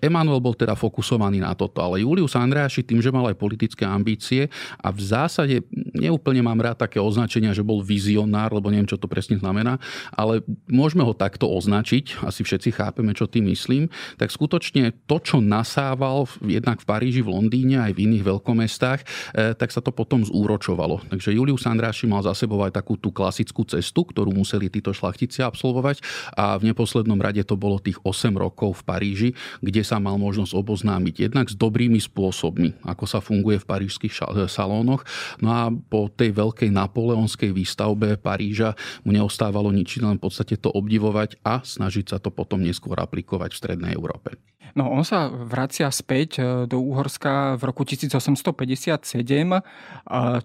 Emanuel 0.00 0.39
bol 0.40 0.56
teda 0.56 0.74
fokusovaný 0.74 1.44
na 1.44 1.52
toto. 1.52 1.84
Ale 1.84 2.00
Julius 2.02 2.34
Andráši 2.34 2.82
tým, 2.82 3.04
že 3.04 3.12
mal 3.12 3.28
aj 3.28 3.36
politické 3.36 3.84
ambície 3.84 4.48
a 4.80 4.88
v 4.88 5.00
zásade 5.00 5.62
neúplne 5.94 6.40
mám 6.40 6.58
rád 6.58 6.88
také 6.88 6.96
označenia, 6.98 7.52
že 7.52 7.60
bol 7.60 7.84
vizionár, 7.84 8.50
lebo 8.56 8.72
neviem, 8.72 8.88
čo 8.88 8.96
to 8.96 9.06
presne 9.06 9.36
znamená, 9.36 9.76
ale 10.16 10.40
môžeme 10.66 11.04
ho 11.04 11.12
takto 11.12 11.46
označiť, 11.46 12.24
asi 12.24 12.40
všetci 12.40 12.72
chápeme, 12.72 13.12
čo 13.12 13.28
tým 13.28 13.52
myslím, 13.52 13.92
tak 14.16 14.32
skutočne 14.32 14.96
to, 15.04 15.20
čo 15.20 15.44
nasával 15.44 16.24
jednak 16.40 16.80
v 16.80 16.88
Paríži, 16.88 17.20
v 17.20 17.36
Londýne, 17.36 17.84
aj 17.84 17.92
v 17.92 18.08
iných 18.08 18.24
veľkomestách, 18.24 19.00
eh, 19.04 19.52
tak 19.52 19.70
sa 19.70 19.84
to 19.84 19.92
potom 19.92 20.24
zúročovalo. 20.24 21.04
Takže 21.12 21.36
Julius 21.36 21.68
Andráši 21.68 22.08
mal 22.08 22.24
za 22.24 22.32
sebou 22.32 22.64
aj 22.64 22.72
takú 22.72 22.96
tú 22.96 23.12
klasickú 23.12 23.66
cestu, 23.68 24.08
ktorú 24.08 24.32
museli 24.32 24.72
títo 24.72 24.94
šlachtici 24.96 25.44
absolvovať 25.44 26.00
a 26.38 26.56
v 26.56 26.72
neposlednom 26.72 27.18
rade 27.18 27.42
to 27.44 27.58
bolo 27.58 27.82
tých 27.82 27.98
8 28.00 28.32
rokov 28.32 28.80
v 28.80 28.86
Paríži, 28.86 29.30
kde 29.60 29.82
sa 29.84 29.98
mal 30.00 30.16
možnosť 30.30 30.54
oboznámiť 30.54 31.26
jednak 31.26 31.50
s 31.50 31.58
dobrými 31.58 31.98
spôsobmi, 31.98 32.86
ako 32.86 33.04
sa 33.10 33.18
funguje 33.18 33.58
v 33.58 33.66
parížských 33.66 34.14
salónoch. 34.46 35.02
No 35.42 35.50
a 35.50 35.74
po 35.74 36.06
tej 36.06 36.30
veľkej 36.30 36.70
napoleonskej 36.70 37.50
výstavbe 37.50 38.14
Paríža 38.14 38.78
mu 39.02 39.10
neostávalo 39.10 39.74
nič, 39.74 39.98
len 39.98 40.22
v 40.22 40.30
podstate 40.30 40.54
to 40.54 40.70
obdivovať 40.70 41.42
a 41.42 41.58
snažiť 41.66 42.14
sa 42.14 42.22
to 42.22 42.30
potom 42.30 42.62
neskôr 42.62 42.94
aplikovať 42.94 43.50
v 43.50 43.60
Strednej 43.60 43.92
Európe. 43.98 44.38
No 44.74 44.90
on 44.90 45.02
sa 45.02 45.26
vracia 45.30 45.90
späť 45.90 46.30
e, 46.38 46.42
do 46.70 46.78
Úhorska 46.78 47.58
v 47.58 47.62
roku 47.66 47.82
1857. 47.82 49.10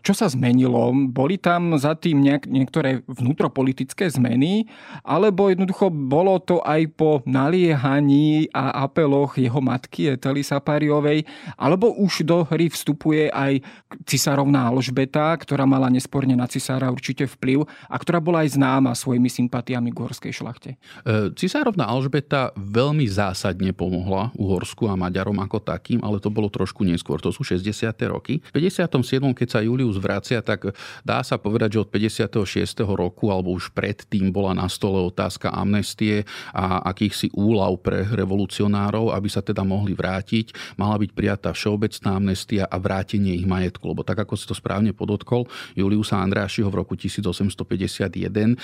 Čo 0.01 0.13
sa 0.13 0.25
zmenilo? 0.29 0.89
Boli 1.09 1.37
tam 1.37 1.77
za 1.77 1.93
tým 1.93 2.21
nejak, 2.21 2.49
niektoré 2.49 3.05
vnútropolitické 3.05 4.09
zmeny, 4.09 4.65
alebo 5.05 5.49
jednoducho 5.49 5.89
bolo 5.93 6.41
to 6.41 6.61
aj 6.65 6.81
po 6.95 7.21
naliehaní 7.25 8.49
a 8.53 8.85
apeloch 8.87 9.37
jeho 9.37 9.59
matky 9.61 10.15
Etely 10.15 10.41
Sapariovej, 10.41 11.25
alebo 11.59 11.93
už 11.93 12.25
do 12.25 12.45
hry 12.47 12.69
vstupuje 12.69 13.29
aj 13.29 13.61
cisárovná 14.05 14.69
Alžbeta, 14.69 15.35
ktorá 15.37 15.67
mala 15.69 15.91
nesporne 15.91 16.33
na 16.33 16.49
cisára 16.49 16.89
určite 16.89 17.29
vplyv 17.29 17.65
a 17.89 17.95
ktorá 17.97 18.21
bola 18.21 18.45
aj 18.45 18.57
známa 18.57 18.91
svojimi 18.95 19.29
sympatiami 19.29 19.91
k 19.91 19.97
uhorskej 19.99 20.33
šlachte. 20.33 20.69
E, 21.03 21.33
cisárovná 21.35 21.89
Alžbeta 21.89 22.55
veľmi 22.55 23.05
zásadne 23.09 23.75
pomohla 23.75 24.14
pomohla 24.15 24.31
Uhorsku 24.39 24.87
a 24.87 24.95
Maďarom 24.95 25.35
ako 25.43 25.59
takým, 25.59 25.99
ale 25.99 26.23
to 26.23 26.31
bolo 26.31 26.47
trošku 26.47 26.87
neskôr, 26.87 27.19
to 27.19 27.35
sú 27.35 27.43
60. 27.43 27.91
roky. 28.07 28.39
V 28.39 28.51
57. 28.55 29.19
keď 29.35 29.47
sa 29.51 29.59
Julius 29.59 29.99
vracia, 29.99 30.39
tak 30.39 30.71
dá 31.03 31.19
sa 31.19 31.35
povedať, 31.35 31.75
že 31.75 31.83
od 31.83 31.89
56. 31.91 32.87
roku 32.95 33.27
alebo 33.27 33.51
už 33.51 33.75
predtým 33.75 34.31
bola 34.31 34.55
na 34.55 34.71
stole 34.71 35.03
otázka 35.03 35.51
amnestie 35.51 36.23
a 36.55 36.79
akýchsi 36.87 37.35
úlav 37.35 37.75
pre 37.83 38.07
revolucionárov, 38.07 39.11
aby 39.11 39.27
sa 39.27 39.43
teda 39.43 39.67
mohli 39.67 39.91
vrátiť. 39.91 40.77
Mala 40.79 40.95
byť 40.95 41.11
prijatá 41.11 41.51
všeobecná 41.51 42.15
amnestia 42.15 42.63
a 42.69 42.79
vrátenie 42.79 43.35
ich 43.35 43.47
majetku, 43.47 43.83
lebo 43.91 44.07
tak 44.07 44.23
ako 44.23 44.39
si 44.39 44.47
to 44.47 44.55
správne 44.55 44.95
podotkol, 44.95 45.49
Juliusa 45.75 46.21
Andrášiho 46.23 46.71
v 46.71 46.79
roku 46.79 46.95
1851 46.95 47.51
eh, 47.51 48.55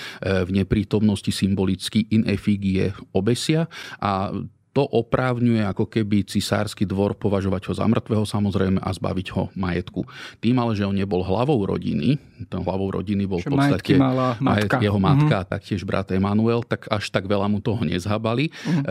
v 0.46 0.50
neprítomnosti 0.54 1.28
symbolicky 1.28 2.08
in 2.08 2.24
effigie 2.24 2.94
obesia 3.12 3.68
a 4.00 4.32
to 4.72 4.88
oprávňuje 4.88 5.60
ako 5.68 5.84
keby 5.84 6.24
cisársky 6.24 6.88
dvor 6.88 7.12
považovať 7.16 7.68
ho 7.68 7.72
za 7.76 7.84
mŕtvého 7.84 8.24
samozrejme 8.24 8.80
a 8.80 8.90
zbaviť 8.90 9.26
ho 9.36 9.52
majetku. 9.52 10.08
Tým 10.40 10.56
ale, 10.56 10.72
že 10.72 10.88
on 10.88 10.96
nebol 10.96 11.20
hlavou 11.20 11.60
rodiny, 11.68 12.16
ten 12.48 12.60
hlavou 12.64 12.88
rodiny 12.90 13.28
bol 13.28 13.38
v 13.38 13.52
podstate 13.52 14.00
mala 14.00 14.34
matka. 14.40 14.80
jeho 14.80 14.96
matka, 14.96 15.44
mm-hmm. 15.44 15.52
taktiež 15.52 15.84
brat 15.84 16.10
Emanuel, 16.10 16.64
tak 16.64 16.88
až 16.88 17.12
tak 17.12 17.28
veľa 17.28 17.46
mu 17.52 17.60
toho 17.60 17.84
nezhabali, 17.84 18.48
mm-hmm. 18.48 18.84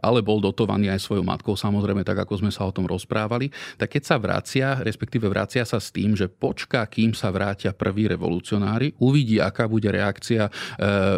ale 0.00 0.18
bol 0.22 0.38
dotovaný 0.38 0.94
aj 0.94 1.02
svojou 1.02 1.26
matkou 1.26 1.58
samozrejme, 1.58 2.06
tak 2.06 2.22
ako 2.22 2.46
sme 2.46 2.50
sa 2.54 2.64
o 2.64 2.72
tom 2.72 2.86
rozprávali. 2.86 3.50
Tak 3.76 3.98
keď 3.98 4.02
sa 4.06 4.16
vracia, 4.16 4.78
respektíve 4.80 5.26
vracia 5.26 5.66
sa 5.66 5.82
s 5.82 5.90
tým, 5.90 6.14
že 6.14 6.30
počká, 6.30 6.86
kým 6.86 7.12
sa 7.12 7.34
vrátia 7.34 7.74
prví 7.74 8.06
revolucionári, 8.06 8.94
uvidí, 9.02 9.42
aká 9.42 9.66
bude 9.66 9.90
reakcia 9.90 10.46
e, 10.46 10.50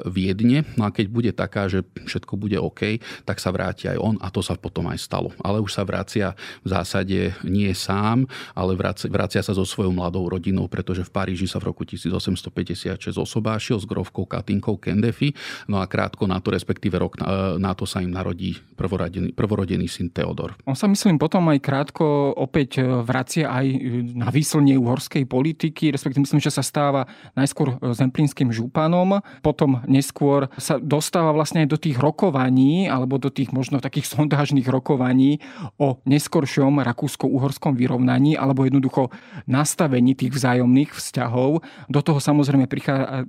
Viedne, 0.09 0.64
no 0.81 0.88
a 0.88 0.90
keď 0.90 1.07
bude 1.12 1.33
taká, 1.37 1.68
že 1.68 1.85
všetko 1.85 2.35
bude 2.40 2.57
OK, 2.57 2.99
tak 3.29 3.38
sa 3.38 3.53
vrátia 3.53 3.94
aj 3.94 3.97
on 3.98 4.16
a 4.22 4.30
to 4.30 4.40
sa 4.40 4.54
potom 4.56 4.88
aj 4.88 4.98
stalo. 5.02 5.34
Ale 5.42 5.61
už 5.61 5.74
sa 5.74 5.82
vracia 5.84 6.32
v 6.64 6.68
zásade 6.70 7.34
nie 7.44 7.70
sám, 7.74 8.24
ale 8.54 8.78
vracia, 8.78 9.42
sa 9.42 9.52
so 9.54 9.62
svojou 9.66 9.92
mladou 9.92 10.26
rodinou, 10.26 10.66
pretože 10.66 11.04
v 11.04 11.11
Paríži 11.11 11.46
sa 11.46 11.58
v 11.58 11.70
roku 11.70 11.82
1856 11.84 13.18
osobášil 13.18 13.76
s 13.78 13.87
grovkou 13.87 14.24
Katinkou 14.24 14.78
Kendefi. 14.78 15.34
No 15.66 15.82
a 15.82 15.87
krátko 15.87 16.24
na 16.30 16.38
to, 16.38 16.54
respektíve 16.54 16.96
rok 16.96 17.18
na, 17.20 17.58
na 17.58 17.72
to 17.74 17.84
sa 17.84 18.00
im 18.00 18.11
narodí 18.11 18.56
prvorodený, 18.78 19.34
prvorodený 19.34 19.87
syn 19.90 20.08
Teodor. 20.14 20.54
On 20.64 20.78
sa 20.78 20.87
myslím 20.87 21.18
potom 21.18 21.50
aj 21.50 21.58
krátko 21.58 22.32
opäť 22.34 22.82
vracia 23.02 23.50
aj 23.50 23.66
na 24.14 24.28
výslnie 24.30 24.78
uhorskej 24.78 25.26
politiky, 25.26 25.90
respektíve 25.90 26.24
myslím, 26.24 26.42
že 26.42 26.54
sa 26.54 26.62
stáva 26.62 27.06
najskôr 27.34 27.78
zemplínskym 27.94 28.54
županom, 28.54 29.20
potom 29.42 29.82
neskôr 29.88 30.46
sa 30.61 30.78
dostáva 30.78 31.34
vlastne 31.34 31.66
aj 31.66 31.68
do 31.68 31.78
tých 31.78 31.96
rokovaní, 31.98 32.87
alebo 32.87 33.18
do 33.18 33.32
tých 33.32 33.50
možno 33.50 33.82
takých 33.88 34.12
sondážnych 34.12 34.68
rokovaní 34.68 35.40
o 35.81 35.96
neskoršom 36.05 36.85
rakúsko-uhorskom 36.85 37.72
vyrovnaní, 37.72 38.37
alebo 38.37 38.68
jednoducho 38.68 39.09
nastavení 39.48 40.12
tých 40.12 40.37
vzájomných 40.37 40.92
vzťahov. 40.92 41.64
Do 41.88 42.01
toho 42.05 42.20
samozrejme 42.20 42.68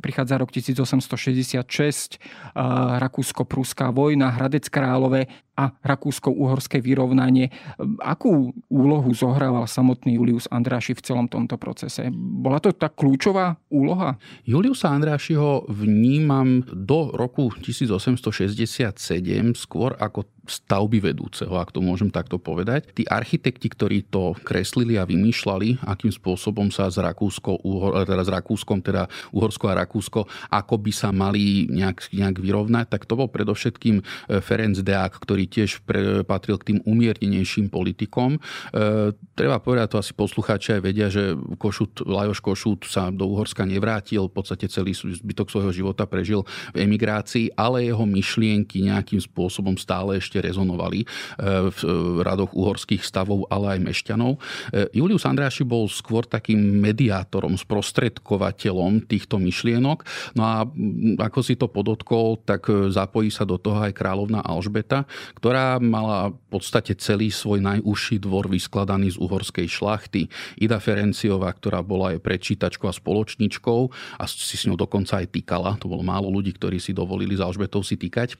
prichádza 0.03 0.35
rok 0.35 0.51
1866, 0.51 2.19
Rakúsko-Pruská 2.99 3.95
vojna, 3.95 4.35
Hradec 4.35 4.67
Králové 4.67 5.31
a 5.59 5.75
rakúsko-uhorské 5.83 6.79
vyrovnanie. 6.79 7.51
Akú 7.99 8.55
úlohu 8.71 9.11
zohrával 9.11 9.67
samotný 9.67 10.15
Julius 10.15 10.47
Andráši 10.47 10.95
v 10.95 11.03
celom 11.03 11.27
tomto 11.27 11.59
procese? 11.59 12.07
Bola 12.15 12.63
to 12.63 12.71
tak 12.71 12.95
kľúčová 12.95 13.59
úloha? 13.67 14.15
Juliusa 14.47 14.95
Andrášiho 14.95 15.67
vnímam 15.67 16.63
do 16.63 17.11
roku 17.11 17.51
1867 17.59 18.95
skôr 19.59 19.99
ako 19.99 20.23
stavby 20.49 20.97
vedúceho, 21.13 21.53
ak 21.61 21.69
to 21.69 21.79
môžem 21.79 22.09
takto 22.09 22.41
povedať. 22.41 22.89
Tí 22.97 23.05
architekti, 23.05 23.69
ktorí 23.69 24.09
to 24.09 24.33
kreslili 24.41 24.97
a 24.97 25.05
vymýšľali, 25.05 25.85
akým 25.85 26.09
spôsobom 26.09 26.73
sa 26.73 26.89
s, 26.89 26.97
Rakúsko, 26.97 27.61
teda 28.09 28.23
s 28.25 28.29
Rakúskom, 28.33 28.81
teda 28.81 29.05
Uhorsko 29.29 29.69
a 29.69 29.77
Rakúsko, 29.85 30.25
ako 30.49 30.75
by 30.81 30.91
sa 30.91 31.13
mali 31.13 31.69
nejak, 31.69 32.09
nejak 32.09 32.41
vyrovnať, 32.41 32.85
tak 32.89 33.05
to 33.05 33.13
bol 33.13 33.29
predovšetkým 33.29 34.01
e, 34.01 34.03
Ferenc 34.41 34.81
Deák, 34.81 35.21
ktorý 35.21 35.45
tiež 35.49 35.81
pre, 35.83 36.21
patril 36.23 36.61
k 36.61 36.75
tým 36.75 36.79
umiernenejším 36.85 37.73
politikom. 37.73 38.37
E, 38.37 39.11
treba 39.33 39.57
povedať, 39.57 39.97
to 39.97 40.01
asi 40.01 40.13
poslucháči 40.13 40.77
aj 40.77 40.81
vedia, 40.85 41.07
že 41.09 41.33
Košut, 41.57 42.05
Lajoš 42.05 42.39
Košut 42.39 42.85
sa 42.85 43.09
do 43.09 43.25
Uhorska 43.25 43.65
nevrátil, 43.65 44.29
v 44.29 44.33
podstate 44.33 44.69
celý 44.69 44.93
zbytok 44.93 45.49
svojho 45.49 45.73
života 45.73 46.05
prežil 46.05 46.45
v 46.77 46.85
emigrácii, 46.85 47.57
ale 47.57 47.89
jeho 47.89 48.05
myšlienky 48.05 48.85
nejakým 48.85 49.19
spôsobom 49.19 49.75
stále 49.75 50.21
ešte 50.21 50.37
rezonovali 50.37 51.03
e, 51.03 51.07
v 51.73 51.79
radoch 52.21 52.53
uhorských 52.53 53.01
stavov, 53.01 53.49
ale 53.49 53.77
aj 53.77 53.79
mešťanov. 53.81 54.31
E, 54.37 54.39
Julius 54.93 55.25
Andráši 55.25 55.65
bol 55.65 55.89
skôr 55.89 56.29
takým 56.29 56.59
mediátorom, 56.59 57.57
sprostredkovateľom 57.57 59.09
týchto 59.09 59.41
myšlienok. 59.41 60.05
No 60.37 60.43
a 60.45 60.67
ako 61.23 61.39
si 61.41 61.55
to 61.55 61.71
podotkol, 61.71 62.37
tak 62.43 62.67
e, 62.69 62.93
zapojí 62.93 63.33
sa 63.33 63.47
do 63.47 63.57
toho 63.57 63.79
aj 63.81 63.95
kráľovná 63.95 64.43
Alžbeta, 64.43 65.07
ktorá 65.39 65.79
mala 65.79 66.35
v 66.35 66.59
podstate 66.59 66.99
celý 66.99 67.31
svoj 67.31 67.63
najúžší 67.63 68.19
dvor 68.19 68.51
vyskladaný 68.51 69.15
z 69.15 69.17
uhorskej 69.23 69.71
šlachty. 69.71 70.27
Ida 70.59 70.83
Ferenciová, 70.83 71.55
ktorá 71.55 71.79
bola 71.79 72.11
aj 72.11 72.19
prečítačkou 72.19 72.91
a 72.91 72.93
spoločničkou 72.93 73.79
a 74.19 74.23
si 74.27 74.59
s 74.59 74.67
ňou 74.67 74.75
dokonca 74.75 75.23
aj 75.23 75.31
týkala. 75.31 75.79
To 75.79 75.87
bolo 75.87 76.03
málo 76.03 76.27
ľudí, 76.27 76.51
ktorí 76.59 76.83
si 76.83 76.91
dovolili 76.91 77.39
za 77.39 77.47
Alžbetou 77.47 77.79
si 77.87 77.95
týkať 77.95 78.35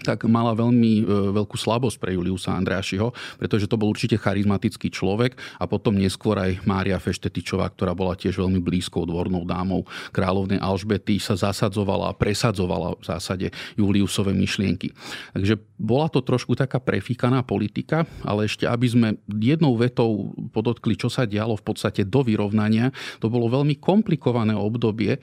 tak 0.00 0.24
mala 0.30 0.56
veľmi 0.56 0.92
e, 1.02 1.02
veľkú 1.36 1.56
slabosť 1.60 2.00
pre 2.00 2.16
Juliusa 2.16 2.56
Andrášiho, 2.56 3.10
pretože 3.36 3.68
to 3.68 3.76
bol 3.76 3.90
určite 3.92 4.16
charizmatický 4.16 4.88
človek 4.88 5.36
a 5.60 5.64
potom 5.68 5.98
neskôr 5.98 6.38
aj 6.38 6.64
Mária 6.64 6.96
Feštetičová, 6.96 7.68
ktorá 7.74 7.92
bola 7.92 8.16
tiež 8.16 8.40
veľmi 8.40 8.62
blízkou 8.62 9.04
dvornou 9.04 9.44
dámou 9.44 9.84
kráľovnej 10.14 10.62
Alžbety, 10.62 11.20
sa 11.20 11.34
zasadzovala 11.34 12.10
a 12.10 12.16
presadzovala 12.16 12.96
v 12.96 13.04
zásade 13.04 13.46
Juliusové 13.76 14.32
myšlienky. 14.32 14.94
Takže 15.36 15.60
bola 15.78 16.10
to 16.10 16.24
trošku 16.24 16.58
taká 16.58 16.82
prefíkaná 16.82 17.44
politika, 17.46 18.08
ale 18.26 18.50
ešte 18.50 18.66
aby 18.66 18.86
sme 18.86 19.08
jednou 19.26 19.74
vetou 19.78 20.34
podotkli, 20.50 20.94
čo 20.98 21.10
sa 21.10 21.24
dialo 21.24 21.54
v 21.58 21.64
podstate 21.64 22.06
do 22.06 22.20
vyrovnania, 22.22 22.90
to 23.18 23.30
bolo 23.30 23.48
veľmi 23.48 23.78
komplikované 23.78 24.52
obdobie. 24.54 25.16
E, 25.16 25.20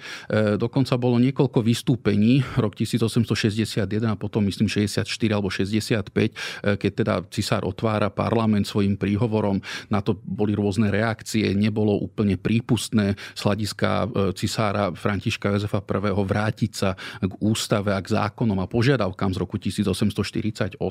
dokonca 0.55 0.95
bolo 0.95 1.19
niekoľko 1.21 1.59
vystúpení, 1.61 2.41
rok 2.57 2.73
1861 2.75 3.85
a 4.09 4.15
potom 4.15 4.43
myslím 4.47 4.64
myslím 4.65 4.89
64 4.89 5.29
alebo 5.33 5.49
65, 5.53 6.09
e, 6.09 6.77
keď 6.77 6.91
teda 6.91 7.13
cisár 7.29 7.63
otvára 7.63 8.09
parlament 8.09 8.65
svojim 8.65 8.97
príhovorom. 8.97 9.61
Na 9.93 10.01
to 10.01 10.17
boli 10.25 10.57
rôzne 10.57 10.89
reakcie, 10.89 11.53
nebolo 11.53 11.93
úplne 12.01 12.35
prípustné 12.35 13.13
z 13.37 13.41
hľadiska 13.45 13.89
e, 13.89 14.07
cisára 14.33 14.91
Františka 14.91 15.53
Jozefa 15.53 15.85
I. 15.85 16.11
vrátiť 16.11 16.71
sa 16.73 16.97
k 17.21 17.33
ústave 17.39 17.93
a 17.93 18.01
k 18.01 18.17
zákonom 18.17 18.57
a 18.59 18.65
požiadavkám 18.65 19.31
z 19.35 19.37
roku 19.37 19.55
1848 19.61 20.81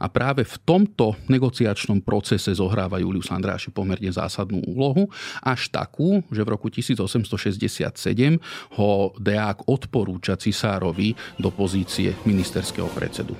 a 0.00 0.06
práve 0.08 0.42
v 0.48 0.56
tomto 0.64 1.14
negociačnom 1.28 2.00
procese 2.00 2.50
zohráva 2.56 2.98
Julius 2.98 3.28
Andráši 3.28 3.68
pomerne 3.70 4.08
zásadnú 4.08 4.64
úlohu, 4.64 5.12
až 5.44 5.68
takú, 5.68 6.24
že 6.32 6.42
v 6.42 6.48
roku 6.56 6.72
1867 6.72 8.40
ho 8.80 9.12
Deák 9.20 9.66
odporúča 9.68 10.38
cisárovi 10.38 11.12
do 11.36 11.50
pozície 11.50 12.14
ministerského 12.24 12.86
predsedu. 13.00 13.32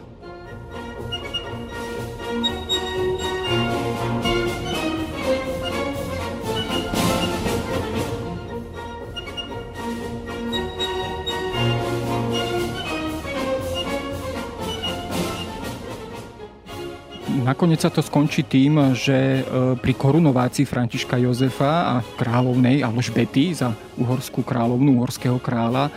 Nakoniec 17.50 17.82
sa 17.82 17.92
to 17.92 18.00
skončí 18.00 18.46
tým, 18.46 18.94
že 18.96 19.42
e, 19.42 19.42
pri 19.76 19.92
korunovácii 19.92 20.64
Františka 20.64 21.18
Jozefa 21.18 21.92
a 21.92 21.94
kráľovnej 22.00 22.80
Alžbety 22.80 23.52
za 23.52 23.74
uhorskú 23.98 24.46
kráľovnú, 24.46 24.96
uhorského 25.02 25.36
kráľa, 25.42 25.90
e, 25.90 25.92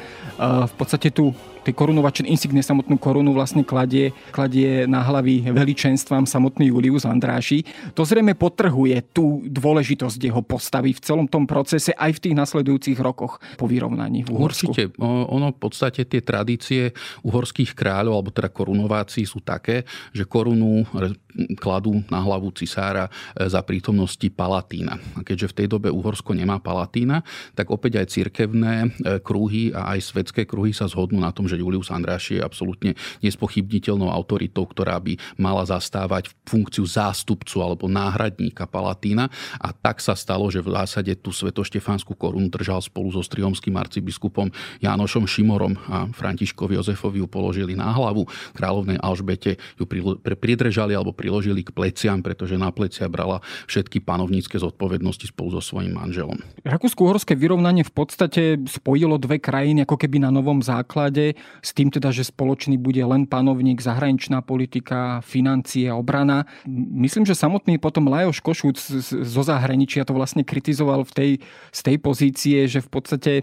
v 0.65 0.73
podstate 0.75 1.13
tu 1.13 1.31
tej 1.63 1.73
korunovačnej 1.73 2.29
insignie 2.29 2.59
samotnú 2.59 2.99
korunu 2.99 3.31
vlastne 3.31 3.63
kladie, 3.63 4.11
kladie 4.35 4.83
na 4.83 4.99
hlavy 4.99 5.47
veličenstvám 5.47 6.27
samotný 6.27 6.69
Julius 6.69 7.07
Andráši. 7.07 7.63
To 7.95 8.03
zrejme 8.03 8.35
potrhuje 8.35 8.99
tú 9.15 9.41
dôležitosť 9.47 10.19
jeho 10.19 10.43
postavy 10.43 10.91
v 10.91 11.01
celom 11.01 11.25
tom 11.25 11.47
procese 11.47 11.95
aj 11.95 12.19
v 12.19 12.21
tých 12.29 12.35
nasledujúcich 12.35 12.99
rokoch 12.99 13.39
po 13.55 13.65
vyrovnaní 13.65 14.27
v 14.27 14.35
Uhorsku. 14.35 14.75
Určite. 14.75 14.91
Ono 14.99 15.55
v 15.55 15.59
podstate 15.59 16.03
tie 16.03 16.19
tradície 16.19 16.91
uhorských 17.23 17.71
kráľov, 17.73 18.13
alebo 18.19 18.29
teda 18.35 18.51
korunovácií 18.51 19.23
sú 19.23 19.39
také, 19.39 19.87
že 20.11 20.27
korunu 20.27 20.83
kladú 21.57 22.01
na 22.09 22.21
hlavu 22.21 22.53
cisára 22.53 23.09
e, 23.09 23.49
za 23.49 23.61
prítomnosti 23.65 24.25
Palatína. 24.29 24.97
A 25.17 25.21
keďže 25.25 25.49
v 25.49 25.57
tej 25.63 25.67
dobe 25.69 25.89
Uhorsko 25.89 26.37
nemá 26.37 26.61
Palatína, 26.61 27.25
tak 27.57 27.73
opäť 27.73 28.01
aj 28.01 28.07
cirkevné 28.13 28.73
e, 28.85 29.17
kruhy 29.19 29.73
a 29.73 29.97
aj 29.97 30.13
svetské 30.13 30.45
kruhy 30.45 30.71
sa 30.71 30.85
zhodnú 30.85 31.17
na 31.21 31.33
tom, 31.33 31.49
že 31.49 31.52
Julius 31.57 31.93
Andráš 31.93 32.33
je 32.33 32.41
absolútne 32.41 32.97
nespochybniteľnou 33.21 34.09
autoritou, 34.09 34.65
ktorá 34.65 34.97
by 34.99 35.17
mala 35.37 35.63
zastávať 35.63 36.33
funkciu 36.45 36.83
zástupcu 36.83 37.61
alebo 37.61 37.85
náhradníka 37.87 38.65
Palatína. 38.67 39.29
A 39.61 39.71
tak 39.71 40.01
sa 40.01 40.17
stalo, 40.17 40.49
že 40.49 40.59
v 40.59 40.73
zásade 40.73 41.13
tú 41.19 41.31
svetoštefánsku 41.31 42.15
korunu 42.17 42.49
držal 42.49 42.81
spolu 42.81 43.13
so 43.13 43.21
striomským 43.21 43.73
arcibiskupom 43.77 44.49
Jánošom 44.81 45.25
Šimorom 45.29 45.73
a 45.89 46.09
Františkovi 46.11 46.75
Jozefovi 46.77 47.21
ju 47.23 47.27
položili 47.27 47.73
na 47.77 47.93
hlavu. 47.93 48.25
Kráľovnej 48.53 48.99
Alžbete 49.01 49.57
ju 49.79 49.85
pridržali 50.23 50.93
alebo 50.93 51.15
priložili 51.15 51.63
k 51.63 51.71
pleciam, 51.71 52.19
pretože 52.19 52.57
na 52.59 52.69
plecia 52.73 53.07
brala 53.07 53.39
všetky 53.69 54.03
panovnícke 54.03 54.59
zodpovednosti 54.59 55.29
spolu 55.29 55.57
so 55.57 55.61
svojím 55.61 55.95
manželom. 55.95 56.37
Rakúsko-uhorské 56.65 57.37
vyrovnanie 57.37 57.85
v 57.85 57.93
podstate 57.93 58.41
spojilo 58.67 59.17
dve 59.19 59.39
krajiny 59.39 59.83
ako 59.83 59.95
keby 59.99 60.23
na 60.23 60.29
novom 60.33 60.59
základe 60.63 61.35
s 61.61 61.71
tým 61.71 61.89
teda, 61.89 62.11
že 62.11 62.27
spoločný 62.27 62.79
bude 62.79 63.01
len 63.01 63.27
panovník, 63.27 63.79
zahraničná 63.79 64.43
politika, 64.43 65.23
financie, 65.23 65.89
obrana. 65.89 66.45
Myslím, 66.69 67.23
že 67.23 67.37
samotný 67.37 67.79
potom 67.79 68.11
Lajoš 68.11 68.39
Košúc 68.39 68.77
zo 69.11 69.43
zahraničia 69.43 70.07
to 70.07 70.15
vlastne 70.15 70.43
kritizoval 70.45 71.07
v 71.07 71.11
tej, 71.11 71.31
z 71.71 71.79
tej 71.83 71.97
pozície, 71.99 72.57
že 72.67 72.79
v 72.83 72.89
podstate 72.89 73.33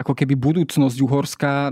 ako 0.00 0.16
keby 0.16 0.32
budúcnosť 0.32 0.96
Uhorska 1.04 1.68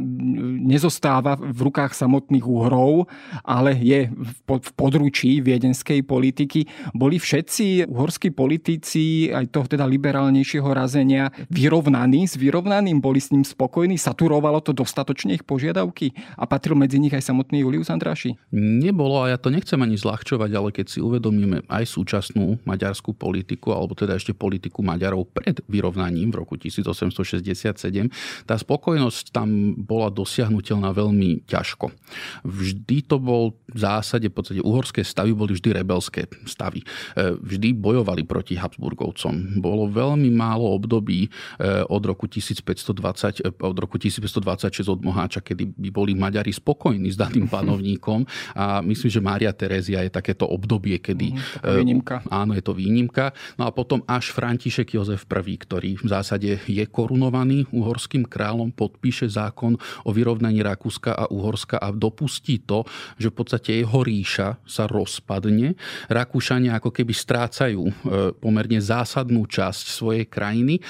nezostáva 0.69 1.41
v 1.41 1.61
rukách 1.65 1.97
samotných 1.97 2.45
Uhrov, 2.45 3.09
ale 3.41 3.73
je 3.81 4.13
v 4.45 4.71
područí 4.77 5.41
viedenskej 5.41 6.05
politiky. 6.05 6.69
Boli 6.93 7.17
všetci 7.17 7.89
uhorskí 7.89 8.29
politici, 8.37 9.33
aj 9.33 9.49
toho 9.49 9.65
teda 9.65 9.89
liberálnejšieho 9.89 10.69
razenia, 10.69 11.33
vyrovnaní 11.49 12.29
s 12.29 12.37
vyrovnaným, 12.37 13.01
boli 13.01 13.17
s 13.17 13.33
ním 13.33 13.49
spokojní, 13.49 13.97
saturovalo 13.97 14.61
to 14.61 14.77
dostatočne 14.77 15.41
ich 15.41 15.45
požiadavky? 15.49 15.78
Požiadavky 15.79 16.11
a 16.35 16.45
patril 16.47 16.75
medzi 16.75 16.99
nich 16.99 17.15
aj 17.15 17.31
samotný 17.31 17.63
Julius 17.63 17.91
Andráši? 17.91 18.35
Nebolo 18.51 19.23
a 19.23 19.31
ja 19.31 19.39
to 19.39 19.55
nechcem 19.55 19.79
ani 19.79 19.95
zľahčovať, 19.95 20.51
ale 20.51 20.75
keď 20.75 20.87
si 20.91 20.99
uvedomíme 20.99 21.63
aj 21.71 21.85
súčasnú 21.87 22.59
maďarskú 22.67 23.15
politiku, 23.15 23.71
alebo 23.71 23.95
teda 23.95 24.19
ešte 24.19 24.35
politiku 24.35 24.83
Maďarov 24.83 25.31
pred 25.31 25.63
vyrovnaním 25.71 26.35
v 26.35 26.43
roku 26.43 26.59
1867, 26.59 28.11
tá 28.45 28.55
spokojnosť 28.59 29.31
tam 29.31 29.79
bola 29.79 30.11
dosiahnutelná 30.11 30.91
veľmi 30.91 31.47
ťažko. 31.47 31.95
Vždy 32.43 32.97
to 33.07 33.23
bol 33.23 33.55
v 33.71 33.79
zásade, 33.79 34.27
v 34.27 34.35
podstate 34.35 34.61
uhorské 34.65 35.07
stavy 35.07 35.31
boli 35.37 35.55
vždy 35.55 35.71
rebelské 35.79 36.27
stavy. 36.49 36.83
E, 36.83 37.37
vždy 37.39 37.77
bojovali 37.77 38.25
proti 38.25 38.59
Habsburgovcom. 38.59 39.61
Bolo 39.61 39.87
veľmi 39.93 40.33
málo 40.33 40.73
období 40.75 41.29
e, 41.29 41.85
od 41.87 42.03
roku 42.03 42.25
1520, 42.27 43.45
e, 43.45 43.51
od 43.53 43.77
roku 43.77 44.01
1526 44.01 44.89
od 44.89 45.01
Moháča, 45.05 45.45
kedy 45.45 45.68
by 45.75 45.91
boli 45.93 46.13
Maďari 46.15 46.55
spokojní 46.55 47.13
s 47.13 47.17
daným 47.19 47.51
panovníkom 47.55 48.25
a 48.55 48.81
myslím, 48.85 49.11
že 49.11 49.21
Mária 49.21 49.53
Terézia 49.53 50.05
je 50.07 50.13
takéto 50.13 50.47
obdobie, 50.49 51.01
kedy... 51.03 51.35
Mm, 51.35 51.77
výnimka. 51.83 52.17
Áno, 52.31 52.55
je 52.55 52.63
to 52.63 52.77
výnimka. 52.77 53.33
No 53.57 53.67
a 53.67 53.71
potom 53.75 54.05
až 54.07 54.31
František 54.31 54.95
Jozef 54.95 55.27
I, 55.27 55.55
ktorý 55.59 55.91
v 55.99 56.09
zásade 56.09 56.61
je 56.65 56.85
korunovaný 56.87 57.67
uhorským 57.75 58.25
kráľom, 58.25 58.71
podpíše 58.73 59.27
zákon 59.29 59.77
o 60.05 60.11
vyrovnaní 60.15 60.63
Rakúska 60.63 61.15
a 61.15 61.25
Uhorska 61.33 61.83
a 61.83 61.91
dopustí 61.91 62.63
to, 62.63 62.87
že 63.19 63.33
v 63.33 63.35
podstate 63.35 63.71
jeho 63.83 64.01
ríša 64.05 64.61
sa 64.63 64.85
rozpadne. 64.87 65.75
Rakúšania 66.07 66.79
ako 66.79 66.95
keby 66.95 67.13
strácajú 67.13 67.83
e, 67.89 67.93
pomerne 68.39 68.79
zásadnú 68.79 69.49
časť 69.49 69.85
svojej 69.91 70.25
krajiny 70.29 70.79
e, 70.79 70.83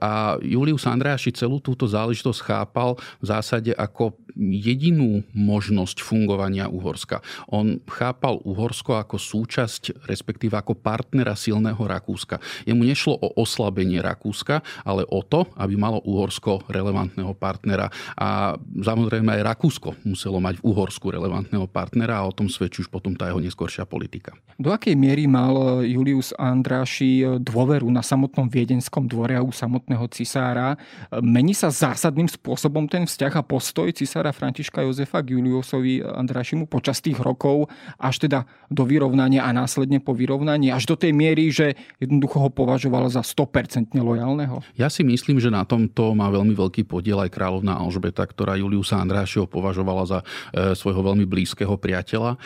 a 0.00 0.40
Julius 0.40 0.88
Andreaši 0.88 1.36
celú 1.36 1.60
túto 1.60 1.84
záležitosť 1.84 2.40
chápal 2.40 2.96
v 3.20 3.26
zásade 3.28 3.72
ako 3.76 3.99
jedinú 4.38 5.26
možnosť 5.34 6.00
fungovania 6.00 6.70
Uhorska. 6.70 7.20
On 7.50 7.82
chápal 7.90 8.38
Uhorsko 8.46 8.96
ako 8.96 9.18
súčasť, 9.18 10.06
respektíve 10.06 10.54
ako 10.54 10.78
partnera 10.78 11.34
silného 11.34 11.78
Rakúska. 11.78 12.38
Jemu 12.64 12.86
nešlo 12.86 13.18
o 13.20 13.28
oslabenie 13.36 13.98
Rakúska, 14.00 14.62
ale 14.86 15.02
o 15.10 15.20
to, 15.24 15.44
aby 15.58 15.74
malo 15.76 16.00
Uhorsko 16.06 16.64
relevantného 16.70 17.34
partnera. 17.36 17.90
A 18.16 18.54
samozrejme 18.60 19.40
aj 19.40 19.46
Rakúsko 19.56 19.98
muselo 20.06 20.38
mať 20.38 20.62
v 20.62 20.66
Uhorsku 20.72 21.10
relevantného 21.10 21.66
partnera 21.68 22.22
a 22.22 22.26
o 22.26 22.32
tom 22.34 22.46
svedčí 22.46 22.86
už 22.86 22.90
potom 22.90 23.14
tá 23.18 23.28
jeho 23.28 23.42
neskoršia 23.42 23.84
politika. 23.84 24.32
Do 24.56 24.72
akej 24.72 24.94
miery 24.94 25.26
mal 25.26 25.82
Julius 25.84 26.32
Andráši 26.36 27.40
dôveru 27.40 27.88
na 27.90 28.04
samotnom 28.04 28.46
viedenskom 28.46 29.08
dvore 29.08 29.36
a 29.36 29.44
u 29.44 29.52
samotného 29.52 30.06
cisára? 30.12 30.76
Mení 31.20 31.52
sa 31.56 31.72
zásadným 31.72 32.28
spôsobom 32.28 32.86
ten 32.86 33.04
vzťah 33.04 33.40
a 33.40 33.42
postoj 33.42 33.79
cisára 33.90 34.20
cisára 34.20 34.36
Františka 34.36 34.84
Jozefa 34.84 35.24
k 35.24 35.32
Juliusovi 35.32 36.04
Andrášimu 36.04 36.68
počas 36.68 37.00
tých 37.00 37.16
rokov 37.16 37.72
až 37.96 38.28
teda 38.28 38.44
do 38.68 38.84
vyrovnania 38.84 39.48
a 39.48 39.50
následne 39.56 39.96
po 39.96 40.12
vyrovnaní 40.12 40.68
až 40.68 40.84
do 40.84 40.96
tej 40.98 41.16
miery, 41.16 41.48
že 41.48 41.72
jednoducho 41.96 42.36
ho 42.36 42.50
považoval 42.52 43.08
za 43.08 43.24
100% 43.24 43.96
lojálneho? 43.96 44.60
Ja 44.76 44.92
si 44.92 45.00
myslím, 45.08 45.40
že 45.40 45.48
na 45.48 45.64
tomto 45.64 46.12
má 46.12 46.28
veľmi 46.28 46.52
veľký 46.52 46.84
podiel 46.84 47.16
aj 47.24 47.32
kráľovná 47.32 47.80
Alžbeta, 47.80 48.28
ktorá 48.28 48.60
Juliusa 48.60 49.00
Andrášiho 49.00 49.48
považovala 49.48 50.04
za 50.04 50.18
e, 50.20 50.76
svojho 50.76 51.00
veľmi 51.00 51.24
blízkeho 51.24 51.80
priateľa. 51.80 52.36
E, 52.36 52.38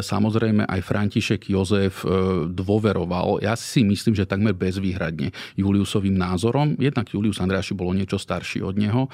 samozrejme 0.00 0.64
aj 0.64 0.80
František 0.80 1.52
Jozef 1.52 2.02
e, 2.02 2.48
dôveroval, 2.48 3.44
ja 3.44 3.52
si 3.52 3.84
myslím, 3.84 4.16
že 4.16 4.24
takmer 4.24 4.56
bezvýhradne 4.56 5.28
Juliusovým 5.60 6.16
názorom. 6.16 6.72
Jednak 6.80 7.12
Julius 7.12 7.36
Andráši 7.36 7.76
bolo 7.76 7.92
niečo 7.92 8.16
starší 8.16 8.64
od 8.64 8.80
neho, 8.80 9.10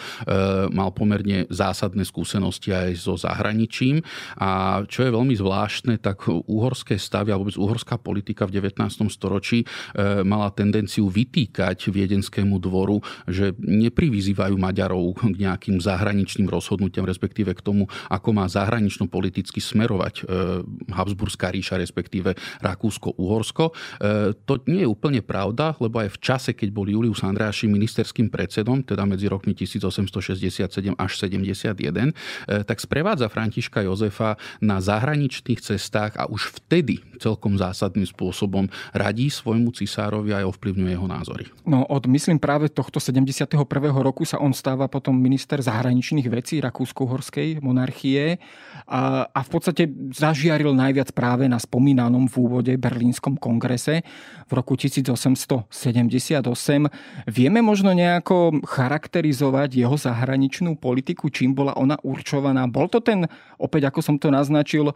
mal 0.69 0.93
pomerne 0.93 1.48
zásadné 1.49 2.05
skúsenosti 2.05 2.71
aj 2.73 2.97
so 3.01 3.15
zahraničím. 3.19 4.05
A 4.39 4.83
čo 4.87 5.05
je 5.05 5.15
veľmi 5.15 5.35
zvláštne, 5.35 5.99
tak 5.99 6.29
uhorské 6.29 7.01
stavy 7.01 7.33
alebo 7.33 7.51
uhorská 7.51 7.97
politika 7.99 8.45
v 8.45 8.61
19. 8.61 9.09
storočí 9.09 9.65
e, 9.65 9.67
mala 10.23 10.53
tendenciu 10.53 11.09
vytýkať 11.09 11.89
viedenskému 11.89 12.61
dvoru, 12.61 13.01
že 13.27 13.57
neprivyzývajú 13.59 14.55
Maďarov 14.55 15.19
k 15.19 15.49
nejakým 15.49 15.81
zahraničným 15.81 16.47
rozhodnutiam, 16.47 17.09
respektíve 17.09 17.57
k 17.57 17.65
tomu, 17.65 17.89
ako 18.13 18.29
má 18.37 18.45
zahranično 18.47 19.09
politicky 19.09 19.59
smerovať 19.59 20.15
e, 20.21 20.63
Habsburská 20.93 21.51
ríša, 21.51 21.81
respektíve 21.81 22.37
Rakúsko-Uhorsko. 22.61 23.65
E, 23.71 23.73
to 24.45 24.61
nie 24.69 24.85
je 24.85 24.89
úplne 24.89 25.25
pravda, 25.25 25.75
lebo 25.81 26.01
aj 26.05 26.15
v 26.15 26.19
čase, 26.21 26.51
keď 26.53 26.69
bol 26.71 26.87
Julius 26.87 27.25
Andreaši 27.25 27.71
ministerským 27.71 28.29
predsedom, 28.29 28.85
teda 28.85 29.05
medzi 29.09 29.27
rokmi 29.31 29.57
1867 29.57 30.95
až 30.95 31.13
70 31.19 31.38
E, 31.45 32.65
tak 32.65 32.81
sprevádza 32.81 33.29
Františka 33.29 33.85
Jozefa 33.85 34.41
na 34.63 34.81
zahraničných 34.81 35.61
cestách 35.61 36.17
a 36.17 36.27
už 36.31 36.55
vtedy 36.63 37.03
celkom 37.19 37.59
zásadným 37.59 38.07
spôsobom 38.07 38.71
radí 38.95 39.29
svojmu 39.29 39.75
cisárovi 39.75 40.33
a 40.33 40.47
ovplyvňuje 40.47 40.93
jeho 40.95 41.09
názory. 41.11 41.45
No 41.67 41.85
od 41.85 42.07
myslím 42.07 42.39
práve 42.39 42.71
tohto 42.71 43.03
71. 43.03 43.59
roku 43.99 44.23
sa 44.23 44.39
on 44.39 44.55
stáva 44.55 44.87
potom 44.87 45.19
minister 45.19 45.59
zahraničných 45.59 46.31
vecí 46.31 46.63
Rakúsko-Horskej 46.63 47.59
monarchie 47.61 48.39
a, 48.87 49.27
a 49.29 49.41
v 49.43 49.49
podstate 49.51 49.91
zažiaril 50.15 50.73
najviac 50.73 51.11
práve 51.13 51.51
na 51.51 51.59
spomínanom 51.59 52.31
v 52.31 52.35
úvode 52.39 52.73
Berlínskom 52.79 53.37
kongrese 53.37 54.07
v 54.49 54.53
roku 54.55 54.79
1878. 54.79 55.69
Vieme 57.29 57.61
možno 57.61 57.93
nejako 57.93 58.65
charakterizovať 58.65 59.77
jeho 59.77 59.97
zahraničnú 59.99 60.79
politiku, 60.81 61.28
čím 61.31 61.55
bola 61.57 61.77
ona 61.77 61.97
určovaná? 62.03 62.67
Bol 62.69 62.89
to 62.91 63.01
ten, 63.01 63.25
opäť 63.59 63.91
ako 63.91 64.01
som 64.01 64.17
to 64.17 64.29
naznačil, 64.33 64.91
e, 64.91 64.95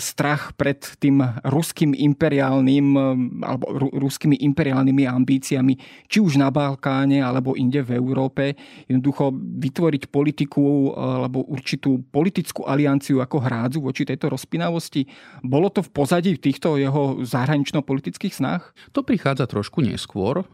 strach 0.00 0.56
pred 0.56 0.80
tým 0.98 1.20
ruským 1.44 1.92
imperiálnym 1.92 2.86
e, 2.94 3.00
alebo 3.44 3.64
ruskými 3.94 4.38
imperiálnymi 4.40 5.04
ambíciami, 5.04 5.74
či 6.08 6.18
už 6.20 6.40
na 6.40 6.48
Balkáne 6.48 7.20
alebo 7.20 7.58
inde 7.58 7.82
v 7.82 7.96
Európe, 7.98 8.56
jednoducho 8.88 9.34
vytvoriť 9.36 10.02
politiku 10.08 10.64
e, 10.64 10.88
alebo 10.96 11.44
určitú 11.46 12.02
politickú 12.08 12.64
alianciu 12.64 13.20
ako 13.20 13.36
hrádzu 13.40 13.78
voči 13.82 14.08
tejto 14.08 14.32
rozpinavosti. 14.32 15.06
Bolo 15.44 15.70
to 15.70 15.84
v 15.84 15.90
pozadí 15.92 16.36
týchto 16.38 16.76
jeho 16.80 17.22
zahranično-politických 17.22 18.34
snách? 18.34 18.74
To 18.96 19.06
prichádza 19.06 19.46
trošku 19.46 19.84
neskôr. 19.84 20.46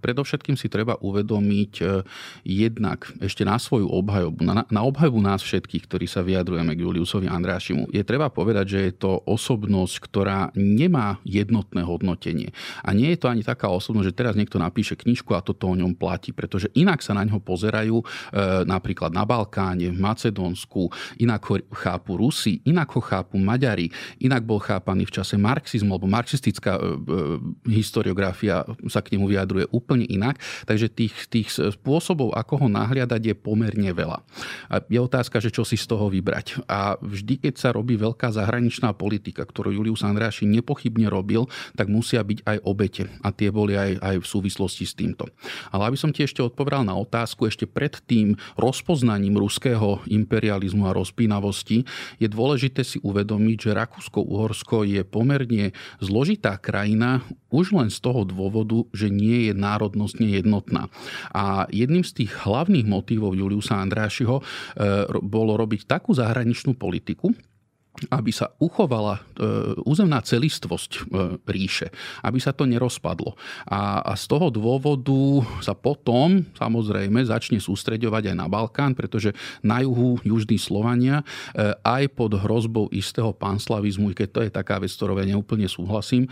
Predovšetkým 0.00 0.56
si 0.56 0.66
treba 0.72 0.96
uvedomiť 0.98 1.72
jednak 2.42 3.10
ešte 3.22 3.44
na 3.44 3.60
svoju 3.60 3.86
obhajobu, 3.88 4.40
na, 4.42 4.64
na 4.78 4.86
obhajobu 4.86 5.18
nás 5.18 5.42
všetkých, 5.42 5.90
ktorí 5.90 6.06
sa 6.06 6.22
vyjadrujeme 6.22 6.78
k 6.78 6.86
Juliusovi 6.86 7.26
Andrášimu, 7.26 7.90
je 7.90 7.98
treba 8.06 8.30
povedať, 8.30 8.66
že 8.70 8.78
je 8.86 8.92
to 8.94 9.26
osobnosť, 9.26 9.94
ktorá 10.06 10.54
nemá 10.54 11.18
jednotné 11.26 11.82
hodnotenie. 11.82 12.54
A 12.86 12.94
nie 12.94 13.10
je 13.10 13.18
to 13.18 13.26
ani 13.26 13.42
taká 13.42 13.66
osobnosť, 13.74 14.14
že 14.14 14.18
teraz 14.22 14.38
niekto 14.38 14.62
napíše 14.62 14.94
knižku 14.94 15.34
a 15.34 15.42
toto 15.42 15.66
o 15.66 15.74
ňom 15.74 15.98
platí, 15.98 16.30
pretože 16.30 16.70
inak 16.78 17.02
sa 17.02 17.18
na 17.18 17.26
ňo 17.26 17.42
pozerajú 17.42 17.98
e, 17.98 18.04
napríklad 18.70 19.10
na 19.10 19.26
Balkáne, 19.26 19.90
v 19.90 19.98
Macedónsku, 19.98 20.94
inak 21.18 21.42
ho 21.50 21.58
chápu 21.74 22.14
Rusi, 22.14 22.62
inak 22.62 22.94
ho 22.94 23.02
chápu 23.02 23.34
Maďari, 23.34 23.90
inak 24.22 24.46
bol 24.46 24.62
chápaný 24.62 25.10
v 25.10 25.14
čase 25.18 25.34
marxizmu, 25.34 25.98
alebo 25.98 26.06
marxistická 26.06 26.78
e, 26.78 26.80
e, 26.80 26.86
historiografia 27.82 28.62
sa 28.86 29.02
k 29.02 29.18
nemu 29.18 29.26
vyjadruje 29.26 29.66
úplne 29.74 30.06
inak. 30.06 30.38
Takže 30.70 30.86
tých, 30.86 31.26
tých 31.26 31.50
spôsobov, 31.50 32.30
ako 32.38 32.62
ho 32.62 32.68
nahliadať, 32.70 33.20
je 33.26 33.34
pomerne 33.34 33.90
veľa. 33.90 34.22
A 34.68 34.84
je 34.84 35.00
otázka, 35.00 35.40
že 35.40 35.52
čo 35.52 35.64
si 35.64 35.80
z 35.80 35.88
toho 35.88 36.12
vybrať. 36.12 36.64
A 36.68 37.00
vždy, 37.00 37.40
keď 37.40 37.54
sa 37.56 37.68
robí 37.72 37.96
veľká 37.96 38.32
zahraničná 38.32 38.92
politika, 38.92 39.44
ktorú 39.44 39.72
Julius 39.72 40.04
Andreaši 40.04 40.44
nepochybne 40.44 41.08
robil, 41.08 41.48
tak 41.74 41.88
musia 41.88 42.20
byť 42.20 42.44
aj 42.44 42.58
obete. 42.64 43.08
A 43.24 43.32
tie 43.32 43.48
boli 43.48 43.74
aj, 43.74 44.00
aj 44.00 44.16
v 44.20 44.26
súvislosti 44.26 44.84
s 44.84 44.94
týmto. 44.94 45.28
Ale 45.72 45.88
aby 45.88 45.98
som 45.98 46.12
ti 46.12 46.24
ešte 46.24 46.44
odpovedal 46.44 46.84
na 46.84 46.96
otázku, 46.96 47.48
ešte 47.48 47.64
pred 47.64 47.96
tým 48.04 48.36
rozpoznaním 48.60 49.40
ruského 49.40 50.04
imperializmu 50.06 50.88
a 50.88 50.96
rozpínavosti, 50.96 51.88
je 52.20 52.28
dôležité 52.28 52.84
si 52.84 53.00
uvedomiť, 53.00 53.56
že 53.68 53.76
Rakúsko-Uhorsko 53.76 54.84
je 54.84 55.02
pomerne 55.04 55.72
zložitá 55.98 56.60
krajina 56.60 57.24
už 57.48 57.72
len 57.72 57.88
z 57.88 57.98
toho 58.04 58.28
dôvodu, 58.28 58.84
že 58.92 59.08
nie 59.08 59.48
je 59.48 59.52
národnostne 59.56 60.28
jednotná. 60.28 60.92
A 61.32 61.64
jedným 61.72 62.04
z 62.04 62.24
tých 62.24 62.32
hlavných 62.44 62.84
motívov 62.84 63.32
Juliusa 63.32 63.80
Andrášiho 63.80 64.44
bolo 65.22 65.58
robiť 65.58 65.86
takú 65.86 66.14
zahraničnú 66.16 66.74
politiku, 66.74 67.32
aby 68.06 68.30
sa 68.30 68.54
uchovala 68.62 69.18
e, 69.18 69.20
územná 69.82 70.22
celistvosť 70.22 70.92
e, 70.94 71.00
ríše, 71.50 71.90
aby 72.22 72.38
sa 72.38 72.54
to 72.54 72.62
nerozpadlo. 72.68 73.34
A, 73.66 74.14
z 74.14 74.24
toho 74.30 74.50
dôvodu 74.54 75.42
sa 75.62 75.74
potom 75.74 76.46
samozrejme 76.54 77.26
začne 77.26 77.58
sústreďovať 77.58 78.34
aj 78.34 78.36
na 78.38 78.46
Balkán, 78.46 78.94
pretože 78.94 79.34
na 79.66 79.82
juhu 79.82 80.22
južní 80.22 80.58
Slovania 80.58 81.22
e, 81.22 81.74
aj 81.82 82.14
pod 82.14 82.38
hrozbou 82.38 82.86
istého 82.94 83.34
panslavizmu, 83.34 84.14
keď 84.14 84.28
to 84.30 84.40
je 84.46 84.50
taká 84.54 84.78
vec, 84.78 84.94
ktorou 84.94 85.18
ja 85.18 85.26
neúplne 85.26 85.66
súhlasím, 85.66 86.30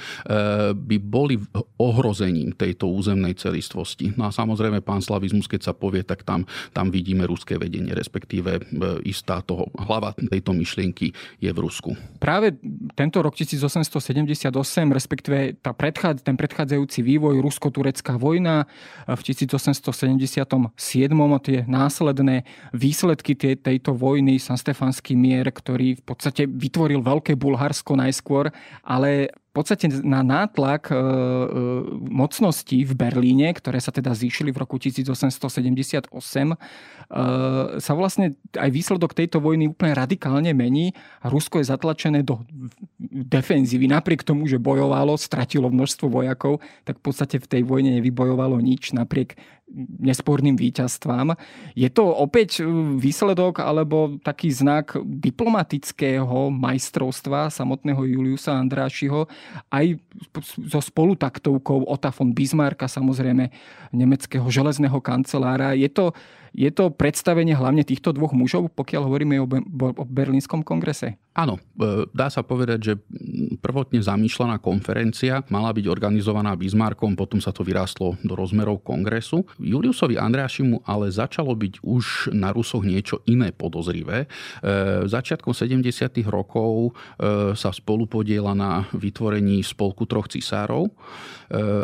by 0.72 0.96
boli 1.00 1.38
ohrozením 1.78 2.54
tejto 2.54 2.88
územnej 2.90 3.36
celistvosti. 3.36 4.12
No 4.14 4.28
a 4.28 4.30
samozrejme 4.34 4.82
panslavizmus, 4.82 5.48
keď 5.48 5.70
sa 5.70 5.74
povie, 5.76 6.02
tak 6.02 6.22
tam, 6.22 6.44
tam 6.72 6.90
vidíme 6.90 7.24
ruské 7.28 7.56
vedenie, 7.56 7.94
respektíve 7.94 8.62
istá 9.06 9.40
toho 9.42 9.70
hlava 9.76 10.12
tejto 10.16 10.52
myšlienky 10.52 11.12
je 11.40 11.50
v 11.56 11.60
Rusku. 11.64 11.90
Práve 12.20 12.52
tento 12.92 13.24
rok 13.24 13.32
1878, 13.32 14.52
respektíve 14.92 15.56
tá 15.64 15.72
predchádza, 15.72 16.20
ten 16.20 16.36
predchádzajúci 16.36 17.00
vývoj, 17.00 17.40
rusko-turecká 17.40 18.20
vojna 18.20 18.68
v 19.08 19.20
1877 19.24 20.76
a 20.76 21.38
tie 21.40 21.58
následné 21.64 22.44
výsledky 22.76 23.32
tej, 23.32 23.56
tejto 23.56 23.96
vojny, 23.96 24.36
Sanstefanský 24.36 25.16
mier, 25.16 25.48
ktorý 25.48 25.96
v 25.96 26.04
podstate 26.04 26.44
vytvoril 26.44 27.00
veľké 27.00 27.40
Bulharsko 27.40 27.96
najskôr, 27.96 28.52
ale 28.84 29.32
podstate 29.56 29.88
na 30.04 30.20
nátlak 30.20 30.92
e, 30.92 30.94
e, 30.94 30.98
mocností 32.12 32.84
v 32.84 32.92
Berlíne, 32.92 33.48
ktoré 33.56 33.80
sa 33.80 33.88
teda 33.88 34.12
zíšili 34.12 34.52
v 34.52 34.60
roku 34.60 34.76
1878, 34.76 36.12
e, 36.12 36.56
sa 37.80 37.92
vlastne 37.96 38.36
aj 38.52 38.68
výsledok 38.68 39.16
tejto 39.16 39.40
vojny 39.40 39.72
úplne 39.72 39.96
radikálne 39.96 40.52
mení 40.52 40.92
Rusko 41.24 41.64
je 41.64 41.72
zatlačené 41.72 42.20
do 42.20 42.44
defenzívy. 43.00 43.88
Napriek 43.88 44.20
tomu, 44.20 44.44
že 44.44 44.60
bojovalo, 44.60 45.16
stratilo 45.16 45.72
množstvo 45.72 46.12
vojakov, 46.12 46.60
tak 46.84 47.00
v 47.00 47.02
podstate 47.08 47.40
v 47.40 47.48
tej 47.48 47.62
vojne 47.64 47.96
nevybojovalo 47.96 48.60
nič 48.60 48.92
napriek 48.92 49.40
nesporným 49.74 50.54
víťazstvám. 50.54 51.34
Je 51.74 51.90
to 51.90 52.06
opäť 52.06 52.62
výsledok 52.96 53.60
alebo 53.60 54.16
taký 54.22 54.54
znak 54.54 54.94
diplomatického 55.02 56.54
majstrovstva 56.54 57.50
samotného 57.50 58.06
Juliusa 58.06 58.54
Andrášiho 58.54 59.26
aj 59.74 59.98
so 60.70 60.80
spolutaktovkou 60.80 61.82
Ota 61.90 62.14
von 62.14 62.30
Bismarcka, 62.30 62.86
samozrejme 62.86 63.50
nemeckého 63.90 64.46
železného 64.46 65.02
kancelára. 65.02 65.74
Je 65.74 65.90
to, 65.90 66.14
je 66.54 66.70
to 66.70 66.94
predstavenie 66.94 67.52
hlavne 67.52 67.82
týchto 67.82 68.14
dvoch 68.14 68.32
mužov, 68.32 68.70
pokiaľ 68.72 69.02
hovoríme 69.10 69.34
o, 69.42 69.46
o 69.92 70.04
Berlínskom 70.06 70.62
kongrese? 70.62 71.18
Áno, 71.36 71.60
e, 71.60 72.08
dá 72.16 72.32
sa 72.32 72.40
povedať, 72.40 72.78
že 72.80 72.94
prvotne 73.60 74.00
zamýšľaná 74.00 74.56
konferencia 74.56 75.44
mala 75.52 75.68
byť 75.76 75.84
organizovaná 75.84 76.56
Bismarckom, 76.56 77.12
potom 77.12 77.44
sa 77.44 77.52
to 77.52 77.60
vyrástlo 77.60 78.16
do 78.24 78.32
rozmerov 78.32 78.80
kongresu. 78.80 79.44
Juliusovi 79.60 80.16
Andreašimu 80.16 80.88
ale 80.88 81.12
začalo 81.12 81.52
byť 81.52 81.84
už 81.84 82.32
na 82.32 82.56
Rusoch 82.56 82.88
niečo 82.88 83.20
iné 83.28 83.52
podozrivé. 83.52 84.24
E, 84.24 84.26
začiatkom 85.04 85.52
70. 85.52 85.84
rokov 86.24 86.96
e, 87.20 87.52
sa 87.52 87.68
spolupodiela 87.68 88.56
na 88.56 88.88
vytvorení 88.96 89.60
spolku 89.60 90.08
troch 90.08 90.32
cisárov 90.32 90.88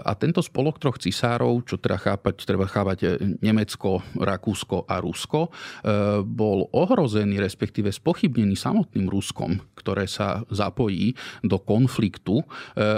a 0.03 0.13
tento 0.19 0.43
spolok 0.43 0.83
troch 0.83 0.99
cisárov, 0.99 1.63
čo 1.63 1.79
teda 1.79 1.95
chápať, 1.95 2.43
treba 2.43 2.67
chápať 2.67 3.23
Nemecko, 3.39 4.03
Rakúsko, 4.19 4.91
a 4.91 4.99
Rusko, 4.99 5.55
bol 6.27 6.67
ohrozený, 6.75 7.39
respektíve 7.39 7.95
spochybnený 7.95 8.59
samotným 8.59 9.07
Ruskom, 9.07 9.42
ktoré 9.83 10.07
sa 10.07 10.47
zapojí 10.47 11.19
do 11.43 11.59
konfliktu 11.59 12.41
e, 12.41 12.45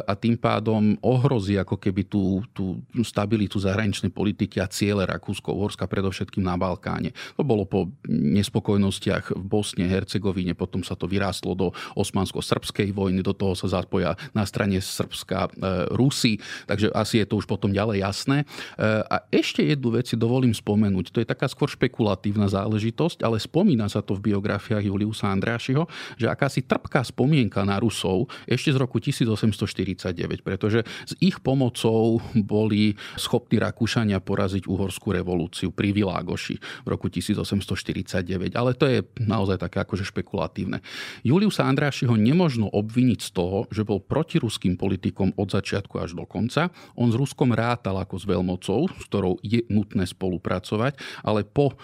a 0.04 0.12
tým 0.12 0.36
pádom 0.36 1.00
ohrozí 1.00 1.56
ako 1.56 1.80
keby 1.80 2.04
tú, 2.04 2.44
tú 2.52 2.84
stabilitu 3.00 3.56
zahraničnej 3.56 4.12
politiky 4.12 4.60
a 4.60 4.68
ciele 4.68 5.08
Rakúsko-Uhorska, 5.08 5.88
predovšetkým 5.88 6.44
na 6.44 6.60
Balkáne. 6.60 7.16
To 7.40 7.42
bolo 7.46 7.64
po 7.64 7.88
nespokojnostiach 8.10 9.32
v 9.32 9.44
Bosne, 9.44 9.88
Hercegovine, 9.88 10.52
potom 10.52 10.84
sa 10.84 10.92
to 10.92 11.08
vyrástlo 11.08 11.56
do 11.56 11.72
osmansko-srbskej 11.96 12.92
vojny, 12.92 13.24
do 13.24 13.32
toho 13.32 13.56
sa 13.56 13.80
zapoja 13.80 14.18
na 14.36 14.44
strane 14.44 14.76
Srbska 14.82 15.48
e, 15.48 15.50
Rusy, 15.96 16.36
takže 16.68 16.92
asi 16.92 17.24
je 17.24 17.26
to 17.26 17.40
už 17.40 17.46
potom 17.48 17.72
ďalej 17.72 18.04
jasné. 18.04 18.36
A 18.84 19.22
ešte 19.30 19.62
jednu 19.62 19.94
vec 19.94 20.10
si 20.10 20.16
dovolím 20.18 20.52
spomenúť, 20.52 21.14
to 21.14 21.22
je 21.22 21.28
taká 21.28 21.46
skôr 21.46 21.70
špekulatívna 21.70 22.50
záležitosť, 22.50 23.22
ale 23.22 23.38
spomína 23.38 23.86
sa 23.86 24.02
to 24.02 24.18
v 24.18 24.32
biografiách 24.32 24.84
Juliusa 24.84 25.30
Andrášiho, 25.30 25.86
že 26.18 26.26
akási 26.34 26.66
trpká 26.66 27.06
spomienka 27.06 27.62
na 27.62 27.78
Rusov 27.78 28.26
ešte 28.44 28.74
z 28.74 28.78
roku 28.82 28.98
1849, 28.98 30.42
pretože 30.42 30.82
s 30.82 31.12
ich 31.22 31.38
pomocou 31.38 32.18
boli 32.34 32.98
schopní 33.14 33.62
Rakúšania 33.62 34.18
poraziť 34.18 34.66
uhorskú 34.66 35.14
revolúciu 35.14 35.70
pri 35.70 35.94
Világoši 35.94 36.58
v 36.84 36.88
roku 36.90 37.06
1849. 37.06 38.58
Ale 38.58 38.74
to 38.74 38.90
je 38.90 39.06
naozaj 39.22 39.62
také 39.62 39.84
akože 39.84 40.04
špekulatívne. 40.08 40.82
Juliusa 41.22 41.68
Andrášiho 41.68 42.16
nemožno 42.16 42.66
obviniť 42.72 43.20
z 43.20 43.30
toho, 43.30 43.58
že 43.70 43.86
bol 43.86 44.00
protiruským 44.00 44.74
politikom 44.80 45.36
od 45.36 45.48
začiatku 45.52 46.00
až 46.00 46.16
do 46.16 46.24
konca. 46.24 46.72
On 46.96 47.12
s 47.12 47.16
Ruskom 47.16 47.52
rátal 47.52 48.00
ako 48.00 48.16
s 48.16 48.24
veľmocou, 48.24 48.80
s 48.88 49.04
ktorou 49.06 49.38
je 49.44 49.62
nutné 49.68 50.08
spolupracovať, 50.08 50.96
ale 51.20 51.44
po 51.44 51.72
e, 51.72 51.74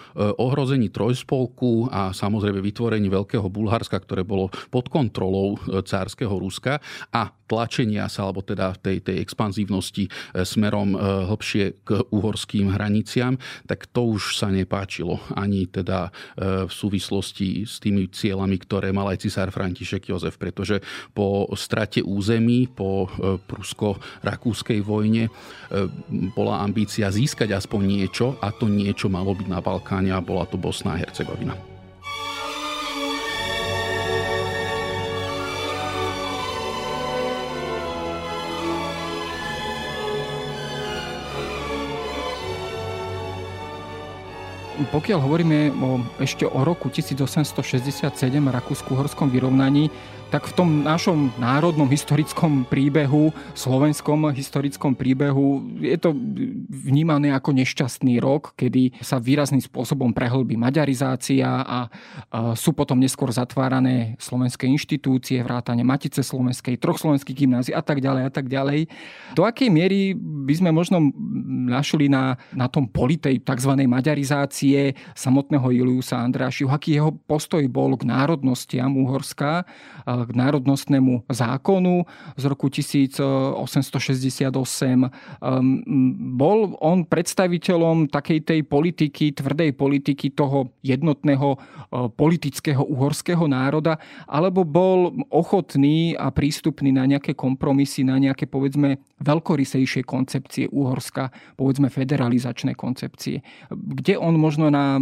ohrození 0.41 0.89
trojspolku 0.89 1.93
a 1.93 2.09
samozrejme 2.15 2.59
vytvorení 2.59 3.07
Veľkého 3.11 3.45
Bulharska, 3.45 4.01
ktoré 4.01 4.25
bolo 4.25 4.40
pod 4.49 4.87
kontrolou 4.87 5.59
e, 5.59 5.83
cárskeho 5.83 6.31
Ruska 6.31 6.79
a 7.11 7.29
tlačenia 7.45 8.07
sa, 8.07 8.23
alebo 8.23 8.39
teda 8.39 8.71
tej, 8.79 9.03
tej 9.03 9.19
expanzívnosti 9.19 10.07
e, 10.07 10.09
smerom 10.47 10.95
hlbšie 11.01 11.83
k 11.83 11.89
uhorským 12.09 12.71
hraniciam, 12.71 13.35
tak 13.67 13.91
to 13.91 14.15
už 14.15 14.39
sa 14.39 14.47
nepáčilo 14.47 15.19
ani 15.35 15.67
teda 15.67 16.13
v 16.39 16.71
súvislosti 16.71 17.67
s 17.67 17.83
tými 17.83 18.07
cieľami, 18.07 18.55
ktoré 18.61 18.95
mal 18.95 19.11
aj 19.11 19.27
cisár 19.27 19.49
František 19.51 20.09
Jozef, 20.09 20.39
pretože 20.39 20.79
po 21.11 21.49
strate 21.57 21.99
území, 21.99 22.71
po 22.71 23.09
prusko-rakúskej 23.49 24.79
vojne 24.79 25.27
bola 26.35 26.63
ambícia 26.63 27.11
získať 27.11 27.51
aspoň 27.57 27.81
niečo 27.83 28.25
a 28.39 28.53
to 28.53 28.69
niečo 28.71 29.11
malo 29.11 29.35
byť 29.35 29.47
na 29.49 29.59
Balkáne 29.59 30.11
a 30.15 30.23
bola 30.23 30.47
to 30.47 30.55
Bosna 30.55 30.95
a 30.95 30.99
Hercegovina. 31.01 31.70
Pokiaľ 44.89 45.19
hovoríme 45.21 45.69
o, 45.77 46.01
ešte 46.17 46.47
o 46.47 46.59
roku 46.65 46.89
1867 46.89 48.09
Rakúsku-Horskom 48.33 49.29
vyrovnaní, 49.29 49.93
tak 50.31 50.47
v 50.47 50.53
tom 50.55 50.69
našom 50.87 51.27
národnom 51.35 51.91
historickom 51.91 52.63
príbehu, 52.63 53.35
slovenskom 53.51 54.31
historickom 54.31 54.95
príbehu, 54.95 55.75
je 55.83 55.99
to 55.99 56.15
vnímané 56.71 57.35
ako 57.35 57.51
nešťastný 57.51 58.23
rok, 58.23 58.55
kedy 58.55 58.95
sa 59.03 59.19
výrazným 59.19 59.59
spôsobom 59.59 60.15
prehlbí 60.15 60.55
maďarizácia 60.55 61.67
a 61.67 61.91
sú 62.55 62.71
potom 62.71 62.95
neskôr 62.95 63.27
zatvárané 63.35 64.15
slovenské 64.23 64.71
inštitúcie, 64.71 65.43
vrátane 65.43 65.83
Matice 65.83 66.23
slovenskej, 66.23 66.79
troch 66.79 66.95
slovenských 67.03 67.35
gymnázií 67.35 67.75
a 67.75 67.83
tak 67.83 67.99
ďalej 67.99 68.23
a 68.23 68.31
tak 68.31 68.47
ďalej. 68.47 68.87
Do 69.35 69.43
akej 69.43 69.67
miery 69.67 70.15
by 70.15 70.53
sme 70.55 70.71
možno 70.71 71.11
našli 71.67 72.07
na, 72.07 72.39
na 72.55 72.71
tom 72.71 72.87
poli 72.87 73.19
tej 73.19 73.43
tzv. 73.43 73.75
maďarizácie 73.83 74.95
samotného 75.11 75.67
Juliusa 75.75 76.23
Andrášiu, 76.23 76.71
aký 76.71 76.95
jeho 77.03 77.11
postoj 77.11 77.67
bol 77.67 77.99
k 77.99 78.07
národnostiam 78.07 78.95
Uhorska, 78.95 79.67
k 80.25 80.31
národnostnému 80.35 81.27
zákonu 81.29 82.05
z 82.37 82.43
roku 82.47 82.69
1868. 82.69 83.57
Ehm, 84.51 85.09
bol 86.37 86.77
on 86.79 87.03
predstaviteľom 87.05 88.07
takej 88.09 88.39
tej 88.45 88.59
politiky, 88.65 89.35
tvrdej 89.35 89.75
politiky 89.75 90.33
toho 90.33 90.71
jednotného 90.81 91.55
e, 91.55 91.57
politického 92.13 92.81
uhorského 92.85 93.45
národa, 93.47 93.97
alebo 94.25 94.63
bol 94.63 95.13
ochotný 95.29 96.15
a 96.15 96.31
prístupný 96.31 96.93
na 96.95 97.05
nejaké 97.05 97.35
kompromisy, 97.37 98.05
na 98.07 98.17
nejaké 98.17 98.47
povedzme 98.47 98.97
veľkorysejšie 99.21 100.01
koncepcie 100.03 100.67
Uhorska, 100.73 101.29
povedzme 101.55 101.93
federalizačné 101.93 102.73
koncepcie. 102.73 103.45
Kde 103.69 104.17
on 104.17 104.35
možno 104.41 104.73
na, 104.73 104.97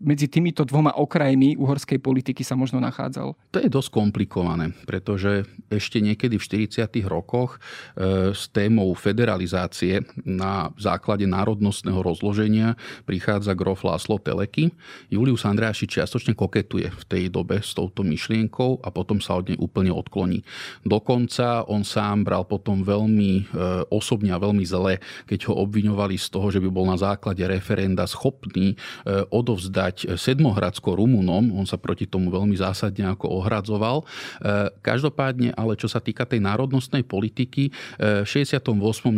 medzi 0.00 0.28
týmito 0.28 0.62
dvoma 0.68 0.92
okrajmi 0.94 1.56
uhorskej 1.56 1.98
politiky 1.98 2.44
sa 2.44 2.54
možno 2.54 2.78
nachádzal? 2.84 3.34
To 3.56 3.58
je 3.58 3.72
dosť 3.72 3.90
komplikované, 3.90 4.76
pretože 4.84 5.48
ešte 5.72 6.04
niekedy 6.04 6.36
v 6.36 6.44
40. 6.44 6.84
rokoch 7.08 7.56
e, 7.56 8.30
s 8.36 8.52
témou 8.52 8.92
federalizácie 8.92 10.04
na 10.22 10.70
základe 10.76 11.24
národnostného 11.24 12.04
rozloženia 12.04 12.76
prichádza 13.08 13.56
grof 13.56 13.82
Láslo 13.86 14.20
Teleky. 14.20 14.70
Julius 15.08 15.48
Andreaši 15.48 15.88
čiastočne 15.88 16.36
koketuje 16.36 16.90
v 16.90 17.02
tej 17.08 17.24
dobe 17.32 17.62
s 17.64 17.72
touto 17.72 18.04
myšlienkou 18.04 18.84
a 18.84 18.88
potom 18.92 19.22
sa 19.22 19.40
od 19.40 19.54
nej 19.54 19.58
úplne 19.58 19.94
odkloní. 19.94 20.42
Dokonca 20.82 21.64
on 21.70 21.86
sám 21.86 22.26
bral 22.26 22.44
potom 22.44 22.73
veľmi 22.82 23.32
e, 23.38 23.42
osobne 23.92 24.34
a 24.34 24.42
veľmi 24.42 24.64
zle, 24.66 24.98
keď 25.28 25.52
ho 25.52 25.54
obviňovali 25.62 26.16
z 26.18 26.26
toho, 26.32 26.50
že 26.50 26.58
by 26.58 26.68
bol 26.72 26.88
na 26.88 26.98
základe 26.98 27.44
referenda 27.44 28.08
schopný 28.08 28.74
e, 28.74 28.76
odovzdať 29.30 30.18
Sedmohradsko 30.18 30.96
Rumunom. 30.96 31.54
On 31.54 31.68
sa 31.68 31.78
proti 31.78 32.08
tomu 32.08 32.32
veľmi 32.32 32.56
zásadne 32.56 33.06
ako 33.12 33.44
ohradzoval. 33.44 34.02
E, 34.02 34.04
každopádne, 34.82 35.54
ale 35.54 35.78
čo 35.78 35.86
sa 35.86 36.00
týka 36.00 36.26
tej 36.26 36.42
národnostnej 36.42 37.04
politiky, 37.04 37.70
v 38.00 38.26
68. 38.26 38.64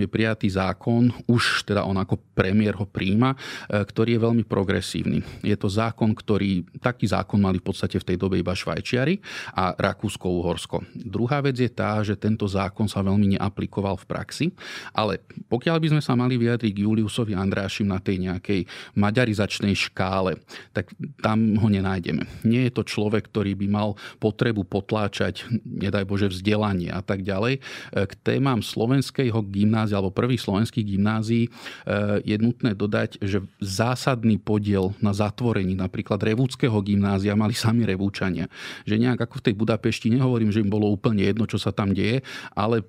je 0.03 0.09
prijatý 0.11 0.49
zákon, 0.51 1.15
už 1.31 1.67
teda 1.69 1.87
on 1.87 1.97
ako 2.01 2.19
premiér 2.35 2.75
ho 2.79 2.87
príjma, 2.89 3.39
ktorý 3.69 4.19
je 4.19 4.21
veľmi 4.21 4.45
progresívny. 4.45 5.23
Je 5.45 5.55
to 5.55 5.71
zákon, 5.71 6.17
ktorý, 6.17 6.65
taký 6.81 7.07
zákon 7.07 7.39
mali 7.39 7.61
v 7.61 7.67
podstate 7.69 8.01
v 8.01 8.07
tej 8.07 8.17
dobe 8.17 8.41
iba 8.41 8.57
Švajčiari 8.57 9.21
a 9.55 9.77
Rakúsko-Uhorsko. 9.77 10.83
Druhá 10.97 11.45
vec 11.45 11.61
je 11.61 11.71
tá, 11.71 12.01
že 12.01 12.17
tento 12.17 12.49
zákon 12.49 12.89
sa 12.89 13.05
veľmi 13.05 13.37
neaplikoval 13.47 13.95
v 14.03 14.09
praxi, 14.11 14.47
ale 14.91 15.23
pokiaľ 15.47 15.77
by 15.79 15.89
sme 15.95 16.03
sa 16.03 16.19
mali 16.19 16.35
vyjadriť 16.35 16.73
k 16.75 16.83
Juliusovi 16.83 17.39
Andrášim 17.39 17.87
na 17.87 18.03
tej 18.03 18.27
nejakej 18.27 18.67
maďarizačnej 18.99 19.79
škále, 19.79 20.43
tak 20.75 20.91
tam 21.23 21.55
ho 21.63 21.69
nenájdeme. 21.71 22.27
Nie 22.43 22.67
je 22.67 22.75
to 22.75 22.83
človek, 22.83 23.31
ktorý 23.31 23.55
by 23.55 23.67
mal 23.71 23.89
potrebu 24.19 24.67
potláčať, 24.67 25.47
nedaj 25.63 26.03
Bože, 26.03 26.27
vzdelanie 26.27 26.91
a 26.91 27.07
tak 27.07 27.23
ďalej. 27.23 27.63
K 27.95 28.13
témam 28.27 28.59
slovenského 28.59 29.39
gymnázia 29.47 30.03
alebo 30.03 30.11
prvých 30.11 30.43
slovenských 30.43 30.97
gymnázií 30.97 31.47
eh, 31.47 32.19
je 32.27 32.37
nutné 32.43 32.75
dodať, 32.75 33.23
že 33.23 33.45
zásadný 33.63 34.43
podiel 34.43 34.97
na 34.99 35.15
zatvorení 35.15 35.79
napríklad 35.79 36.19
Revúckého 36.19 36.75
gymnázia 36.83 37.39
mali 37.39 37.53
sami 37.53 37.87
Revúčania. 37.87 38.51
Že 38.89 39.07
nejak 39.07 39.29
ako 39.29 39.39
v 39.39 39.45
tej 39.47 39.55
Budapešti 39.55 40.09
nehovorím, 40.11 40.51
že 40.51 40.65
im 40.65 40.73
bolo 40.73 40.89
úplne 40.89 41.23
jedno, 41.23 41.45
čo 41.45 41.61
sa 41.61 41.71
tam 41.71 41.93
deje, 41.93 42.25
ale 42.57 42.83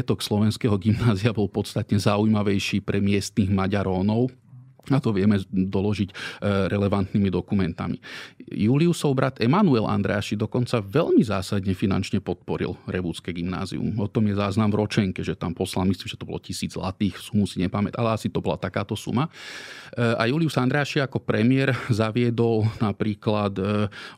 majetok 0.00 0.24
slovenského 0.24 0.80
gymnázia 0.80 1.28
bol 1.28 1.44
podstatne 1.44 2.00
zaujímavejší 2.00 2.80
pre 2.80 3.04
miestnych 3.04 3.52
Maďarónov, 3.52 4.32
a 4.90 4.98
to 4.98 5.14
vieme 5.14 5.38
doložiť 5.50 6.10
e, 6.10 6.14
relevantnými 6.68 7.30
dokumentami. 7.30 7.96
Juliusov 8.50 9.14
brat 9.14 9.38
Emanuel 9.38 9.86
Andreaši 9.86 10.34
dokonca 10.34 10.82
veľmi 10.82 11.22
zásadne 11.22 11.72
finančne 11.72 12.18
podporil 12.18 12.74
Revúdske 12.90 13.30
gymnázium. 13.30 13.94
O 14.02 14.10
tom 14.10 14.26
je 14.26 14.34
záznam 14.34 14.70
v 14.74 14.82
ročenke, 14.82 15.22
že 15.22 15.38
tam 15.38 15.54
poslal, 15.54 15.86
myslím, 15.86 16.10
že 16.10 16.18
to 16.18 16.26
bolo 16.26 16.42
tisíc 16.42 16.74
zlatých, 16.74 17.16
sumu 17.18 17.46
si 17.46 17.62
nepamätám, 17.62 18.02
ale 18.02 18.18
asi 18.18 18.26
to 18.26 18.42
bola 18.42 18.58
takáto 18.58 18.98
suma. 18.98 19.30
E, 19.94 20.02
a 20.02 20.26
Julius 20.26 20.58
Andreaši 20.58 20.98
ako 21.00 21.22
premiér 21.22 21.72
zaviedol 21.90 22.66
napríklad 22.82 23.54
e, 23.56 23.62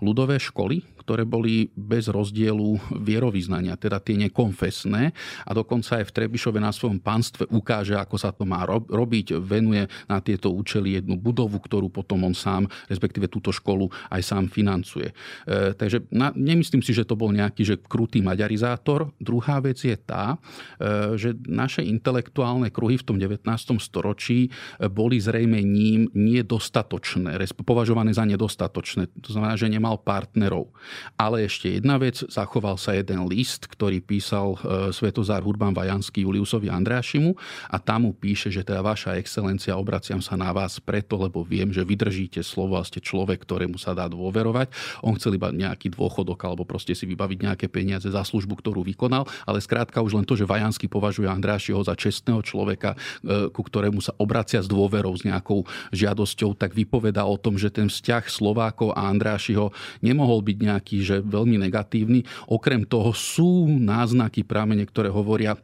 ľudové 0.00 0.40
školy, 0.40 0.80
ktoré 1.02 1.26
boli 1.26 1.74
bez 1.74 2.06
rozdielu 2.06 2.78
vierovýznania, 2.94 3.74
teda 3.74 3.98
tie 3.98 4.14
nekonfesné 4.22 5.10
a 5.42 5.50
dokonca 5.50 5.98
aj 5.98 6.06
v 6.06 6.14
Trebišove 6.14 6.62
na 6.62 6.70
svojom 6.70 7.02
panstve 7.02 7.50
ukáže, 7.50 7.98
ako 7.98 8.14
sa 8.14 8.30
to 8.30 8.46
má 8.46 8.62
robiť, 8.70 9.42
venuje 9.42 9.90
na 10.06 10.22
tieto 10.22 10.54
účely 10.62 11.02
jednu 11.02 11.18
budovu, 11.18 11.58
ktorú 11.58 11.90
potom 11.90 12.22
on 12.22 12.32
sám, 12.32 12.70
respektíve 12.86 13.26
túto 13.26 13.50
školu 13.50 13.90
aj 14.14 14.22
sám 14.22 14.46
financuje. 14.46 15.10
E, 15.10 15.74
takže 15.74 16.06
na, 16.14 16.30
nemyslím 16.32 16.80
si, 16.80 16.94
že 16.94 17.02
to 17.02 17.18
bol 17.18 17.34
nejaký 17.34 17.66
že 17.66 17.76
krutý 17.82 18.22
maďarizátor. 18.22 19.10
Druhá 19.18 19.58
vec 19.58 19.82
je 19.82 19.94
tá, 19.98 20.38
e, 20.78 21.18
že 21.18 21.34
naše 21.46 21.82
intelektuálne 21.82 22.70
kruhy 22.70 22.96
v 22.96 23.06
tom 23.06 23.16
19. 23.18 23.42
storočí 23.82 24.48
e, 24.48 24.50
boli 24.86 25.18
zrejme 25.18 25.58
ním 25.60 26.06
nedostatočné, 26.14 27.34
považované 27.62 28.14
za 28.14 28.22
nedostatočné. 28.22 29.10
To 29.22 29.30
znamená, 29.34 29.54
že 29.58 29.70
nemal 29.70 29.98
partnerov. 30.00 30.70
Ale 31.18 31.46
ešte 31.46 31.78
jedna 31.78 31.96
vec, 31.98 32.22
zachoval 32.26 32.76
sa 32.76 32.94
jeden 32.96 33.26
list, 33.30 33.70
ktorý 33.70 34.02
písal 34.02 34.58
e, 34.58 34.90
Svetozár 34.90 35.46
Hurban 35.46 35.74
Vajanský 35.74 36.26
Juliusovi 36.26 36.68
Andrášimu 36.68 37.34
a 37.70 37.76
tam 37.78 38.10
mu 38.10 38.12
píše, 38.12 38.50
že 38.50 38.66
teda 38.66 38.82
vaša 38.82 39.14
excelencia, 39.16 39.78
obraciam 39.78 40.18
sa 40.18 40.34
na 40.34 40.41
vás 40.51 40.82
preto, 40.82 41.14
lebo 41.14 41.47
viem, 41.47 41.70
že 41.70 41.86
vydržíte 41.86 42.43
slovo 42.43 42.74
a 42.74 42.82
ste 42.82 42.99
človek, 42.99 43.47
ktorému 43.47 43.78
sa 43.78 43.95
dá 43.95 44.11
dôverovať. 44.11 44.74
On 45.07 45.14
chcel 45.14 45.38
iba 45.38 45.55
nejaký 45.55 45.95
dôchodok 45.95 46.43
alebo 46.43 46.66
proste 46.66 46.99
si 46.99 47.07
vybaviť 47.07 47.38
nejaké 47.47 47.66
peniaze 47.70 48.11
za 48.11 48.26
službu, 48.26 48.59
ktorú 48.59 48.82
vykonal, 48.82 49.28
ale 49.47 49.62
skrátka 49.62 50.03
už 50.03 50.18
len 50.18 50.26
to, 50.26 50.34
že 50.34 50.49
Vajanský 50.49 50.90
považuje 50.90 51.30
Andrášiho 51.30 51.78
za 51.86 51.95
čestného 51.95 52.43
človeka, 52.43 52.99
e, 53.22 53.53
ku 53.53 53.62
ktorému 53.62 54.03
sa 54.03 54.16
obracia 54.18 54.59
s 54.59 54.66
dôverou, 54.66 55.12
s 55.14 55.22
nejakou 55.22 55.68
žiadosťou, 55.93 56.57
tak 56.57 56.72
vypoveda 56.72 57.22
o 57.28 57.36
tom, 57.36 57.61
že 57.61 57.68
ten 57.68 57.93
vzťah 57.93 58.24
Slovákov 58.32 58.97
a 58.97 59.07
Andrášiho 59.12 59.70
nemohol 60.01 60.40
byť 60.40 60.59
nejaký 60.59 60.97
že 61.05 61.16
veľmi 61.20 61.61
negatívny. 61.61 62.24
Okrem 62.49 62.88
toho 62.88 63.12
sú 63.12 63.68
náznaky 63.68 64.47
prámene, 64.47 64.88
ktoré 64.88 65.12
hovoria 65.12 65.59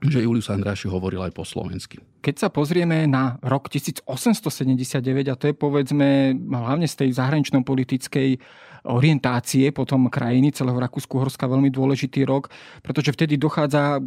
že 0.00 0.24
Julius 0.24 0.48
Andráši 0.48 0.88
hovoril 0.88 1.20
aj 1.20 1.32
po 1.36 1.44
slovensky. 1.44 2.00
Keď 2.24 2.34
sa 2.36 2.48
pozrieme 2.48 3.04
na 3.04 3.36
rok 3.44 3.68
1879, 3.68 5.28
a 5.28 5.34
to 5.36 5.52
je 5.52 5.54
povedzme 5.56 6.32
hlavne 6.36 6.88
z 6.88 7.04
tej 7.04 7.10
zahranično-politickej 7.20 8.40
orientácie 8.84 9.70
potom 9.70 10.08
krajiny 10.08 10.52
celého 10.54 10.78
Rakúsku-Horska 10.80 11.44
veľmi 11.44 11.68
dôležitý 11.68 12.24
rok, 12.24 12.48
pretože 12.80 13.12
vtedy 13.12 13.36
dochádza 13.36 14.00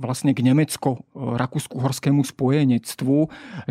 vlastne 0.00 0.36
k 0.36 0.44
nemecko-rakúsku-horskému 0.44 2.22
spojenectvu, 2.22 3.16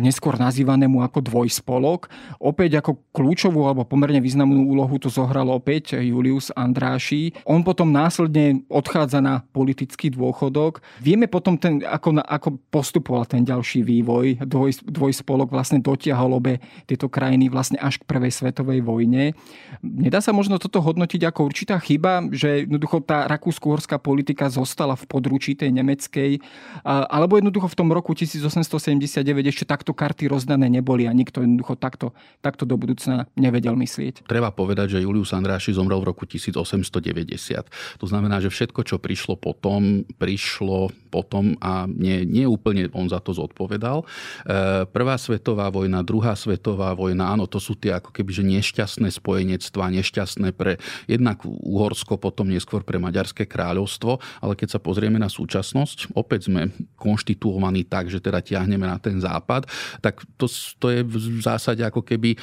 neskôr 0.02 0.34
nazývanému 0.36 1.00
ako 1.04 1.22
dvojspolok. 1.22 2.10
Opäť 2.42 2.82
ako 2.82 2.98
kľúčovú 3.14 3.68
alebo 3.68 3.86
pomerne 3.86 4.18
významnú 4.18 4.66
úlohu 4.66 4.98
to 4.98 5.12
zohral 5.12 5.48
opäť 5.52 5.98
Julius 6.00 6.50
Andráši. 6.54 7.36
On 7.46 7.62
potom 7.62 7.94
následne 7.94 8.66
odchádza 8.66 9.22
na 9.22 9.46
politický 9.54 10.10
dôchodok. 10.10 10.82
Vieme 10.98 11.30
potom, 11.30 11.54
ten, 11.56 11.84
ako, 11.86 12.18
ako 12.22 12.48
postupoval 12.72 13.24
ten 13.28 13.46
ďalší 13.46 13.86
vývoj. 13.86 14.42
Dvoj, 14.42 14.84
dvojspolok 14.88 15.52
vlastne 15.52 15.78
dotiahol 15.78 16.36
obe 16.36 16.58
tieto 16.88 17.06
krajiny 17.06 17.48
vlastne 17.52 17.78
až 17.78 18.00
k 18.00 18.08
prvej 18.08 18.32
svetovej 18.32 18.80
vojne. 18.82 19.36
Nedá 19.84 20.18
sa 20.18 20.31
možno 20.32 20.58
toto 20.58 20.80
hodnotiť 20.82 21.22
ako 21.28 21.40
určitá 21.46 21.78
chyba, 21.78 22.26
že 22.32 22.64
jednoducho 22.66 23.04
tá 23.04 23.24
rakúsko-horská 23.28 24.00
politika 24.00 24.48
zostala 24.48 24.96
v 24.98 25.04
područí 25.06 25.54
tej 25.54 25.70
nemeckej, 25.72 26.40
alebo 26.84 27.38
jednoducho 27.38 27.68
v 27.70 27.76
tom 27.78 27.88
roku 27.92 28.16
1879 28.16 29.22
ešte 29.48 29.64
takto 29.64 29.92
karty 29.92 30.28
rozdané 30.28 30.68
neboli 30.68 31.06
a 31.06 31.12
nikto 31.12 31.44
jednoducho 31.44 31.76
takto, 31.76 32.16
takto 32.40 32.64
do 32.64 32.76
budúcna 32.76 33.28
nevedel 33.36 33.76
myslieť. 33.76 34.24
Treba 34.26 34.50
povedať, 34.50 34.98
že 34.98 35.04
Julius 35.04 35.32
Andráši 35.36 35.76
zomrel 35.76 36.00
v 36.00 36.08
roku 36.12 36.24
1890. 36.24 38.00
To 38.00 38.06
znamená, 38.08 38.40
že 38.40 38.48
všetko, 38.48 38.80
čo 38.84 38.96
prišlo 38.98 39.36
potom, 39.36 40.04
prišlo 40.16 40.90
potom 41.12 41.54
a 41.60 41.84
nie, 41.84 42.24
nie 42.24 42.48
úplne 42.48 42.88
on 42.96 43.06
za 43.08 43.20
to 43.20 43.36
zodpovedal. 43.36 44.02
E, 44.02 44.84
Prvá 44.88 45.20
svetová 45.20 45.68
vojna, 45.68 46.00
druhá 46.00 46.32
svetová 46.32 46.96
vojna, 46.96 47.28
áno, 47.32 47.44
to 47.44 47.60
sú 47.60 47.76
tie 47.76 47.92
ako 47.92 48.10
keby 48.10 48.32
nešťastné 48.42 49.12
spojenectvá, 49.12 49.92
nešťastné 49.92 50.21
nešťastné 50.22 50.54
pre 50.54 50.78
jednak 51.10 51.42
Uhorsko, 51.42 52.14
potom 52.14 52.46
neskôr 52.46 52.86
pre 52.86 53.02
Maďarské 53.02 53.50
kráľovstvo, 53.50 54.22
ale 54.38 54.54
keď 54.54 54.78
sa 54.78 54.80
pozrieme 54.80 55.18
na 55.18 55.26
súčasnosť, 55.26 56.14
opäť 56.14 56.46
sme 56.46 56.70
konštituovaní 56.94 57.82
tak, 57.90 58.06
že 58.06 58.22
teda 58.22 58.38
tiahneme 58.38 58.86
na 58.86 59.02
ten 59.02 59.18
západ, 59.18 59.66
tak 59.98 60.22
to, 60.38 60.46
to 60.78 60.86
je 60.94 61.00
v 61.02 61.42
zásade 61.42 61.82
ako 61.82 62.06
keby 62.06 62.34
e, 62.34 62.38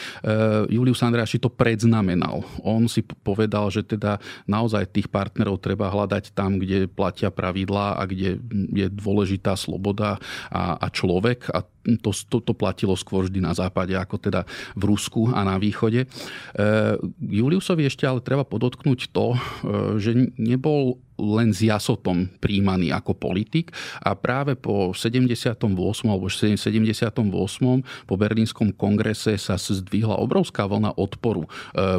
Julius 0.67 0.99
Andreaši 0.99 1.39
to 1.39 1.47
predznamenal. 1.47 2.43
On 2.67 2.83
si 2.91 2.99
povedal, 3.03 3.71
že 3.71 3.87
teda 3.87 4.19
naozaj 4.43 4.91
tých 4.91 5.07
partnerov 5.07 5.63
treba 5.63 5.87
hľadať 5.87 6.35
tam, 6.35 6.59
kde 6.59 6.91
platia 6.91 7.31
pravidlá 7.31 7.95
a 7.95 8.03
kde 8.03 8.43
je 8.75 8.87
dôležitá 8.91 9.55
sloboda 9.55 10.19
a, 10.51 10.75
a 10.75 10.87
človek 10.91 11.47
a 11.55 11.63
to, 11.97 12.11
to, 12.11 12.37
to 12.43 12.53
platilo 12.53 12.93
skôr 12.93 13.25
vždy 13.25 13.41
na 13.41 13.55
západe, 13.55 13.95
ako 13.97 14.21
teda 14.21 14.45
v 14.75 14.83
Rusku 14.93 15.31
a 15.31 15.41
na 15.41 15.55
východe. 15.57 16.05
E, 16.05 16.07
Juliusovi 17.69 17.85
ešte 17.85 18.09
ale 18.09 18.25
treba 18.25 18.41
podotknúť 18.41 19.13
to, 19.13 19.37
e, 19.37 19.39
že 20.01 20.33
nebol 20.41 20.97
len 21.19 21.51
s 21.51 21.59
jasotom 21.61 22.31
príjmaný 22.39 22.95
ako 22.95 23.13
politik 23.13 23.75
a 23.99 24.15
práve 24.15 24.55
po 24.55 24.95
78. 24.95 25.67
alebo 26.07 26.31
78. 26.31 27.19
po 28.07 28.15
Berlínskom 28.15 28.71
kongrese 28.73 29.35
sa 29.35 29.59
zdvihla 29.59 30.15
obrovská 30.17 30.65
vlna 30.65 30.95
odporu 30.95 31.45
e, 31.45 31.49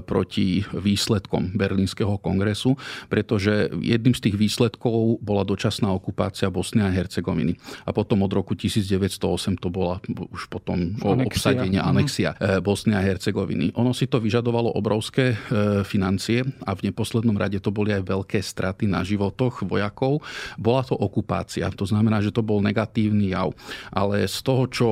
proti 0.01 0.65
výsledkom 0.73 1.53
Berlínskeho 1.55 2.17
kongresu, 2.19 2.81
pretože 3.13 3.69
jedným 3.79 4.17
z 4.17 4.31
tých 4.31 4.37
výsledkov 4.37 5.21
bola 5.21 5.45
dočasná 5.45 5.93
okupácia 5.93 6.49
Bosny 6.49 6.81
a 6.83 6.91
Hercegoviny. 6.91 7.57
A 7.85 7.93
potom 7.93 8.25
od 8.25 8.33
roku 8.33 8.57
1908 8.57 9.61
to 9.61 9.69
bola 9.69 10.01
už 10.33 10.49
potom 10.49 10.97
anexia. 10.99 11.27
obsadenie, 11.27 11.81
anexia 11.81 12.31
mm-hmm. 12.35 12.63
Bosny 12.65 12.93
a 12.97 13.03
Hercegoviny. 13.05 13.77
Ono 13.77 13.93
si 13.93 14.09
to 14.09 14.19
vyžadovalo 14.23 14.73
obrovské 14.75 15.35
e, 15.35 15.37
financie 15.85 16.47
a 16.65 16.73
v 16.73 16.91
neposlednom 16.91 17.37
rade 17.37 17.59
to 17.61 17.75
boli 17.75 17.93
aj 17.93 18.07
veľké 18.07 18.39
straty 18.41 18.89
na 18.89 19.03
životoch 19.17 19.67
vojakov. 19.67 20.23
Bola 20.55 20.87
to 20.87 20.95
okupácia, 20.95 21.67
to 21.75 21.89
znamená, 21.89 22.23
že 22.23 22.31
to 22.31 22.47
bol 22.47 22.63
negatívny 22.63 23.35
jav. 23.35 23.51
Ale 23.91 24.23
z 24.31 24.39
toho, 24.47 24.65
čo 24.71 24.89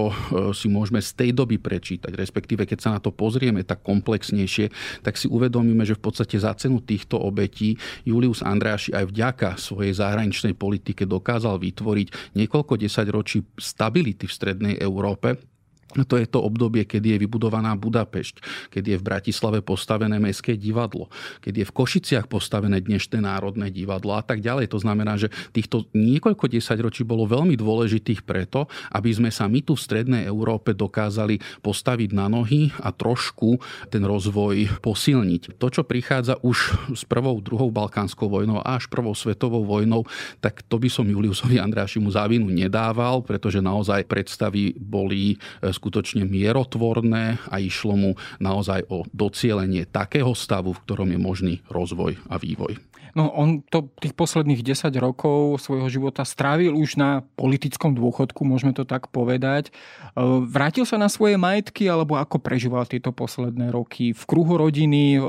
si 0.52 0.66
môžeme 0.66 0.98
z 0.98 1.14
tej 1.14 1.30
doby 1.36 1.60
prečítať, 1.60 2.10
respektíve 2.14 2.66
keď 2.66 2.78
sa 2.78 2.90
na 2.96 3.00
to 3.02 3.14
pozrieme 3.14 3.62
tak 3.62 3.86
komplexnejšie, 3.86 4.70
tak 5.06 5.14
si 5.14 5.30
uvedomíme, 5.30 5.86
že 5.86 5.94
v 5.94 6.02
podstate 6.02 6.36
za 6.40 6.52
cenu 6.58 6.82
týchto 6.82 7.20
obetí 7.20 7.78
Julius 8.02 8.42
Andráši 8.42 8.94
aj 8.96 9.04
vďaka 9.10 9.48
svojej 9.60 9.94
zahraničnej 9.94 10.58
politike 10.58 11.06
dokázal 11.06 11.60
vytvoriť 11.60 12.34
niekoľko 12.34 12.74
desaťročí 12.80 13.58
stability 13.60 14.26
v 14.26 14.32
strednej 14.32 14.74
Európe, 14.80 15.57
to 15.88 16.20
je 16.20 16.26
to 16.28 16.44
obdobie, 16.44 16.84
kedy 16.84 17.16
je 17.16 17.18
vybudovaná 17.24 17.72
Budapešť, 17.72 18.68
kedy 18.68 18.94
je 18.94 19.00
v 19.00 19.06
Bratislave 19.06 19.64
postavené 19.64 20.20
Mestské 20.20 20.52
divadlo, 20.60 21.08
kedy 21.40 21.64
je 21.64 21.68
v 21.68 21.76
Košiciach 21.76 22.28
postavené 22.28 22.84
dnešné 22.84 23.24
Národné 23.24 23.72
divadlo 23.72 24.12
a 24.12 24.20
tak 24.20 24.44
ďalej. 24.44 24.68
To 24.76 24.78
znamená, 24.84 25.16
že 25.16 25.32
týchto 25.56 25.88
niekoľko 25.96 26.44
desaťročí 26.44 27.08
bolo 27.08 27.24
veľmi 27.24 27.56
dôležitých 27.56 28.20
preto, 28.20 28.68
aby 28.92 29.10
sme 29.16 29.30
sa 29.32 29.48
my 29.48 29.64
tu 29.64 29.72
v 29.72 29.84
Strednej 29.84 30.22
Európe 30.28 30.76
dokázali 30.76 31.40
postaviť 31.64 32.10
na 32.12 32.28
nohy 32.28 32.68
a 32.84 32.92
trošku 32.92 33.56
ten 33.88 34.04
rozvoj 34.04 34.84
posilniť. 34.84 35.56
To, 35.56 35.72
čo 35.72 35.88
prichádza 35.88 36.36
už 36.44 36.56
s 36.92 37.02
prvou, 37.08 37.40
druhou 37.40 37.72
Balkánskou 37.72 38.28
vojnou 38.28 38.60
a 38.60 38.76
až 38.76 38.92
prvou 38.92 39.16
svetovou 39.16 39.64
vojnou, 39.64 40.04
tak 40.44 40.60
to 40.68 40.76
by 40.76 40.92
som 40.92 41.08
Juliusovi 41.08 41.56
Andrášimu 41.56 42.12
závinu 42.12 42.52
nedával, 42.52 43.24
pretože 43.24 43.64
naozaj 43.64 44.04
predstavy 44.04 44.76
boli 44.76 45.40
skutočne 45.78 46.26
mierotvorné 46.26 47.38
a 47.46 47.56
išlo 47.62 47.94
mu 47.94 48.10
naozaj 48.42 48.90
o 48.90 49.06
docielenie 49.14 49.86
takého 49.86 50.34
stavu, 50.34 50.74
v 50.74 50.82
ktorom 50.82 51.08
je 51.14 51.20
možný 51.22 51.54
rozvoj 51.70 52.18
a 52.26 52.36
vývoj. 52.42 52.82
No 53.16 53.34
on 53.34 53.66
to 53.66 53.90
tých 53.98 54.14
posledných 54.14 54.62
10 54.62 54.94
rokov 55.00 55.58
svojho 55.64 55.90
života 55.90 56.22
strávil 56.22 56.76
už 56.76 56.94
na 56.94 57.26
politickom 57.34 57.96
dôchodku, 57.96 58.46
môžeme 58.46 58.70
to 58.76 58.86
tak 58.86 59.10
povedať. 59.10 59.70
E, 59.70 60.22
vrátil 60.46 60.86
sa 60.86 61.00
na 61.00 61.10
svoje 61.10 61.34
majetky, 61.34 61.90
alebo 61.90 62.14
ako 62.14 62.38
prežíval 62.38 62.86
tieto 62.86 63.10
posledné 63.10 63.74
roky? 63.74 64.14
V 64.14 64.22
kruhu 64.22 64.54
rodiny, 64.60 65.18
e, 65.18 65.20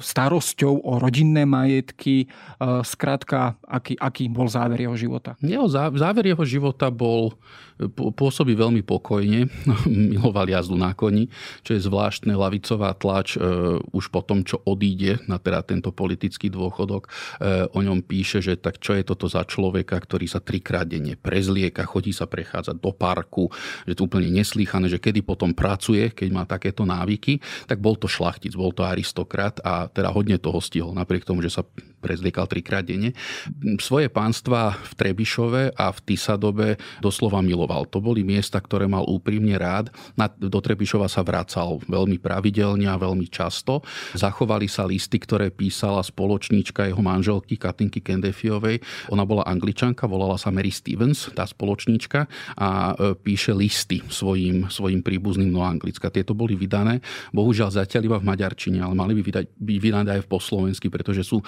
starosťou 0.00 0.80
o 0.84 0.92
rodinné 0.96 1.44
majetky, 1.44 2.30
skrátka, 2.82 3.58
aký, 3.66 3.98
aký 4.00 4.30
bol 4.30 4.48
záver 4.48 4.84
jeho 4.86 4.96
života? 4.96 5.36
Jeho 5.44 5.68
záver 5.70 6.30
jeho 6.30 6.44
života 6.46 6.88
bol, 6.88 7.36
pôsobí 7.98 8.54
veľmi 8.54 8.86
pokojne, 8.86 9.50
miloval 10.14 10.46
jazdu 10.46 10.78
na 10.78 10.94
koni, 10.94 11.26
čo 11.66 11.74
je 11.74 11.82
zvláštne 11.82 12.30
lavicová 12.38 12.94
tlač 12.94 13.34
e, 13.34 13.38
už 13.90 14.14
po 14.14 14.22
tom, 14.22 14.46
čo 14.46 14.62
odíde 14.62 15.18
na 15.26 15.42
teda 15.42 15.66
tento 15.66 15.90
politický 15.90 16.46
dôchodok, 16.54 17.10
e, 17.10 17.10
o 17.74 17.80
ňom 17.82 18.06
píše, 18.06 18.38
že 18.38 18.54
tak 18.54 18.78
čo 18.78 18.94
je 18.94 19.02
toto 19.02 19.26
za 19.26 19.42
človeka, 19.42 19.98
ktorý 19.98 20.30
sa 20.30 20.38
trikrát 20.38 20.86
denne 20.86 21.18
prezlieka, 21.18 21.82
chodí 21.82 22.14
sa 22.14 22.30
prechádzať 22.30 22.78
do 22.78 22.92
parku, 22.94 23.50
že 23.90 23.98
to 23.98 24.06
úplne 24.06 24.30
neslýchané, 24.30 24.86
že 24.86 25.02
kedy 25.02 25.26
potom 25.26 25.50
pracuje, 25.50 26.14
keď 26.14 26.28
má 26.30 26.46
takéto 26.46 26.86
návyky, 26.86 27.42
tak 27.66 27.82
bol 27.82 27.98
to 27.98 28.06
šlachtic, 28.06 28.54
bol 28.54 28.70
to 28.70 28.86
aristokrat 28.86 29.58
a 29.66 29.73
teda 29.90 30.10
hodne 30.14 30.36
toho 30.38 30.58
stihol, 30.62 30.92
napriek 30.94 31.26
tomu, 31.26 31.42
že 31.44 31.52
sa 31.52 31.62
prezliekal 32.04 32.44
trikrát 32.44 32.84
denne. 32.84 33.16
Svoje 33.80 34.12
pánstva 34.12 34.76
v 34.76 34.92
Trebišove 34.92 35.72
a 35.72 35.88
v 35.88 35.98
Tisadobe 36.04 36.76
doslova 37.00 37.40
miloval. 37.40 37.88
To 37.88 38.04
boli 38.04 38.20
miesta, 38.20 38.60
ktoré 38.60 38.84
mal 38.84 39.08
úprimne 39.08 39.56
rád. 39.56 39.88
Do 40.36 40.60
Trebišova 40.60 41.08
sa 41.08 41.24
vracal 41.24 41.80
veľmi 41.88 42.20
pravidelne 42.20 42.84
a 42.84 43.00
veľmi 43.00 43.32
často. 43.32 43.80
Zachovali 44.12 44.68
sa 44.68 44.84
listy, 44.84 45.16
ktoré 45.16 45.48
písala 45.48 46.04
spoločníčka 46.04 46.84
jeho 46.84 47.00
manželky 47.00 47.56
Katinky 47.56 48.04
Kendefiovej. 48.04 48.84
Ona 49.08 49.24
bola 49.24 49.48
angličanka, 49.48 50.04
volala 50.04 50.36
sa 50.36 50.52
Mary 50.52 50.74
Stevens, 50.74 51.32
tá 51.32 51.48
spoločníčka 51.48 52.28
a 52.58 52.92
e, 52.92 53.16
píše 53.16 53.56
listy 53.56 54.04
svojim, 54.10 54.68
svojim 54.68 55.00
príbuzným 55.00 55.54
do 55.54 55.62
Anglicka. 55.62 56.12
Tieto 56.12 56.36
boli 56.36 56.58
vydané, 56.58 57.00
bohužiaľ 57.30 57.70
zatiaľ 57.72 58.02
iba 58.10 58.18
v 58.20 58.28
maďarčine, 58.28 58.82
ale 58.82 58.92
mali 58.98 59.16
by 59.16 59.22
vydať, 59.22 59.46
byť 59.54 59.78
vydané 59.78 60.08
aj 60.18 60.26
po 60.26 60.42
slovensky, 60.42 60.90
pretože 60.90 61.22
sú 61.24 61.40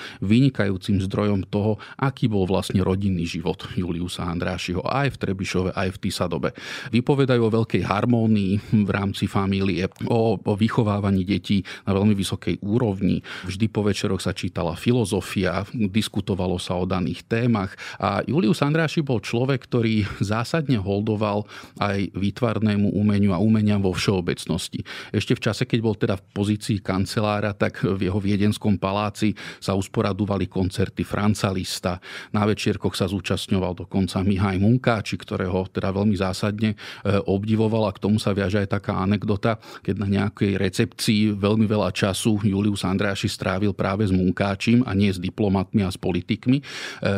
vynikajúcim 0.46 1.02
zdrojom 1.02 1.50
toho, 1.50 1.74
aký 1.98 2.30
bol 2.30 2.46
vlastne 2.46 2.78
rodinný 2.78 3.26
život 3.26 3.66
Juliusa 3.74 4.30
Andrášiho 4.30 4.78
aj 4.86 5.18
v 5.18 5.20
Trebišove, 5.26 5.70
aj 5.74 5.88
v 5.90 6.00
Tisadobe. 6.06 6.50
Vypovedajú 6.94 7.42
o 7.42 7.50
veľkej 7.50 7.82
harmónii 7.82 8.78
v 8.86 8.90
rámci 8.94 9.26
famílie, 9.26 9.90
o, 10.06 10.38
o 10.38 10.52
vychovávaní 10.54 11.26
detí 11.26 11.66
na 11.82 11.98
veľmi 11.98 12.14
vysokej 12.14 12.62
úrovni. 12.62 13.26
Vždy 13.42 13.66
po 13.66 13.82
večeroch 13.82 14.22
sa 14.22 14.30
čítala 14.30 14.78
filozofia, 14.78 15.66
diskutovalo 15.74 16.62
sa 16.62 16.78
o 16.78 16.86
daných 16.86 17.26
témach 17.26 17.74
a 17.98 18.22
Julius 18.22 18.62
Andráši 18.62 19.02
bol 19.02 19.18
človek, 19.18 19.66
ktorý 19.66 20.06
zásadne 20.22 20.78
holdoval 20.78 21.42
aj 21.82 22.14
výtvarnému 22.14 22.94
umeniu 22.94 23.34
a 23.34 23.42
umeniam 23.42 23.82
vo 23.82 23.90
všeobecnosti. 23.90 24.86
Ešte 25.10 25.34
v 25.34 25.42
čase, 25.42 25.66
keď 25.66 25.80
bol 25.82 25.98
teda 25.98 26.14
v 26.14 26.24
pozícii 26.30 26.78
kancelára, 26.78 27.50
tak 27.50 27.82
v 27.82 28.06
jeho 28.06 28.22
viedenskom 28.22 28.78
paláci 28.78 29.34
sa 29.56 29.72
usporadúvali 29.72 30.35
koncerty 30.44 31.00
Franca 31.08 31.48
Lista. 31.48 31.96
Na 32.36 32.44
večierkoch 32.44 32.92
sa 32.92 33.08
zúčastňoval 33.08 33.88
dokonca 33.88 34.20
Mihaj 34.20 34.60
Munkáči, 34.60 35.16
ktorého 35.16 35.64
teda 35.72 35.88
veľmi 35.88 36.12
zásadne 36.12 36.76
e, 36.76 37.16
obdivoval 37.24 37.88
a 37.88 37.96
k 37.96 38.04
tomu 38.04 38.20
sa 38.20 38.36
viaže 38.36 38.60
aj 38.60 38.76
taká 38.76 39.00
anekdota, 39.00 39.56
keď 39.80 39.94
na 39.96 40.08
nejakej 40.12 40.60
recepcii 40.60 41.32
veľmi 41.32 41.64
veľa 41.64 41.88
času 41.96 42.44
Julius 42.44 42.84
Andráši 42.84 43.32
strávil 43.32 43.72
práve 43.72 44.04
s 44.04 44.12
Munkáčim 44.12 44.84
a 44.84 44.92
nie 44.92 45.08
s 45.08 45.16
diplomatmi 45.16 45.80
a 45.80 45.88
s 45.88 45.96
politikmi, 45.96 46.60
e, 46.60 46.64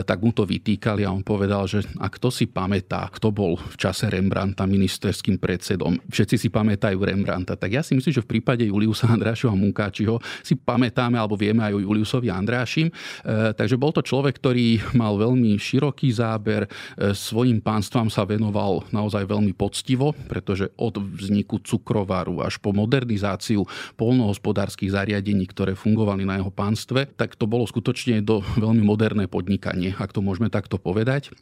tak 0.07 0.23
mu 0.23 0.31
to 0.31 0.47
vytýkali 0.47 1.03
a 1.03 1.11
on 1.11 1.27
povedal, 1.27 1.67
že 1.67 1.83
a 1.99 2.07
kto 2.07 2.31
si 2.31 2.47
pamätá, 2.47 3.11
kto 3.11 3.35
bol 3.35 3.59
v 3.59 3.75
čase 3.75 4.07
Rembrandta 4.07 4.69
ministerským 4.69 5.41
predsedom. 5.41 5.99
Všetci 6.13 6.37
si 6.37 6.49
pamätajú 6.53 7.01
Rembrandta. 7.01 7.57
Tak 7.57 7.73
ja 7.73 7.83
si 7.83 7.97
myslím, 7.97 8.13
že 8.13 8.23
v 8.23 8.39
prípade 8.39 8.69
Juliusa 8.69 9.09
a 9.09 9.57
Munkáčiho 9.57 10.21
si 10.45 10.53
pamätáme 10.53 11.17
alebo 11.17 11.39
vieme 11.39 11.65
aj 11.65 11.73
o 11.73 11.81
Juliusovi 11.81 12.29
Andrášim. 12.29 12.93
E, 13.25 13.53
takže 13.53 13.81
bol 13.81 13.93
to 13.93 14.05
človek, 14.05 14.39
ktorý 14.39 14.81
mal 14.97 15.19
veľmi 15.19 15.57
široký 15.59 16.13
záber, 16.15 16.67
e, 16.67 17.13
svojim 17.13 17.61
pánstvám 17.61 18.09
sa 18.09 18.29
venoval 18.29 18.87
naozaj 18.95 19.27
veľmi 19.27 19.53
poctivo, 19.57 20.15
pretože 20.31 20.71
od 20.79 20.97
vzniku 20.99 21.61
cukrovaru 21.61 22.41
až 22.45 22.61
po 22.63 22.73
modernizáciu 22.73 23.67
polnohospodárskych 23.99 24.93
zariadení, 24.93 25.49
ktoré 25.51 25.75
fungovali 25.75 26.25
na 26.25 26.41
jeho 26.41 26.53
pánstve, 26.53 27.11
tak 27.17 27.35
to 27.35 27.51
bolo 27.51 27.67
skutočne 27.67 28.23
do 28.23 28.41
veľmi 28.57 28.83
moderné 28.85 29.27
podnikanie, 29.27 29.93
ak 29.99 30.15
to 30.15 30.23
môžeme 30.25 30.49
takto 30.49 30.79
povedať. 30.79 31.35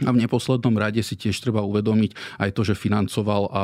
A 0.00 0.08
v 0.08 0.24
neposlednom 0.24 0.72
rade 0.80 1.04
si 1.04 1.20
tiež 1.20 1.36
treba 1.36 1.60
uvedomiť 1.60 2.40
aj 2.40 2.50
to, 2.56 2.64
že 2.64 2.72
financoval 2.72 3.42
a 3.52 3.62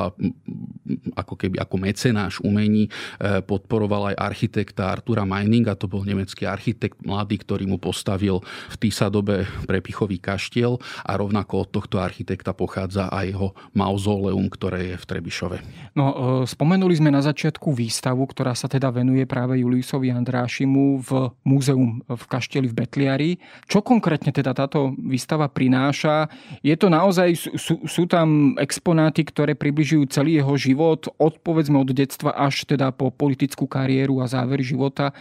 ako 1.16 1.34
keby 1.40 1.56
ako 1.56 1.76
mecenáš 1.80 2.44
umení 2.44 2.92
e, 3.16 3.40
podporoval 3.40 4.12
aj 4.12 4.16
architekta 4.20 4.92
Artura 4.92 5.24
Meininga, 5.24 5.72
to 5.80 5.88
bol 5.88 6.04
nemecký 6.04 6.44
architekt 6.44 7.00
mladý, 7.00 7.40
ktorý 7.40 7.64
mu 7.64 7.80
postavil 7.80 8.44
v 8.44 8.76
Tisadobe 8.76 9.48
prepichový 9.64 10.20
kaštiel 10.20 10.76
a 11.08 11.16
rovnako 11.16 11.64
od 11.64 11.68
tohto 11.72 11.96
architekta 11.96 12.52
pochádza 12.52 13.08
aj 13.08 13.24
jeho 13.32 13.48
mauzoleum, 13.72 14.52
ktoré 14.52 14.92
je 14.92 14.96
v 15.00 15.04
Trebišove. 15.08 15.56
No, 15.96 16.04
e, 16.12 16.14
spomenuli 16.44 16.92
sme 16.92 17.08
na 17.08 17.24
začiatku 17.24 17.72
výstavu, 17.72 18.20
ktorá 18.28 18.52
sa 18.52 18.68
teda 18.68 18.92
venuje 18.92 19.24
práve 19.24 19.64
Juliusovi 19.64 20.12
Andrášimu 20.12 21.00
v 21.00 21.10
múzeum 21.48 22.04
v 22.04 22.22
kaštieli 22.28 22.68
v 22.68 22.76
Betliari. 22.84 23.30
Čo 23.64 23.80
konkrétne 23.80 24.28
teda 24.28 24.52
táto 24.52 24.92
výstava 24.92 25.48
prináša 25.48 26.17
Je 26.64 26.74
to 26.74 26.90
naozaj, 26.90 27.36
sú, 27.54 27.84
sú 27.86 28.02
tam 28.10 28.58
exponáty, 28.58 29.22
ktoré 29.22 29.54
približujú 29.54 30.10
celý 30.10 30.42
jeho 30.42 30.54
život, 30.58 31.06
od 31.20 31.38
od 31.38 31.90
detstva 31.94 32.34
až 32.34 32.66
teda 32.66 32.90
po 32.90 33.12
politickú 33.12 33.68
kariéru 33.68 34.20
a 34.22 34.30
záver 34.30 34.60
života. 34.64 35.14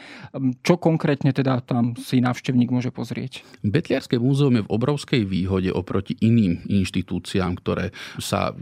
Čo 0.63 0.79
konkrétne 0.81 1.31
teda 1.35 1.61
tam 1.61 1.93
si 1.99 2.21
návštevník 2.23 2.69
môže 2.69 2.89
pozrieť? 2.93 3.41
Betliarské 3.65 4.21
múzeum 4.21 4.53
je 4.57 4.65
v 4.65 4.73
obrovskej 4.73 5.23
výhode 5.27 5.69
oproti 5.73 6.15
iným 6.19 6.63
inštitúciám, 6.67 7.57
ktoré 7.59 7.91
sa 8.21 8.53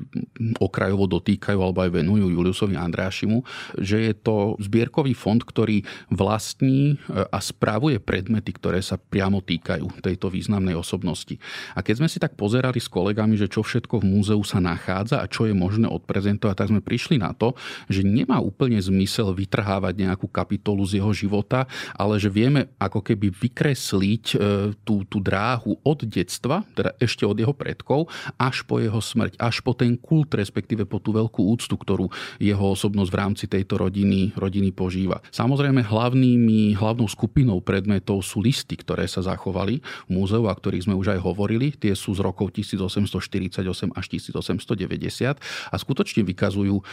okrajovo 0.60 1.06
dotýkajú 1.06 1.60
alebo 1.60 1.84
aj 1.84 1.92
venujú 2.02 2.32
Juliusovi 2.32 2.76
Andrášimu, 2.80 3.44
že 3.80 4.12
je 4.12 4.14
to 4.16 4.56
zbierkový 4.62 5.14
fond, 5.14 5.42
ktorý 5.42 5.84
vlastní 6.10 6.96
e, 6.96 7.26
a 7.28 7.40
spravuje 7.40 8.00
predmety, 8.02 8.56
ktoré 8.56 8.80
sa 8.82 8.98
priamo 8.98 9.44
týkajú 9.44 10.02
tejto 10.02 10.32
významnej 10.32 10.74
osobnosti. 10.78 11.38
A 11.76 11.84
keď 11.86 12.04
sme 12.04 12.08
si 12.10 12.18
pozerali 12.34 12.82
s 12.82 12.90
kolegami, 12.90 13.38
že 13.38 13.46
čo 13.46 13.62
všetko 13.62 14.02
v 14.02 14.10
múzeu 14.10 14.42
sa 14.42 14.58
nachádza 14.58 15.22
a 15.22 15.30
čo 15.30 15.46
je 15.46 15.54
možné 15.54 15.86
odprezentovať, 15.86 16.56
tak 16.58 16.72
sme 16.74 16.82
prišli 16.82 17.22
na 17.22 17.38
to, 17.38 17.54
že 17.86 18.02
nemá 18.02 18.42
úplne 18.42 18.82
zmysel 18.82 19.30
vytrhávať 19.38 19.94
nejakú 20.02 20.26
kapitolu 20.26 20.82
z 20.90 20.98
jeho 20.98 21.14
života, 21.14 21.70
ale 21.94 22.18
že 22.18 22.34
vieme 22.34 22.74
ako 22.82 23.06
keby 23.06 23.30
vykresliť 23.30 24.26
e, 24.34 24.36
tú, 24.82 25.06
tú 25.06 25.22
dráhu 25.22 25.78
od 25.86 26.00
detstva, 26.08 26.66
teda 26.74 26.98
ešte 26.98 27.28
od 27.28 27.36
jeho 27.36 27.54
predkov, 27.54 28.08
až 28.40 28.64
po 28.64 28.80
jeho 28.82 29.04
smrť, 29.04 29.38
až 29.38 29.62
po 29.62 29.76
ten 29.76 30.00
kult, 30.00 30.34
respektíve 30.34 30.88
po 30.88 31.04
tú 31.04 31.12
veľkú 31.12 31.44
úctu, 31.52 31.76
ktorú 31.76 32.08
jeho 32.40 32.66
osobnosť 32.72 33.12
v 33.12 33.20
rámci 33.20 33.46
tejto 33.52 33.78
rodiny, 33.78 34.32
rodiny 34.34 34.72
požíva. 34.72 35.20
Samozrejme, 35.36 35.84
hlavnými, 35.84 36.80
hlavnou 36.80 37.06
skupinou 37.12 37.60
predmetov 37.60 38.24
sú 38.24 38.40
listy, 38.40 38.80
ktoré 38.80 39.06
sa 39.06 39.20
zachovali 39.20 39.84
v 40.08 40.10
múzeu 40.10 40.48
a 40.48 40.56
ktorých 40.56 40.88
sme 40.88 40.96
už 40.96 41.18
aj 41.18 41.20
hovorili. 41.20 41.76
Tie 41.76 41.92
sú 41.92 42.15
z 42.16 42.22
rokov 42.24 42.56
1848 42.56 43.92
až 43.92 44.06
1890 44.08 45.36
a 45.72 45.76
skutočne 45.76 46.22
vykazujú 46.24 46.80
e, 46.80 46.84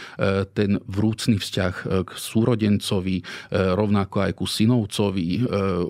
ten 0.51 0.77
vrúcný 0.85 1.39
vzťah 1.39 1.73
e, 1.73 1.83
k 2.03 2.11
súrodencovi, 2.13 3.25
rovnako 3.53 4.17
aj 4.25 4.31
ku 4.35 4.45
synovcovi, 4.49 5.45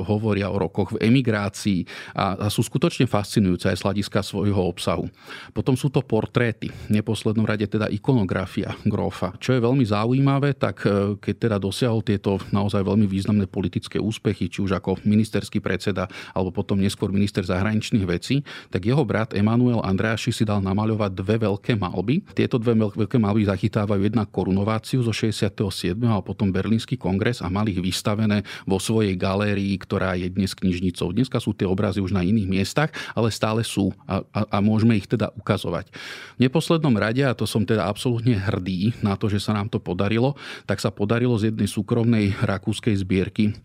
hovoria 0.05 0.51
o 0.51 0.57
rokoch 0.59 0.95
v 0.95 1.07
emigrácii 1.09 1.87
a, 2.13 2.47
sú 2.51 2.61
skutočne 2.61 3.07
fascinujúce 3.07 3.71
aj 3.71 3.79
z 3.79 3.85
hľadiska 3.87 4.19
svojho 4.21 4.59
obsahu. 4.59 5.07
Potom 5.55 5.73
sú 5.73 5.89
to 5.89 6.03
portréty, 6.03 6.69
v 6.69 6.99
neposlednom 6.99 7.47
rade 7.47 7.65
teda 7.65 7.87
ikonografia 7.89 8.75
Grofa. 8.83 9.33
Čo 9.39 9.55
je 9.55 9.63
veľmi 9.63 9.85
zaujímavé, 9.87 10.59
tak 10.59 10.83
e, 10.83 11.15
keď 11.17 11.35
teda 11.39 11.57
dosiahol 11.57 12.03
tieto 12.03 12.37
naozaj 12.51 12.83
veľmi 12.83 13.07
významné 13.07 13.47
politické 13.47 13.97
úspechy, 13.97 14.51
či 14.51 14.59
už 14.59 14.75
ako 14.75 14.99
ministerský 15.07 15.63
predseda, 15.63 16.11
alebo 16.35 16.51
potom 16.51 16.75
neskôr 16.75 17.09
minister 17.13 17.41
zahraničných 17.47 18.03
vecí, 18.03 18.43
tak 18.67 18.83
jeho 18.83 19.07
brat 19.07 19.22
Emanuel 19.31 19.79
Andreaši 19.79 20.35
si 20.35 20.43
dal 20.43 20.59
namaľovať 20.59 21.15
dve 21.15 21.47
veľké 21.47 21.79
malby. 21.79 22.19
Tieto 22.35 22.59
dve 22.59 22.75
veľké 22.75 23.15
malby 23.15 23.47
zachytávajú 23.47 24.03
jednak 24.03 24.27
korunováciu 24.27 24.99
zo 24.99 25.15
67. 25.15 25.95
a 26.03 26.19
potom 26.19 26.51
Berlínsky 26.51 26.99
kongres 26.99 27.39
a 27.39 27.47
mali 27.47 27.71
ich 27.71 27.79
vystavené 27.79 28.43
vo 28.67 28.83
svojej 28.83 29.15
galérii, 29.15 29.71
ktorá 29.79 30.19
je 30.19 30.27
dnes 30.27 30.51
knižnicou. 30.51 31.15
Dneska 31.15 31.39
sú 31.39 31.55
tie 31.55 31.63
obrazy 31.63 32.03
už 32.03 32.11
na 32.11 32.27
iných 32.27 32.51
miestach, 32.51 32.91
ale 33.15 33.31
stále 33.31 33.63
sú 33.63 33.95
a, 34.03 34.19
a, 34.35 34.41
a 34.49 34.57
môžeme 34.59 34.99
ich 34.99 35.07
teda 35.07 35.31
ukazovať. 35.39 35.87
V 36.35 36.39
neposlednom 36.43 36.93
rade, 36.99 37.23
a 37.23 37.31
to 37.31 37.47
som 37.47 37.63
teda 37.63 37.87
absolútne 37.87 38.35
hrdý 38.35 38.91
na 38.99 39.15
to, 39.15 39.31
že 39.31 39.39
sa 39.39 39.55
nám 39.55 39.71
to 39.71 39.79
podarilo, 39.79 40.35
tak 40.67 40.83
sa 40.83 40.91
podarilo 40.91 41.39
z 41.39 41.55
jednej 41.55 41.71
súkromnej 41.71 42.35
rakúskej 42.43 42.99
zbierky 42.99 43.55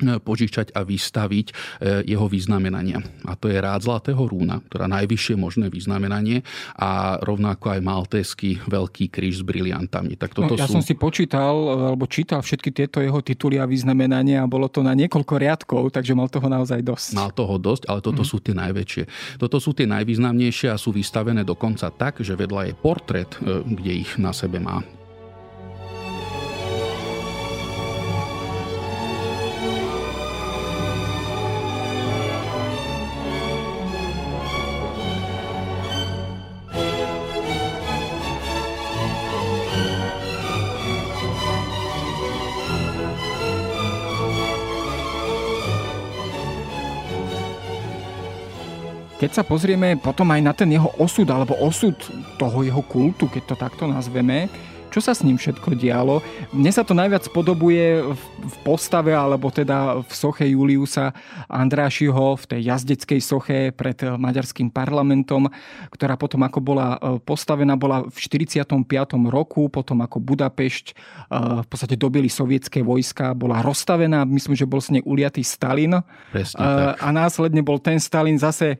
požičať 0.00 0.72
a 0.72 0.82
vystaviť 0.82 1.46
e, 1.50 1.54
jeho 2.08 2.26
vyznamenania. 2.26 3.04
A 3.28 3.36
to 3.36 3.52
je 3.52 3.58
rád 3.60 3.84
Zlatého 3.84 4.24
rúna, 4.24 4.64
ktorá 4.66 4.88
najvyššie 4.88 5.36
možné 5.36 5.66
vyznamenanie 5.68 6.42
a 6.74 7.20
rovnako 7.20 7.76
aj 7.76 7.80
maltéský 7.84 8.50
veľký 8.66 9.12
kríž 9.12 9.42
s 9.42 9.44
briliantami. 9.44 10.16
Tak 10.16 10.32
toto 10.32 10.56
no, 10.56 10.58
ja 10.58 10.66
sú... 10.66 10.80
som 10.80 10.84
si 10.84 10.96
počítal, 10.96 11.54
alebo 11.92 12.08
čítal 12.08 12.40
všetky 12.40 12.72
tieto 12.72 12.98
jeho 13.04 13.20
tituly 13.20 13.60
a 13.60 13.68
vyznamenania 13.68 14.42
a 14.42 14.50
bolo 14.50 14.66
to 14.66 14.80
na 14.80 14.96
niekoľko 14.96 15.34
riadkov, 15.38 15.82
takže 15.92 16.16
mal 16.16 16.32
toho 16.32 16.48
naozaj 16.48 16.80
dosť. 16.80 17.14
Mal 17.14 17.30
toho 17.30 17.60
dosť, 17.60 17.86
ale 17.86 18.00
toto 18.00 18.24
mm. 18.24 18.28
sú 18.28 18.36
tie 18.40 18.54
najväčšie. 18.56 19.04
Toto 19.38 19.60
sú 19.60 19.76
tie 19.76 19.86
najvýznamnejšie 19.86 20.72
a 20.72 20.80
sú 20.80 20.90
vystavené 20.90 21.44
dokonca 21.44 21.92
tak, 21.92 22.24
že 22.24 22.34
vedľa 22.34 22.72
je 22.72 22.74
portrét, 22.74 23.30
kde 23.44 23.92
ich 23.92 24.10
na 24.16 24.32
sebe 24.32 24.58
má 24.58 24.80
Keď 49.22 49.30
sa 49.38 49.46
pozrieme 49.46 49.94
potom 50.02 50.34
aj 50.34 50.40
na 50.42 50.50
ten 50.50 50.66
jeho 50.66 50.90
osud, 50.98 51.30
alebo 51.30 51.54
osud 51.62 51.94
toho 52.42 52.66
jeho 52.66 52.82
kultu, 52.82 53.30
keď 53.30 53.42
to 53.46 53.54
takto 53.54 53.86
nazveme, 53.86 54.50
čo 54.92 55.00
sa 55.00 55.16
s 55.16 55.24
ním 55.24 55.40
všetko 55.40 55.72
dialo. 55.72 56.20
Mne 56.52 56.68
sa 56.68 56.84
to 56.84 56.92
najviac 56.92 57.24
podobuje 57.32 58.04
v 58.04 58.56
postave, 58.60 59.16
alebo 59.16 59.48
teda 59.48 60.04
v 60.04 60.12
soche 60.12 60.44
Juliusa 60.52 61.16
Andrášiho, 61.48 62.36
v 62.36 62.44
tej 62.44 62.60
jazdeckej 62.68 63.20
soche 63.24 63.58
pred 63.72 63.96
maďarským 64.04 64.68
parlamentom, 64.68 65.48
ktorá 65.88 66.20
potom 66.20 66.44
ako 66.44 66.60
bola 66.60 67.00
e, 67.00 67.16
postavená, 67.24 67.80
bola 67.80 68.04
v 68.04 68.16
45. 68.20 68.68
roku, 69.32 69.72
potom 69.72 70.04
ako 70.04 70.20
Budapešť 70.20 70.86
e, 70.92 70.94
v 71.64 71.66
podstate 71.66 71.96
dobili 71.96 72.28
sovietské 72.28 72.84
vojska, 72.84 73.32
bola 73.32 73.64
rozstavená, 73.64 74.28
myslím, 74.28 74.52
že 74.52 74.68
bol 74.68 74.84
s 74.84 74.92
nej 74.92 75.00
uliatý 75.08 75.40
Stalin. 75.40 76.04
Presne, 76.30 76.60
tak. 76.60 77.00
A 77.00 77.08
následne 77.08 77.64
bol 77.64 77.80
ten 77.80 77.96
Stalin 77.96 78.36
zase 78.36 78.76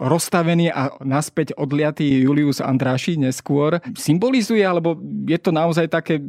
rozstavený 0.00 0.72
a 0.72 0.96
naspäť 1.04 1.52
odliatý 1.60 2.24
Julius 2.24 2.64
Andráši 2.64 3.20
neskôr. 3.20 3.84
Symbolizuje, 4.48 4.64
alebo 4.64 4.96
je 5.28 5.38
to 5.38 5.52
naozaj 5.52 5.92
také, 5.92 6.24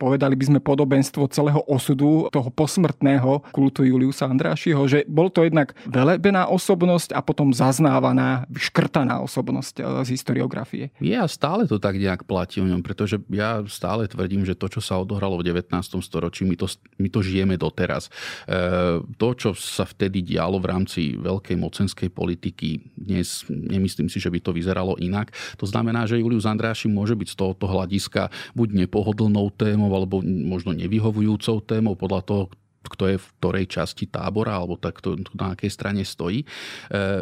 povedali 0.00 0.32
by 0.32 0.44
sme, 0.48 0.58
podobenstvo 0.64 1.28
celého 1.28 1.60
osudu 1.68 2.32
toho 2.32 2.48
posmrtného 2.48 3.44
kultu 3.52 3.84
Juliusa 3.84 4.32
Andrášiho, 4.32 4.80
že 4.88 5.04
bol 5.04 5.28
to 5.28 5.44
jednak 5.44 5.76
velebená 5.84 6.48
osobnosť 6.48 7.12
a 7.12 7.20
potom 7.20 7.52
zaznávaná, 7.52 8.48
škrtaná 8.56 9.20
osobnosť 9.20 9.74
e, 9.76 9.82
z 10.08 10.08
historiografie. 10.16 10.88
Je 10.96 11.12
a 11.12 11.28
stále 11.28 11.68
to 11.68 11.76
tak 11.76 12.00
nejak 12.00 12.24
platí 12.24 12.64
o 12.64 12.66
ňom, 12.66 12.80
pretože 12.80 13.20
ja 13.28 13.60
stále 13.68 14.08
tvrdím, 14.08 14.48
že 14.48 14.56
to, 14.56 14.72
čo 14.72 14.80
sa 14.80 14.96
odohralo 14.96 15.36
v 15.36 15.52
19. 15.52 15.68
storočí, 16.00 16.48
my 16.48 16.56
to, 16.56 16.64
my 16.96 17.12
to 17.12 17.20
žijeme 17.20 17.60
doteraz. 17.60 18.08
E, 18.48 19.04
to, 19.20 19.28
čo 19.36 19.52
sa 19.52 19.84
vtedy 19.84 20.24
dialo 20.24 20.56
v 20.56 20.70
rámci 20.70 21.00
veľkej 21.20 21.56
mocenskej 21.60 22.08
politiky 22.08 22.80
dnes 22.96 23.44
nemyslím 23.50 24.08
si, 24.08 24.22
že 24.22 24.32
by 24.32 24.38
to 24.40 24.54
vyzeralo 24.56 24.96
inak. 24.96 25.34
To 25.58 25.66
znamená, 25.66 26.06
že 26.06 26.22
Julius 26.22 26.46
Andráši 26.46 26.86
môže 26.86 27.18
byť 27.18 27.28
z 27.34 27.36
tohoto 27.36 27.66
hľadiska 27.66 28.30
buď 28.54 28.86
nepohodlnou 28.86 29.50
témou, 29.52 29.89
alebo 29.94 30.22
možno 30.24 30.74
nevyhovujúcou 30.76 31.62
témou 31.64 31.94
podľa 31.98 32.20
toho, 32.26 32.42
kto 32.90 33.04
je 33.14 33.16
v 33.22 33.26
ktorej 33.38 33.66
časti 33.70 34.10
tábora 34.10 34.58
alebo 34.58 34.74
tak 34.74 34.98
to, 34.98 35.14
na 35.38 35.54
akej 35.54 35.70
strane 35.70 36.02
stojí. 36.02 36.42
E, 36.42 36.46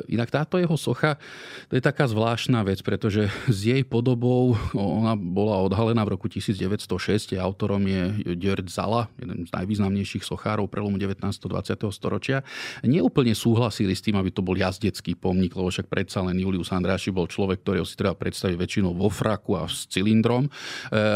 inak 0.08 0.32
táto 0.32 0.56
jeho 0.56 0.76
socha 0.78 1.20
to 1.68 1.76
je 1.76 1.82
taká 1.82 2.08
zvláštna 2.08 2.64
vec, 2.64 2.80
pretože 2.80 3.28
s 3.46 3.58
jej 3.66 3.82
podobou 3.84 4.56
ona 4.72 5.12
bola 5.18 5.60
odhalená 5.64 6.04
v 6.08 6.16
roku 6.16 6.30
1906. 6.30 7.36
Autorom 7.36 7.82
je 7.84 8.36
Gjörd 8.36 8.68
Zala, 8.70 9.10
jeden 9.20 9.44
z 9.44 9.50
najvýznamnejších 9.52 10.24
sochárov 10.24 10.70
prelomu 10.70 10.96
19. 10.96 11.20
20. 11.24 11.88
storočia. 11.90 12.44
Neúplne 12.84 13.32
súhlasili 13.32 13.92
s 13.92 14.04
tým, 14.04 14.16
aby 14.16 14.30
to 14.32 14.44
bol 14.44 14.54
jazdecký 14.54 15.16
pomník, 15.18 15.56
lebo 15.56 15.68
však 15.68 15.90
predsa 15.90 16.22
len 16.22 16.38
Julius 16.38 16.70
Andráši 16.70 17.10
bol 17.10 17.26
človek, 17.26 17.64
ktorého 17.64 17.84
si 17.84 17.98
treba 17.98 18.14
predstaviť 18.14 18.56
väčšinou 18.56 18.92
vo 18.94 19.10
fraku 19.10 19.58
a 19.58 19.66
s 19.66 19.88
cylindrom. 19.90 20.46
E, 20.46 20.50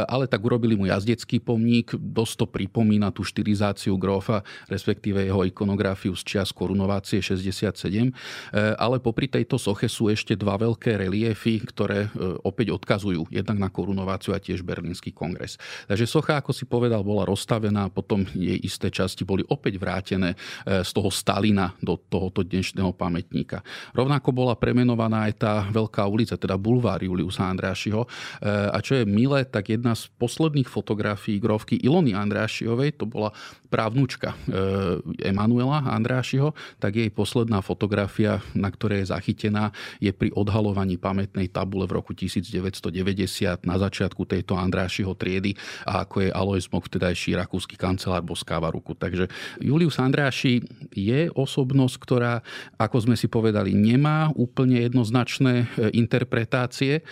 ale 0.08 0.26
tak 0.26 0.42
urobili 0.42 0.74
mu 0.74 0.88
jazdecký 0.88 1.38
pomník, 1.38 1.94
dosť 1.94 2.34
to 2.44 2.46
pripomína 2.48 3.14
tú 3.14 3.22
štilizáciu 3.22 3.94
Jozefa, 4.22 4.41
respektíve 4.68 5.24
jeho 5.24 5.42
ikonografiu 5.46 6.12
z 6.12 6.22
čias 6.22 6.50
korunovácie 6.54 7.18
67. 7.20 7.72
E, 7.72 8.12
ale 8.76 8.98
popri 8.98 9.26
tejto 9.26 9.56
soche 9.56 9.88
sú 9.88 10.12
ešte 10.12 10.36
dva 10.38 10.58
veľké 10.60 11.00
reliefy, 11.00 11.62
ktoré 11.62 12.06
e, 12.06 12.38
opäť 12.44 12.74
odkazujú 12.74 13.30
jednak 13.32 13.58
na 13.58 13.68
korunováciu 13.68 14.36
a 14.36 14.42
tiež 14.42 14.62
Berlínsky 14.62 15.10
kongres. 15.10 15.56
Takže 15.88 16.06
socha, 16.06 16.38
ako 16.38 16.54
si 16.54 16.64
povedal, 16.68 17.00
bola 17.02 17.26
rozstavená, 17.26 17.88
potom 17.90 18.26
jej 18.32 18.58
isté 18.62 18.92
časti 18.92 19.26
boli 19.26 19.42
opäť 19.48 19.78
vrátené 19.80 20.34
e, 20.34 20.80
z 20.84 20.90
toho 20.90 21.08
Stalina 21.08 21.74
do 21.82 21.98
tohoto 21.98 22.44
dnešného 22.44 22.94
pamätníka. 22.94 23.64
Rovnako 23.96 24.30
bola 24.32 24.54
premenovaná 24.58 25.30
aj 25.30 25.34
tá 25.38 25.54
veľká 25.68 26.04
ulica, 26.06 26.36
teda 26.38 26.54
bulvár 26.56 27.02
Juliusa 27.02 27.48
Andrášiho. 27.48 28.04
A 28.42 28.78
čo 28.80 28.98
je 28.98 29.04
milé, 29.08 29.44
tak 29.48 29.72
jedna 29.72 29.96
z 29.96 30.08
posledných 30.16 30.68
fotografií 30.68 31.40
grovky 31.42 31.80
Ilony 31.80 32.16
Andrášiovej, 32.16 32.96
to 32.96 33.04
bola 33.04 33.34
právnučka 33.72 34.31
manželka 34.32 35.02
Emanuela 35.22 35.82
Andrášiho, 35.90 36.54
tak 36.78 36.96
jej 36.98 37.10
posledná 37.10 37.58
fotografia, 37.64 38.38
na 38.54 38.70
ktorej 38.70 39.02
je 39.04 39.12
zachytená, 39.12 39.74
je 39.98 40.14
pri 40.14 40.30
odhalovaní 40.34 40.94
pamätnej 41.00 41.50
tabule 41.50 41.88
v 41.88 41.98
roku 41.98 42.14
1990 42.14 43.66
na 43.66 43.76
začiatku 43.78 44.22
tejto 44.22 44.54
Andrášiho 44.54 45.16
triedy 45.18 45.58
a 45.88 46.06
ako 46.06 46.26
je 46.26 46.30
Alois 46.30 46.66
Mok, 46.68 46.86
vtedajší 46.86 47.34
rakúsky 47.34 47.74
kancelár, 47.74 48.22
boskáva 48.22 48.70
ruku. 48.70 48.94
Takže 48.94 49.26
Julius 49.58 49.98
Andráši 49.98 50.62
je 50.94 51.26
osobnosť, 51.34 51.96
ktorá, 51.98 52.44
ako 52.78 53.10
sme 53.10 53.16
si 53.18 53.26
povedali, 53.26 53.74
nemá 53.74 54.30
úplne 54.38 54.84
jednoznačné 54.86 55.66
interpretácie, 55.90 57.02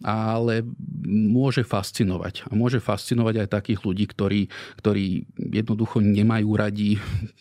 ale 0.00 0.64
môže 1.04 1.60
fascinovať. 1.66 2.48
A 2.48 2.56
môže 2.56 2.80
fascinovať 2.80 3.44
aj 3.44 3.48
takých 3.52 3.80
ľudí, 3.84 4.04
ktorí, 4.08 4.40
ktorí 4.80 5.28
jednoducho 5.36 6.00
nemajú 6.00 6.48
radi 6.56 6.69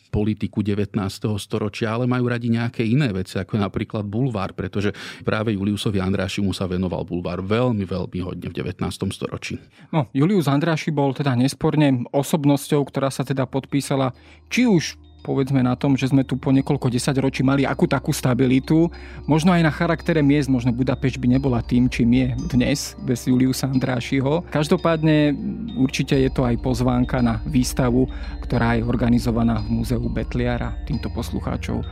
politiku 0.10 0.66
19. 0.66 0.98
storočia, 1.38 1.94
ale 1.94 2.10
majú 2.10 2.26
radi 2.30 2.50
nejaké 2.50 2.82
iné 2.82 3.14
veci, 3.14 3.38
ako 3.38 3.62
napríklad 3.62 4.10
bulvár, 4.10 4.58
pretože 4.58 4.92
práve 5.22 5.54
Juliusovi 5.54 6.02
Andrášimu 6.02 6.50
sa 6.52 6.66
venoval 6.66 7.06
bulvár 7.06 7.46
veľmi, 7.46 7.86
veľmi 7.86 8.20
hodne 8.26 8.48
v 8.50 8.54
19. 8.58 8.82
storočí. 9.14 9.62
No, 9.94 10.10
Julius 10.12 10.50
Andráši 10.50 10.90
bol 10.90 11.14
teda 11.14 11.38
nesporne 11.38 12.06
osobnosťou, 12.10 12.82
ktorá 12.90 13.14
sa 13.14 13.22
teda 13.22 13.46
podpísala 13.46 14.12
či 14.50 14.66
už 14.66 14.98
povedzme 15.22 15.62
na 15.62 15.76
tom, 15.76 15.94
že 15.94 16.10
sme 16.10 16.24
tu 16.24 16.40
po 16.40 16.50
niekoľko 16.50 16.90
desaťročí 16.90 17.44
mali 17.44 17.68
akú 17.68 17.86
takú 17.86 18.16
stabilitu. 18.16 18.90
Možno 19.30 19.54
aj 19.54 19.62
na 19.64 19.72
charaktere 19.72 20.24
miest, 20.24 20.48
možno 20.48 20.72
Budapešť 20.74 21.20
by 21.20 21.28
nebola 21.40 21.60
tým, 21.62 21.92
čím 21.92 22.10
je 22.16 22.28
dnes, 22.50 22.96
bez 23.04 23.28
Juliusa 23.28 23.68
Andrášiho. 23.68 24.48
Každopádne 24.50 25.36
určite 25.76 26.16
je 26.16 26.32
to 26.32 26.48
aj 26.48 26.56
pozvánka 26.64 27.20
na 27.20 27.44
výstavu, 27.46 28.08
ktorá 28.42 28.80
je 28.80 28.88
organizovaná 28.88 29.60
v 29.62 29.82
Múzeu 29.82 30.04
Betliara. 30.08 30.74
Týmto 30.88 31.12
poslucháčov 31.12 31.84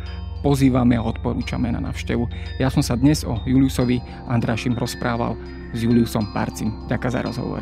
pozývame 0.45 0.95
a 0.95 1.03
odporúčame 1.03 1.73
na 1.73 1.81
navštevu. 1.81 2.29
Ja 2.61 2.69
som 2.71 2.85
sa 2.85 2.95
dnes 2.95 3.25
o 3.25 3.37
Juliusovi 3.43 3.99
Andrášim 4.29 4.77
rozprával 4.77 5.35
s 5.73 5.83
Juliusom 5.83 6.31
Parcim. 6.31 6.71
Ďakujem 6.87 7.13
za 7.13 7.21
rozhovor. 7.25 7.61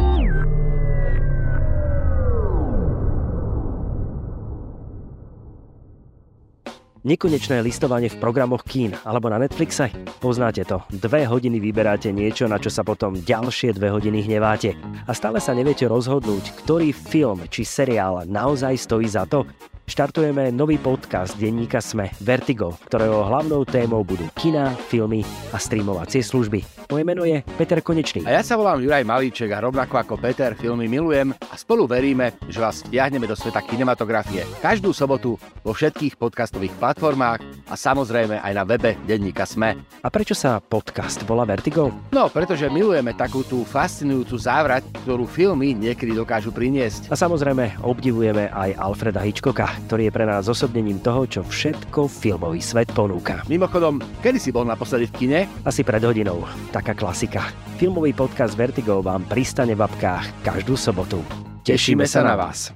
Nekonečné 7.01 7.65
listovanie 7.65 8.13
v 8.13 8.21
programoch 8.21 8.61
kín 8.61 8.93
alebo 9.01 9.25
na 9.25 9.41
Netflixe? 9.41 9.89
Poznáte 10.21 10.61
to. 10.69 10.85
Dve 10.93 11.25
hodiny 11.25 11.57
vyberáte 11.57 12.13
niečo, 12.13 12.45
na 12.45 12.61
čo 12.61 12.69
sa 12.69 12.85
potom 12.85 13.17
ďalšie 13.17 13.73
dve 13.73 13.89
hodiny 13.89 14.21
hneváte. 14.29 14.77
A 15.09 15.11
stále 15.17 15.41
sa 15.41 15.57
neviete 15.57 15.89
rozhodnúť, 15.89 16.53
ktorý 16.61 16.93
film 16.93 17.49
či 17.49 17.65
seriál 17.65 18.29
naozaj 18.29 18.77
stojí 18.77 19.09
za 19.09 19.25
to? 19.25 19.49
Štartujeme 19.91 20.55
nový 20.55 20.79
podcast 20.79 21.35
denníka 21.35 21.83
Sme 21.83 22.15
Vertigo, 22.23 22.79
ktorého 22.87 23.27
hlavnou 23.27 23.67
témou 23.67 24.07
budú 24.07 24.23
kina, 24.39 24.71
filmy 24.87 25.19
a 25.51 25.59
streamovacie 25.59 26.23
služby. 26.23 26.63
Moje 26.87 27.03
meno 27.03 27.27
je 27.27 27.43
Peter 27.59 27.83
Konečný. 27.83 28.23
A 28.23 28.39
ja 28.39 28.43
sa 28.43 28.55
volám 28.55 28.79
Juraj 28.79 29.03
Malíček 29.03 29.51
a 29.51 29.59
rovnako 29.59 29.99
ako 29.99 30.15
Peter 30.15 30.55
filmy 30.55 30.87
milujem 30.87 31.35
a 31.35 31.55
spolu 31.59 31.91
veríme, 31.91 32.31
že 32.47 32.63
vás 32.63 32.87
vtiahneme 32.87 33.27
do 33.27 33.35
sveta 33.35 33.59
kinematografie. 33.63 34.47
Každú 34.63 34.95
sobotu 34.95 35.35
vo 35.59 35.71
všetkých 35.75 36.15
podcastových 36.15 36.71
platformách 36.79 37.43
a 37.67 37.75
samozrejme 37.75 38.39
aj 38.39 38.53
na 38.55 38.63
webe 38.63 38.95
denníka 39.03 39.43
Sme. 39.43 39.75
A 40.03 40.07
prečo 40.07 40.35
sa 40.35 40.63
podcast 40.63 41.19
volá 41.27 41.43
Vertigo? 41.43 41.91
No, 42.15 42.31
pretože 42.31 42.71
milujeme 42.71 43.11
takú 43.11 43.43
tú 43.43 43.67
fascinujúcu 43.67 44.39
závrať, 44.39 44.87
ktorú 45.03 45.27
filmy 45.27 45.75
niekedy 45.75 46.15
dokážu 46.15 46.55
priniesť. 46.55 47.11
A 47.11 47.19
samozrejme 47.19 47.83
obdivujeme 47.83 48.51
aj 48.51 48.79
Alfreda 48.79 49.23
Hitchcocka, 49.23 49.80
ktorý 49.85 50.09
je 50.09 50.15
pre 50.15 50.25
nás 50.25 50.47
osobnením 50.47 50.99
toho, 50.99 51.27
čo 51.29 51.41
všetko 51.45 52.09
filmový 52.09 52.59
svet 52.59 52.89
ponúka. 52.91 53.45
Mimochodom, 53.45 54.01
kedy 54.21 54.39
si 54.39 54.49
bol 54.49 54.65
naposledy 54.65 55.09
v 55.09 55.15
kine? 55.15 55.39
Asi 55.67 55.85
pred 55.85 56.01
hodinou. 56.01 56.43
Taká 56.69 56.97
klasika. 56.97 57.51
Filmový 57.77 58.15
podcast 58.15 58.53
Vertigo 58.53 59.01
vám 59.01 59.25
pristane 59.27 59.73
v 59.73 59.83
apkách 59.85 60.45
každú 60.45 60.79
sobotu. 60.79 61.19
Tešíme 61.61 62.09
sa 62.09 62.25
na 62.25 62.35
vás. 62.39 62.73